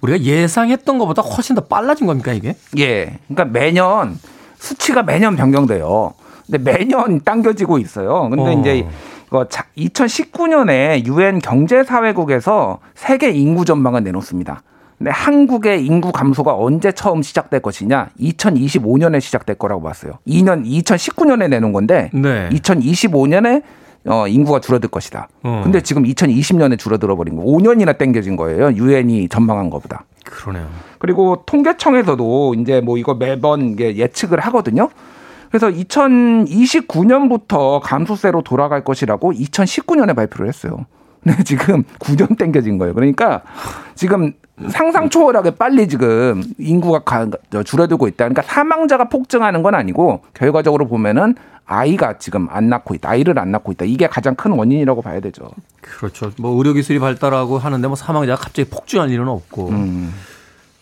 우리가 0.00 0.20
예상했던 0.20 0.98
것보다 0.98 1.20
훨씬 1.20 1.54
더 1.54 1.62
빨라진 1.62 2.06
겁니까 2.06 2.32
이게? 2.32 2.56
예. 2.78 3.18
그러니까 3.28 3.44
매년 3.44 4.18
수치가 4.56 5.02
매년 5.02 5.36
변경돼요. 5.36 6.14
근데 6.46 6.58
매년 6.58 7.20
당겨지고 7.20 7.78
있어요. 7.78 8.30
근데 8.30 8.42
어. 8.42 8.52
이제 8.52 8.86
이거 9.26 9.44
2019년에 9.76 11.04
유엔 11.04 11.38
경제사회국에서 11.40 12.78
세계 12.94 13.30
인구 13.30 13.66
전망을 13.66 14.02
내놓습니다. 14.02 14.62
근데 14.96 15.10
한국의 15.10 15.84
인구 15.84 16.10
감소가 16.10 16.56
언제 16.56 16.90
처음 16.92 17.20
시작될 17.20 17.60
것이냐? 17.60 18.08
2025년에 18.18 19.20
시작될 19.20 19.56
거라고 19.56 19.82
봤어요. 19.82 20.12
2년 20.26 20.64
2019년에 20.64 21.50
내놓은 21.50 21.74
건데 21.74 22.08
네. 22.14 22.48
2025년에 22.50 23.62
어, 24.08 24.26
인구가 24.28 24.60
줄어들 24.60 24.88
것이다. 24.88 25.28
어. 25.42 25.60
근데 25.64 25.80
지금 25.82 26.04
2020년에 26.04 26.78
줄어들어 26.78 27.16
버린 27.16 27.36
거. 27.36 27.42
5년이나 27.42 27.98
땡겨진 27.98 28.36
거예요. 28.36 28.72
유엔이 28.72 29.28
전망한 29.28 29.68
것보다. 29.70 30.04
그러네요. 30.24 30.66
그리고 30.98 31.42
통계청에서도 31.46 32.54
이제 32.58 32.80
뭐 32.80 32.98
이거 32.98 33.14
매번 33.14 33.70
이게 33.72 33.96
예측을 33.96 34.40
하거든요. 34.40 34.88
그래서 35.50 35.68
2029년부터 35.70 37.80
감소세로 37.82 38.42
돌아갈 38.42 38.84
것이라고 38.84 39.32
2019년에 39.32 40.14
발표를 40.14 40.48
했어요. 40.48 40.86
근데 41.22 41.42
지금 41.44 41.82
9년 41.98 42.38
땡겨진 42.38 42.78
거예요. 42.78 42.94
그러니까 42.94 43.42
지금 43.94 44.32
상상 44.68 45.08
초월하게 45.08 45.52
빨리 45.52 45.88
지금 45.88 46.42
인구가 46.58 47.00
가- 47.00 47.28
저 47.50 47.62
줄어들고 47.62 48.06
있다. 48.08 48.24
그러니까 48.28 48.42
사망자가 48.42 49.08
폭증하는 49.08 49.62
건 49.62 49.74
아니고 49.74 50.20
결과적으로 50.34 50.86
보면은 50.88 51.34
아이가 51.66 52.18
지금 52.18 52.48
안 52.50 52.68
낳고 52.68 52.94
있다. 52.94 53.10
아이를 53.10 53.38
안 53.38 53.50
낳고 53.50 53.72
있다. 53.72 53.84
이게 53.84 54.06
가장 54.06 54.34
큰 54.34 54.52
원인이라고 54.52 55.02
봐야 55.02 55.20
되죠. 55.20 55.50
그렇죠. 55.80 56.30
뭐 56.38 56.56
의료 56.56 56.72
기술이 56.72 56.98
발달하고 56.98 57.58
하는데 57.58 57.86
뭐 57.88 57.96
사망자가 57.96 58.40
갑자기 58.40 58.68
폭증할 58.70 59.10
일은 59.10 59.28
없고. 59.28 59.68
음. 59.70 60.14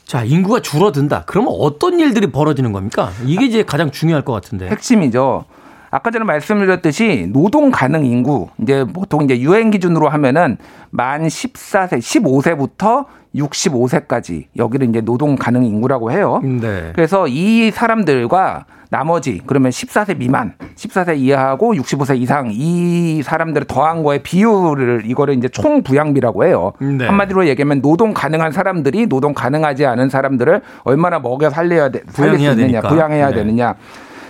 자, 0.05 0.23
인구가 0.23 0.61
줄어든다. 0.61 1.25
그러면 1.27 1.55
어떤 1.59 1.99
일들이 1.99 2.27
벌어지는 2.27 2.73
겁니까? 2.73 3.11
이게 3.25 3.47
이제 3.47 3.63
가장 3.63 3.91
중요할 3.91 4.23
것 4.23 4.33
같은데. 4.35 4.69
핵심이죠. 4.69 5.47
아까 5.95 6.11
전에 6.11 6.25
말씀드렸듯이 6.25 7.29
노동 7.33 7.71
가능 7.71 8.05
인구 8.05 8.49
이제 8.61 8.85
보통 8.85 9.23
이제 9.23 9.39
유엔 9.39 9.71
기준으로 9.71 10.09
하면은 10.09 10.57
만 10.91 11.25
14세, 11.25 11.99
15세부터 11.99 13.07
65세까지 13.37 14.47
여기를 14.57 14.89
이제 14.89 15.01
노동 15.01 15.37
가능 15.37 15.63
인구라고 15.63 16.11
해요. 16.11 16.41
네. 16.43 16.91
그래서 16.97 17.29
이 17.29 17.71
사람들과 17.71 18.67
나머지 18.91 19.41
그러면 19.47 19.71
14세 19.71 20.19
미만, 20.19 20.55
14세 20.75 21.17
이하하고 21.17 21.75
65세 21.75 22.21
이상 22.21 22.51
이 22.51 23.23
사람들을 23.23 23.69
더한 23.69 24.03
거의 24.03 24.21
비율을 24.21 25.03
이거를 25.05 25.35
이제 25.35 25.47
총 25.47 25.85
부양비라고 25.85 26.45
해요. 26.45 26.73
네. 26.81 27.07
한마디로 27.07 27.47
얘기하면 27.47 27.83
노동 27.83 28.13
가능한 28.13 28.51
사람들이 28.51 29.07
노동 29.07 29.33
가능하지 29.33 29.87
않은 29.87 30.09
사람들을 30.09 30.61
얼마나 30.83 31.21
먹여 31.21 31.51
살려야 31.51 31.91
돼, 31.91 32.01
살릴 32.09 32.41
수 32.41 32.45
있느냐, 32.47 32.57
되니까. 32.57 32.89
부양해야 32.89 33.29
네. 33.29 33.35
되느냐. 33.37 33.77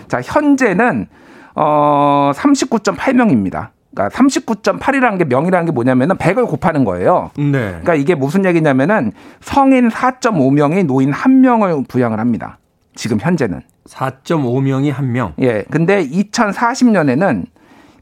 자, 0.09 0.21
현재는 0.23 1.07
어 1.55 2.33
39.8명입니다. 2.35 3.69
그러니까 3.95 4.17
39.8이라는 4.19 5.19
게 5.19 5.25
명이라는 5.25 5.67
게 5.67 5.73
뭐냐면은 5.73 6.17
100을 6.17 6.47
곱하는 6.49 6.85
거예요. 6.85 7.31
네. 7.37 7.51
그러니까 7.69 7.95
이게 7.95 8.15
무슨 8.17 8.45
얘기냐면은 8.45 9.13
성인 9.41 9.89
4.5명이 9.89 10.87
노인 10.87 11.13
1명을 11.13 11.87
부양을 11.87 12.19
합니다. 12.19 12.59
지금 12.97 13.19
현재는. 13.21 13.61
4.5명이 13.89 14.91
한 14.91 15.13
명. 15.13 15.33
예. 15.41 15.63
근데 15.71 16.05
2040년에는 16.09 17.45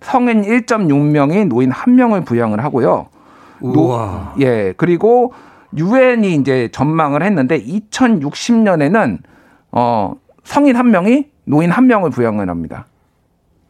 성인 0.01 0.43
1.6명이 0.43 1.49
노인 1.49 1.71
1명을 1.71 2.25
부양을 2.25 2.63
하고요. 2.65 3.09
노- 3.61 3.89
우와. 3.89 4.35
예. 4.41 4.73
그리고 4.77 5.35
유엔이 5.77 6.35
이제 6.37 6.69
전망을 6.73 7.23
했는데 7.23 7.63
2060년에는 7.63 9.19
어 9.73 10.15
성인 10.45 10.77
1명이 10.77 11.27
노인 11.45 11.71
1명을 11.71 12.13
부양을 12.13 12.49
합니다. 12.49 12.87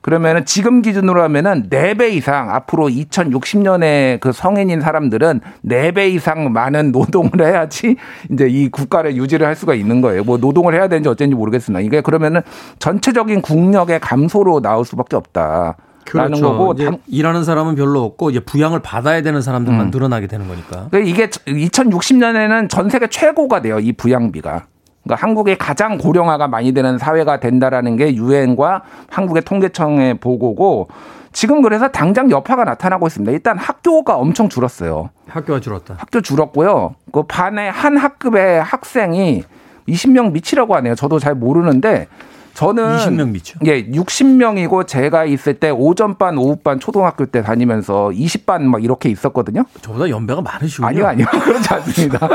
그러면은 0.02 0.44
지금 0.44 0.82
기준으로 0.82 1.22
하면은 1.22 1.68
4배 1.70 2.12
이상 2.12 2.50
앞으로 2.50 2.88
2060년에 2.88 4.20
그 4.20 4.32
성인인 4.32 4.80
사람들은 4.80 5.40
4배 5.66 6.10
이상 6.12 6.52
많은 6.52 6.90
노동을 6.92 7.30
해야지 7.40 7.96
이제 8.30 8.46
이 8.48 8.68
국가를 8.68 9.16
유지를 9.16 9.46
할 9.46 9.54
수가 9.56 9.74
있는 9.74 10.00
거예요. 10.00 10.24
뭐 10.24 10.36
노동을 10.38 10.74
해야 10.74 10.88
되는지 10.88 11.08
어쩐지 11.08 11.34
모르겠으나 11.36 11.80
이게 11.80 12.00
그러면은 12.00 12.42
전체적인 12.78 13.42
국력의 13.42 14.00
감소로 14.00 14.60
나올 14.60 14.84
수밖에 14.84 15.16
없다. 15.16 15.76
라는 16.12 16.40
거고 16.40 16.72
이제 16.72 16.84
당- 16.86 16.98
일하는 17.06 17.44
사람은 17.44 17.76
별로 17.76 18.02
없고 18.02 18.30
이제 18.30 18.40
부양을 18.40 18.80
받아야 18.80 19.22
되는 19.22 19.40
사람들만 19.40 19.86
음. 19.86 19.90
늘어나게 19.92 20.26
되는 20.26 20.48
거니까. 20.48 20.88
그러니까 20.90 20.98
이게 21.08 21.28
2060년에는 21.28 22.68
전 22.68 22.90
세계 22.90 23.06
최고가 23.06 23.62
돼요. 23.62 23.78
이 23.78 23.92
부양비가. 23.92 24.64
그러니까 25.04 25.22
한국이 25.22 25.56
가장 25.56 25.98
고령화가 25.98 26.48
많이 26.48 26.72
되는 26.72 26.98
사회가 26.98 27.40
된다라는 27.40 27.96
게 27.96 28.14
유엔과 28.14 28.82
한국의 29.10 29.42
통계청의 29.42 30.14
보고고 30.14 30.88
지금 31.32 31.62
그래서 31.62 31.88
당장 31.88 32.30
여파가 32.30 32.64
나타나고 32.64 33.06
있습니다. 33.06 33.32
일단 33.32 33.58
학교가 33.58 34.16
엄청 34.16 34.48
줄었어요. 34.48 35.10
학교가 35.26 35.60
줄었다. 35.60 35.94
학교 35.98 36.20
줄었고요. 36.20 36.94
그 37.10 37.22
반에 37.22 37.68
한 37.68 37.96
학급의 37.96 38.62
학생이 38.62 39.44
20명 39.88 40.32
미치라고 40.32 40.76
하네요. 40.76 40.94
저도 40.94 41.18
잘 41.18 41.34
모르는데 41.34 42.06
저는 42.54 42.98
20명 42.98 43.30
미쳐. 43.30 43.58
예, 43.64 43.86
60명이고 43.86 44.86
제가 44.86 45.24
있을 45.24 45.54
때 45.54 45.70
오전반, 45.70 46.36
오후반 46.36 46.78
초등학교 46.80 47.24
때 47.24 47.42
다니면서 47.42 48.10
20반 48.10 48.62
막 48.62 48.84
이렇게 48.84 49.08
있었거든요. 49.08 49.64
저보다 49.80 50.10
연배가 50.10 50.42
많으시군요. 50.42 50.86
아니요, 50.86 51.06
아니요. 51.06 51.26
그렇지 51.32 51.74
않습니다. 51.74 52.28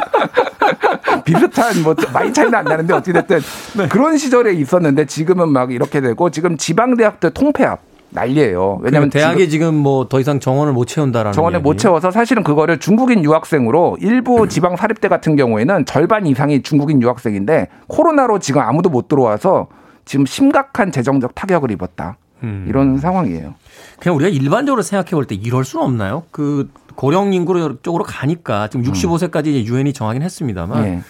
비슷한 1.28 1.84
뭐 1.84 1.96
많이 2.14 2.32
차이는 2.34 2.56
안 2.56 2.66
나는데 2.66 2.94
어찌 2.94 3.14
됐든 3.14 3.40
네. 3.78 3.88
그런 3.88 4.18
시절에 4.18 4.54
있었는데 4.54 5.06
지금은 5.06 5.50
막 5.50 5.72
이렇게 5.72 6.02
되고 6.02 6.30
지금 6.30 6.58
지방 6.58 6.96
대학들 6.98 7.32
통폐합 7.32 7.80
난리예요. 8.10 8.80
왜냐면 8.82 9.10
대학에 9.10 9.48
지금 9.50 9.76
뭐 9.76 10.08
더 10.08 10.20
이상 10.22 10.40
정원을 10.40 10.72
못 10.72 10.86
채운다라는 10.86 11.34
정원에 11.34 11.60
못 11.60 11.74
이야기. 11.74 11.82
채워서 11.84 12.10
사실은 12.12 12.42
그거를 12.44 12.80
중국인 12.80 13.24
유학생으로 13.24 13.98
일부 14.00 14.48
지방 14.48 14.78
사립대 14.78 15.10
같은 15.10 15.36
경우에는 15.36 15.84
절반 15.86 16.26
이상이 16.26 16.62
중국인 16.64 17.02
유학생인데 17.02 17.68
코로나로 17.88 18.40
지금 18.40 18.62
아무도 18.62 18.90
못 18.90 19.10
들어와서 19.10 19.68
지금 20.06 20.26
심각한 20.26 20.92
재정적 20.94 21.36
타격을 21.36 21.70
입었다. 21.72 22.18
음. 22.44 22.66
이런 22.70 22.98
상황이에요. 22.98 23.56
그냥 24.00 24.16
우리가 24.16 24.30
일반적으로 24.30 24.82
생각해 24.82 25.12
볼 25.12 25.26
때 25.26 25.36
이럴 25.36 25.64
수는 25.66 25.86
없나요? 25.86 26.24
그 26.32 26.70
고령 26.96 27.34
인구 27.34 27.78
쪽으로 27.82 28.04
가니까 28.04 28.68
지금 28.70 28.86
65세까지 28.86 29.48
이제 29.48 29.66
유엔이 29.66 29.94
정하긴 29.94 30.22
했습니다만 30.22 30.86
예. 30.86 31.02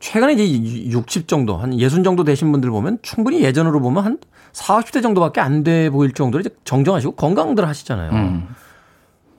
최근에 0.00 0.34
이제 0.34 0.90
60 0.90 1.26
정도 1.28 1.56
한 1.56 1.78
60 1.78 2.04
정도 2.04 2.24
되신 2.24 2.52
분들 2.52 2.70
보면 2.70 2.98
충분히 3.02 3.42
예전으로 3.42 3.80
보면 3.80 4.04
한 4.04 4.18
40, 4.52 4.92
50대 4.92 5.02
정도밖에 5.02 5.40
안 5.40 5.64
돼 5.64 5.90
보일 5.90 6.12
정도로 6.12 6.40
이제 6.40 6.50
정정하시고 6.64 7.14
건강들 7.16 7.66
하시잖아요. 7.66 8.10
음. 8.12 8.48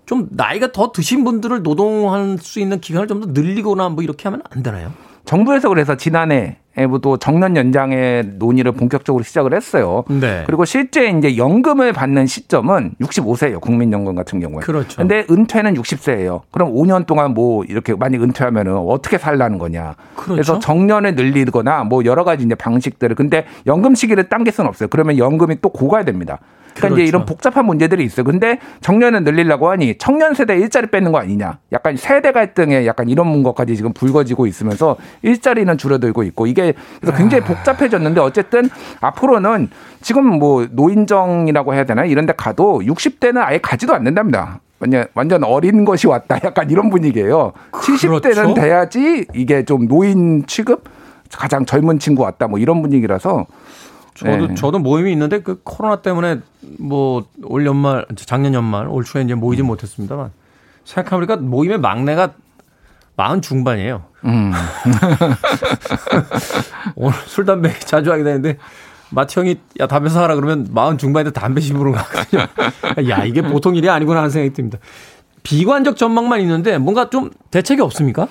좀 0.05 0.28
나이가 0.32 0.72
더 0.72 0.91
드신 0.91 1.24
분들을 1.24 1.61
노동할 1.63 2.38
수 2.39 2.59
있는 2.59 2.80
기간을 2.82 3.07
좀 3.07 3.22
더 3.22 3.28
늘리거나 3.32 3.89
뭐 3.89 4.03
이렇게 4.03 4.24
하면 4.24 4.41
안 4.49 4.63
되나요? 4.63 4.91
정부에서 5.26 5.70
그래서 5.70 5.95
지난해 5.95 6.57
에부터 6.80 7.17
정년 7.17 7.55
연장의 7.55 8.34
논의를 8.38 8.71
본격적으로 8.71 9.23
시작을 9.23 9.53
했어요. 9.53 10.03
네. 10.09 10.43
그리고 10.45 10.65
실제 10.65 11.09
이제 11.09 11.38
연금을 11.38 11.93
받는 11.93 12.25
시점은 12.25 12.93
65세예요. 13.01 13.59
국민연금 13.59 14.15
같은 14.15 14.39
경우에. 14.39 14.61
그렇죠. 14.61 14.97
근데 14.97 15.25
은퇴는 15.30 15.73
60세예요. 15.75 16.41
그럼 16.51 16.73
5년 16.73 17.05
동안 17.05 17.34
뭐 17.34 17.63
이렇게 17.65 17.93
많이 17.93 18.17
은퇴하면은 18.17 18.75
어떻게 18.77 19.17
살라는 19.17 19.57
거냐. 19.57 19.95
그렇죠. 20.15 20.36
래서 20.36 20.59
정년을 20.59 21.15
늘리거나 21.15 21.84
뭐 21.84 22.05
여러 22.05 22.23
가지 22.23 22.45
이제 22.45 22.55
방식들을 22.55 23.15
근데 23.15 23.45
연금 23.67 23.95
시기를 23.95 24.30
당길 24.30 24.53
수는 24.53 24.69
없어요. 24.69 24.88
그러면 24.89 25.17
연금이 25.17 25.57
또 25.61 25.69
고가야 25.69 26.03
됩니다. 26.05 26.39
그러니까 26.80 26.95
그렇죠. 26.95 27.01
이제 27.01 27.09
이런 27.09 27.25
복잡한 27.25 27.65
문제들이 27.65 28.03
있어요. 28.03 28.23
근데 28.23 28.59
정년을 28.82 29.23
늘리려고 29.23 29.69
하니 29.69 29.97
청년 29.97 30.34
세대 30.34 30.57
일자리 30.57 30.88
뺏는 30.88 31.11
거 31.11 31.19
아니냐. 31.19 31.59
약간 31.71 31.97
세대 31.97 32.32
갈등에 32.32 32.86
약간 32.86 33.09
이런 33.09 33.43
것까지 33.43 33.75
지금 33.75 33.93
불거지고 33.93 34.47
있으면서 34.47 34.97
일자리는 35.21 35.77
줄어들고 35.77 36.23
있고 36.23 36.47
이게 36.47 36.73
그래서 36.99 37.17
굉장히 37.17 37.43
복잡해졌는데 37.43 38.21
어쨌든 38.21 38.69
앞으로는 39.01 39.69
지금 40.01 40.25
뭐 40.39 40.67
노인정이라고 40.71 41.73
해야 41.73 41.84
되나 41.84 42.05
이런 42.05 42.25
데 42.25 42.34
가도 42.36 42.80
60대는 42.80 43.38
아예 43.38 43.57
가지도 43.59 43.93
않는답니다. 43.93 44.61
완전, 44.80 45.05
완전 45.13 45.43
어린 45.43 45.84
것이 45.86 46.07
왔다. 46.07 46.39
약간 46.43 46.69
이런 46.69 46.89
분위기예요. 46.89 47.53
70대는 47.71 48.21
그렇죠. 48.21 48.53
돼야지 48.53 49.25
이게 49.34 49.65
좀 49.65 49.88
노인 49.88 50.45
취급 50.47 50.86
가장 51.38 51.65
젊은 51.65 51.99
친구 51.99 52.23
왔다. 52.23 52.47
뭐 52.47 52.59
이런 52.59 52.82
분위기라서 52.82 53.45
저도 54.16 54.47
네. 54.47 54.55
저도 54.55 54.80
모임이 54.80 55.12
있는데 55.12 55.41
그 55.41 55.62
코로나 55.64 56.01
때문에 56.01 56.39
뭐 56.80 57.24
올 57.43 57.66
연말 57.66 58.05
작년 58.16 58.53
연말 58.53 58.88
올 58.88 59.03
초에 59.03 59.24
이제 59.24 59.34
모이지 59.34 59.64
못했습니다만 59.64 60.32
생각해보니까 60.86 61.38
모임의 61.38 61.80
막내가 61.80 62.34
마흔 63.16 63.41
중반이에요. 63.41 64.03
음. 64.26 64.51
오늘 66.95 67.14
술, 67.26 67.45
담배 67.45 67.78
자주 67.80 68.12
하게 68.12 68.24
되는데, 68.24 68.57
마치 69.10 69.39
형이, 69.39 69.60
야, 69.82 69.88
담배 69.88 70.10
사라 70.10 70.36
그러면 70.36 70.68
마흔 70.72 70.97
중반인데 70.97 71.38
담배 71.38 71.60
심으러 71.60 71.91
가거든요. 71.91 72.45
야, 73.10 73.26
이게 73.26 73.41
보통 73.41 73.76
일이 73.76 73.89
아니구나 73.89 74.20
하는 74.20 74.30
생각이 74.30 74.53
듭니다. 74.53 74.78
비관적 75.43 75.97
전망만 75.97 76.39
있는데, 76.41 76.78
뭔가 76.78 77.10
좀 77.10 77.30
대책이 77.51 77.82
없습니까? 77.82 78.28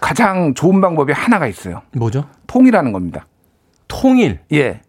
가장 0.00 0.54
좋은 0.54 0.80
방법이 0.80 1.12
하나가 1.12 1.46
있어요. 1.48 1.82
뭐죠? 1.96 2.24
통일하는 2.46 2.92
겁니다. 2.92 3.26
통일. 3.88 4.40
예. 4.52 4.82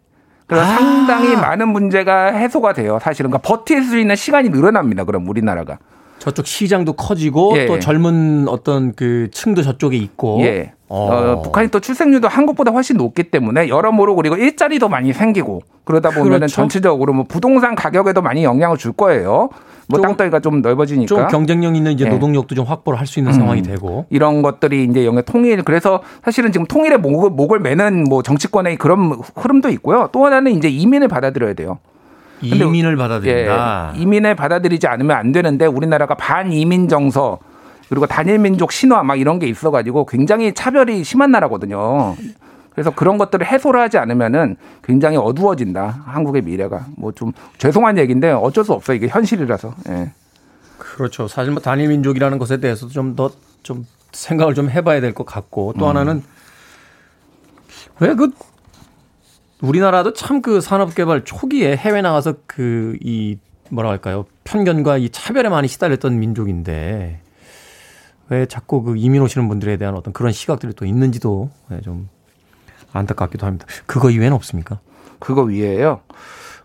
그래서 0.54 0.72
아. 0.72 0.76
상당히 0.76 1.36
많은 1.36 1.68
문제가 1.68 2.32
해소가 2.32 2.72
돼요. 2.72 2.98
사실은 3.00 3.30
그러니까 3.30 3.48
버틸 3.48 3.82
수 3.84 3.98
있는 3.98 4.16
시간이 4.16 4.50
늘어납니다. 4.50 5.04
그럼 5.04 5.28
우리나라가. 5.28 5.78
저쪽 6.18 6.46
시장도 6.46 6.94
커지고, 6.94 7.52
예. 7.56 7.66
또 7.66 7.78
젊은 7.78 8.46
어떤 8.48 8.94
그 8.94 9.28
층도 9.32 9.62
저쪽에 9.62 9.96
있고. 9.96 10.40
예. 10.42 10.72
어. 10.94 11.32
어, 11.38 11.42
북한이 11.42 11.68
또 11.68 11.80
출생률도 11.80 12.28
한국보다 12.28 12.70
훨씬 12.70 12.96
높기 12.96 13.24
때문에 13.24 13.68
여러모로 13.68 14.14
그리고 14.16 14.36
일자리도 14.36 14.88
많이 14.88 15.12
생기고 15.12 15.62
그러다 15.84 16.10
보면은 16.10 16.38
그렇죠. 16.40 16.54
전체적으로 16.56 17.12
뭐 17.12 17.24
부동산 17.28 17.74
가격에도 17.74 18.22
많이 18.22 18.44
영향을 18.44 18.76
줄 18.76 18.92
거예요. 18.92 19.50
뭐 19.86 19.98
좀- 19.98 20.02
땅덩이가 20.02 20.40
좀 20.40 20.62
넓어지니까. 20.62 21.06
좀 21.06 21.26
경쟁력 21.28 21.76
있는 21.76 21.92
이제 21.92 22.06
예. 22.06 22.08
노동력도 22.08 22.54
좀 22.54 22.64
확보를 22.64 22.98
할 22.98 23.06
수 23.06 23.18
있는 23.18 23.32
음. 23.32 23.38
상황이 23.38 23.60
되고. 23.62 24.06
이런 24.08 24.40
것들이 24.40 24.84
이제 24.84 25.04
영역 25.04 25.26
통일 25.26 25.62
그래서 25.62 26.00
사실은 26.24 26.52
지금 26.52 26.66
통일의 26.66 26.98
목을, 26.98 27.30
목을 27.30 27.58
매는 27.58 28.04
뭐 28.04 28.22
정치권의 28.22 28.76
그런 28.76 29.12
흐름도 29.36 29.68
있고요. 29.70 30.08
또 30.12 30.24
하나는 30.24 30.52
이제 30.52 30.68
이민을 30.68 31.08
받아들여야 31.08 31.52
돼요. 31.54 31.78
이민을 32.40 32.96
받아들인다. 32.96 33.92
예, 33.96 34.00
이민을 34.00 34.34
받아들이지 34.34 34.86
않으면 34.86 35.16
안 35.16 35.32
되는데 35.32 35.66
우리나라가 35.66 36.14
반이민 36.14 36.88
정서 36.88 37.38
그리고 37.88 38.06
단일 38.06 38.38
민족 38.38 38.72
신화 38.72 39.02
막 39.02 39.18
이런 39.18 39.38
게 39.38 39.46
있어가지고 39.46 40.06
굉장히 40.06 40.52
차별이 40.54 41.04
심한 41.04 41.30
나라거든요. 41.30 42.16
그래서 42.72 42.90
그런 42.90 43.18
것들을 43.18 43.46
해소를 43.46 43.80
하지 43.80 43.98
않으면은 43.98 44.56
굉장히 44.82 45.16
어두워진다 45.16 46.02
한국의 46.06 46.42
미래가 46.42 46.86
뭐 46.96 47.12
좀 47.12 47.32
죄송한 47.58 47.98
얘기인데 47.98 48.30
어쩔 48.32 48.64
수 48.64 48.72
없어요 48.72 48.96
이게 48.96 49.06
현실이라서. 49.08 49.74
예. 49.90 50.12
그렇죠. 50.78 51.28
사실 51.28 51.52
뭐 51.52 51.62
단일 51.62 51.88
민족이라는 51.88 52.38
것에 52.38 52.56
대해서도 52.58 52.92
좀더좀 52.92 53.86
생각을 54.12 54.54
좀 54.54 54.70
해봐야 54.70 55.00
될 55.00 55.14
것 55.14 55.24
같고 55.26 55.72
음. 55.76 55.78
또 55.78 55.88
하나는 55.88 56.22
왜 58.00 58.14
그 58.14 58.30
우리나라도 59.62 60.12
참 60.12 60.42
그 60.42 60.60
산업개발 60.60 61.24
초기에 61.24 61.76
해외 61.76 62.02
나가서 62.02 62.34
그 62.46 62.96
이 63.02 63.38
뭐라 63.70 63.90
할까요 63.90 64.26
편견과 64.44 64.98
이 64.98 65.08
차별에 65.10 65.48
많이 65.48 65.68
시달렸던 65.68 66.18
민족인데 66.18 67.20
왜 68.30 68.46
자꾸 68.46 68.82
그 68.82 68.96
이민 68.96 69.22
오시는 69.22 69.48
분들에 69.48 69.76
대한 69.76 69.94
어떤 69.94 70.12
그런 70.12 70.32
시각들이 70.32 70.72
또 70.74 70.84
있는지도 70.86 71.50
예, 71.72 71.80
좀 71.80 72.08
안타깝기도 72.92 73.46
합니다. 73.46 73.66
그거 73.86 74.10
이외에는 74.10 74.34
없습니까? 74.36 74.78
그거 75.18 75.42
위에요. 75.42 76.00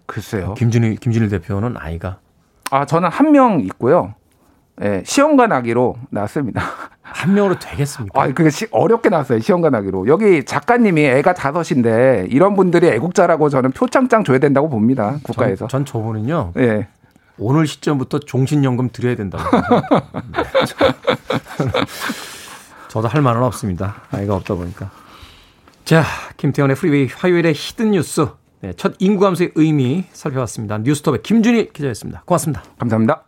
글쎄요. 0.06 0.54
김준일 0.56 0.96
김준일 0.98 1.30
대표는 1.30 1.76
아이가 1.78 2.18
아 2.72 2.86
저는 2.86 3.10
한 3.10 3.32
명 3.32 3.60
있고요. 3.62 4.14
예, 4.82 5.04
시험관 5.06 5.52
아기로 5.52 5.98
나왔습니다. 6.10 6.62
한 7.02 7.34
명으로 7.34 7.60
되겠습니까? 7.60 8.22
아, 8.22 8.28
그게 8.28 8.50
시- 8.50 8.68
어렵게 8.72 9.10
나왔어요. 9.10 9.40
시험관 9.40 9.76
아기로. 9.76 10.08
여기 10.08 10.46
작가님이 10.46 11.04
애가 11.06 11.34
다섯인데 11.34 12.28
이런 12.30 12.56
분들이 12.56 12.88
애국자라고 12.88 13.50
저는 13.50 13.72
표창장 13.72 14.24
줘야 14.24 14.38
된다고 14.40 14.70
봅니다. 14.70 15.18
국가에서. 15.24 15.68
전, 15.68 15.84
전 15.84 15.86
저분은요. 15.86 16.54
예. 16.60 16.88
오늘 17.40 17.68
시점부터 17.68 18.20
종신연금 18.20 18.90
드려야 18.92 19.16
된다고. 19.16 19.44
네, 19.58 20.44
저- 20.66 20.94
저도 22.90 23.08
할 23.08 23.22
말은 23.22 23.42
없습니다. 23.44 24.02
아이가 24.12 24.36
없다 24.36 24.56
보니까. 24.56 24.90
자, 25.86 26.04
김태훈의 26.38 26.76
프리웨이 26.76 27.08
화요일의 27.08 27.54
hidden 27.54 27.92
뉴스. 27.92 28.28
네, 28.62 28.74
첫 28.74 28.96
인구 29.00 29.22
감소의 29.22 29.52
의미 29.56 30.06
살펴봤습니다. 30.12 30.80
뉴스톱의 30.80 31.22
김준일 31.24 31.72
기자였습니다. 31.72 32.24
고맙습니다. 32.26 32.64
감사합니다. 32.78 33.24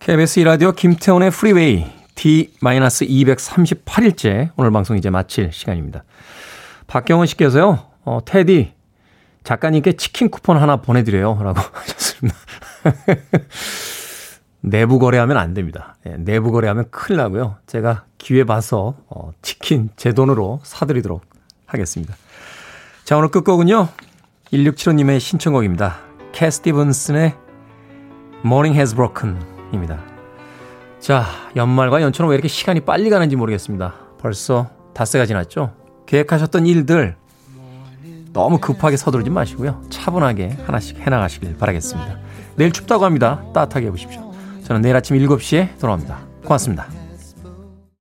KBS 0.00 0.40
이라디오 0.40 0.72
김태훈의 0.72 1.30
프리웨이 1.30 1.86
D-238일째 2.24 4.50
오늘 4.56 4.70
방송 4.70 4.96
이제 4.96 5.10
마칠 5.10 5.52
시간입니다. 5.52 6.04
박경원 6.86 7.26
씨께서요. 7.26 7.80
어, 8.04 8.20
테디 8.24 8.72
작가님께 9.42 9.92
치킨 9.92 10.30
쿠폰 10.30 10.56
하나 10.56 10.76
보내드려요 10.76 11.38
라고 11.42 11.60
하셨습니다. 11.74 12.34
내부 14.62 14.98
거래하면 14.98 15.36
안 15.36 15.52
됩니다. 15.52 15.96
예, 16.06 16.16
내부 16.16 16.50
거래하면 16.50 16.86
큰일 16.90 17.18
나고요. 17.18 17.56
제가 17.66 18.06
기회 18.16 18.44
봐서 18.44 18.94
어, 19.08 19.32
치킨 19.42 19.90
제 19.96 20.14
돈으로 20.14 20.60
사드리도록 20.62 21.26
하겠습니다. 21.66 22.14
자 23.04 23.18
오늘 23.18 23.28
끝곡은요. 23.28 23.88
1675님의 24.50 25.20
신청곡입니다. 25.20 25.98
캐 26.32 26.50
스티븐슨의 26.50 27.34
Morning 28.46 28.78
Has 28.78 28.94
Broken 28.94 29.38
입니다. 29.74 30.13
자, 31.04 31.26
연말과 31.54 32.00
연초는 32.00 32.30
왜 32.30 32.34
이렇게 32.34 32.48
시간이 32.48 32.80
빨리 32.80 33.10
가는지 33.10 33.36
모르겠습니다. 33.36 33.92
벌써 34.18 34.70
닷새가 34.94 35.26
지났죠? 35.26 35.74
계획하셨던 36.06 36.64
일들 36.64 37.14
너무 38.32 38.58
급하게 38.58 38.96
서두르지 38.96 39.28
마시고요. 39.28 39.82
차분하게 39.90 40.56
하나씩 40.64 41.00
해나가시길 41.00 41.58
바라겠습니다. 41.58 42.16
내일 42.56 42.72
춥다고 42.72 43.04
합니다. 43.04 43.44
따뜻하게 43.52 43.88
해보십시오. 43.88 44.32
저는 44.64 44.80
내일 44.80 44.96
아침 44.96 45.18
7시에 45.18 45.78
돌아옵니다. 45.78 46.20
고맙습니다. 46.42 47.03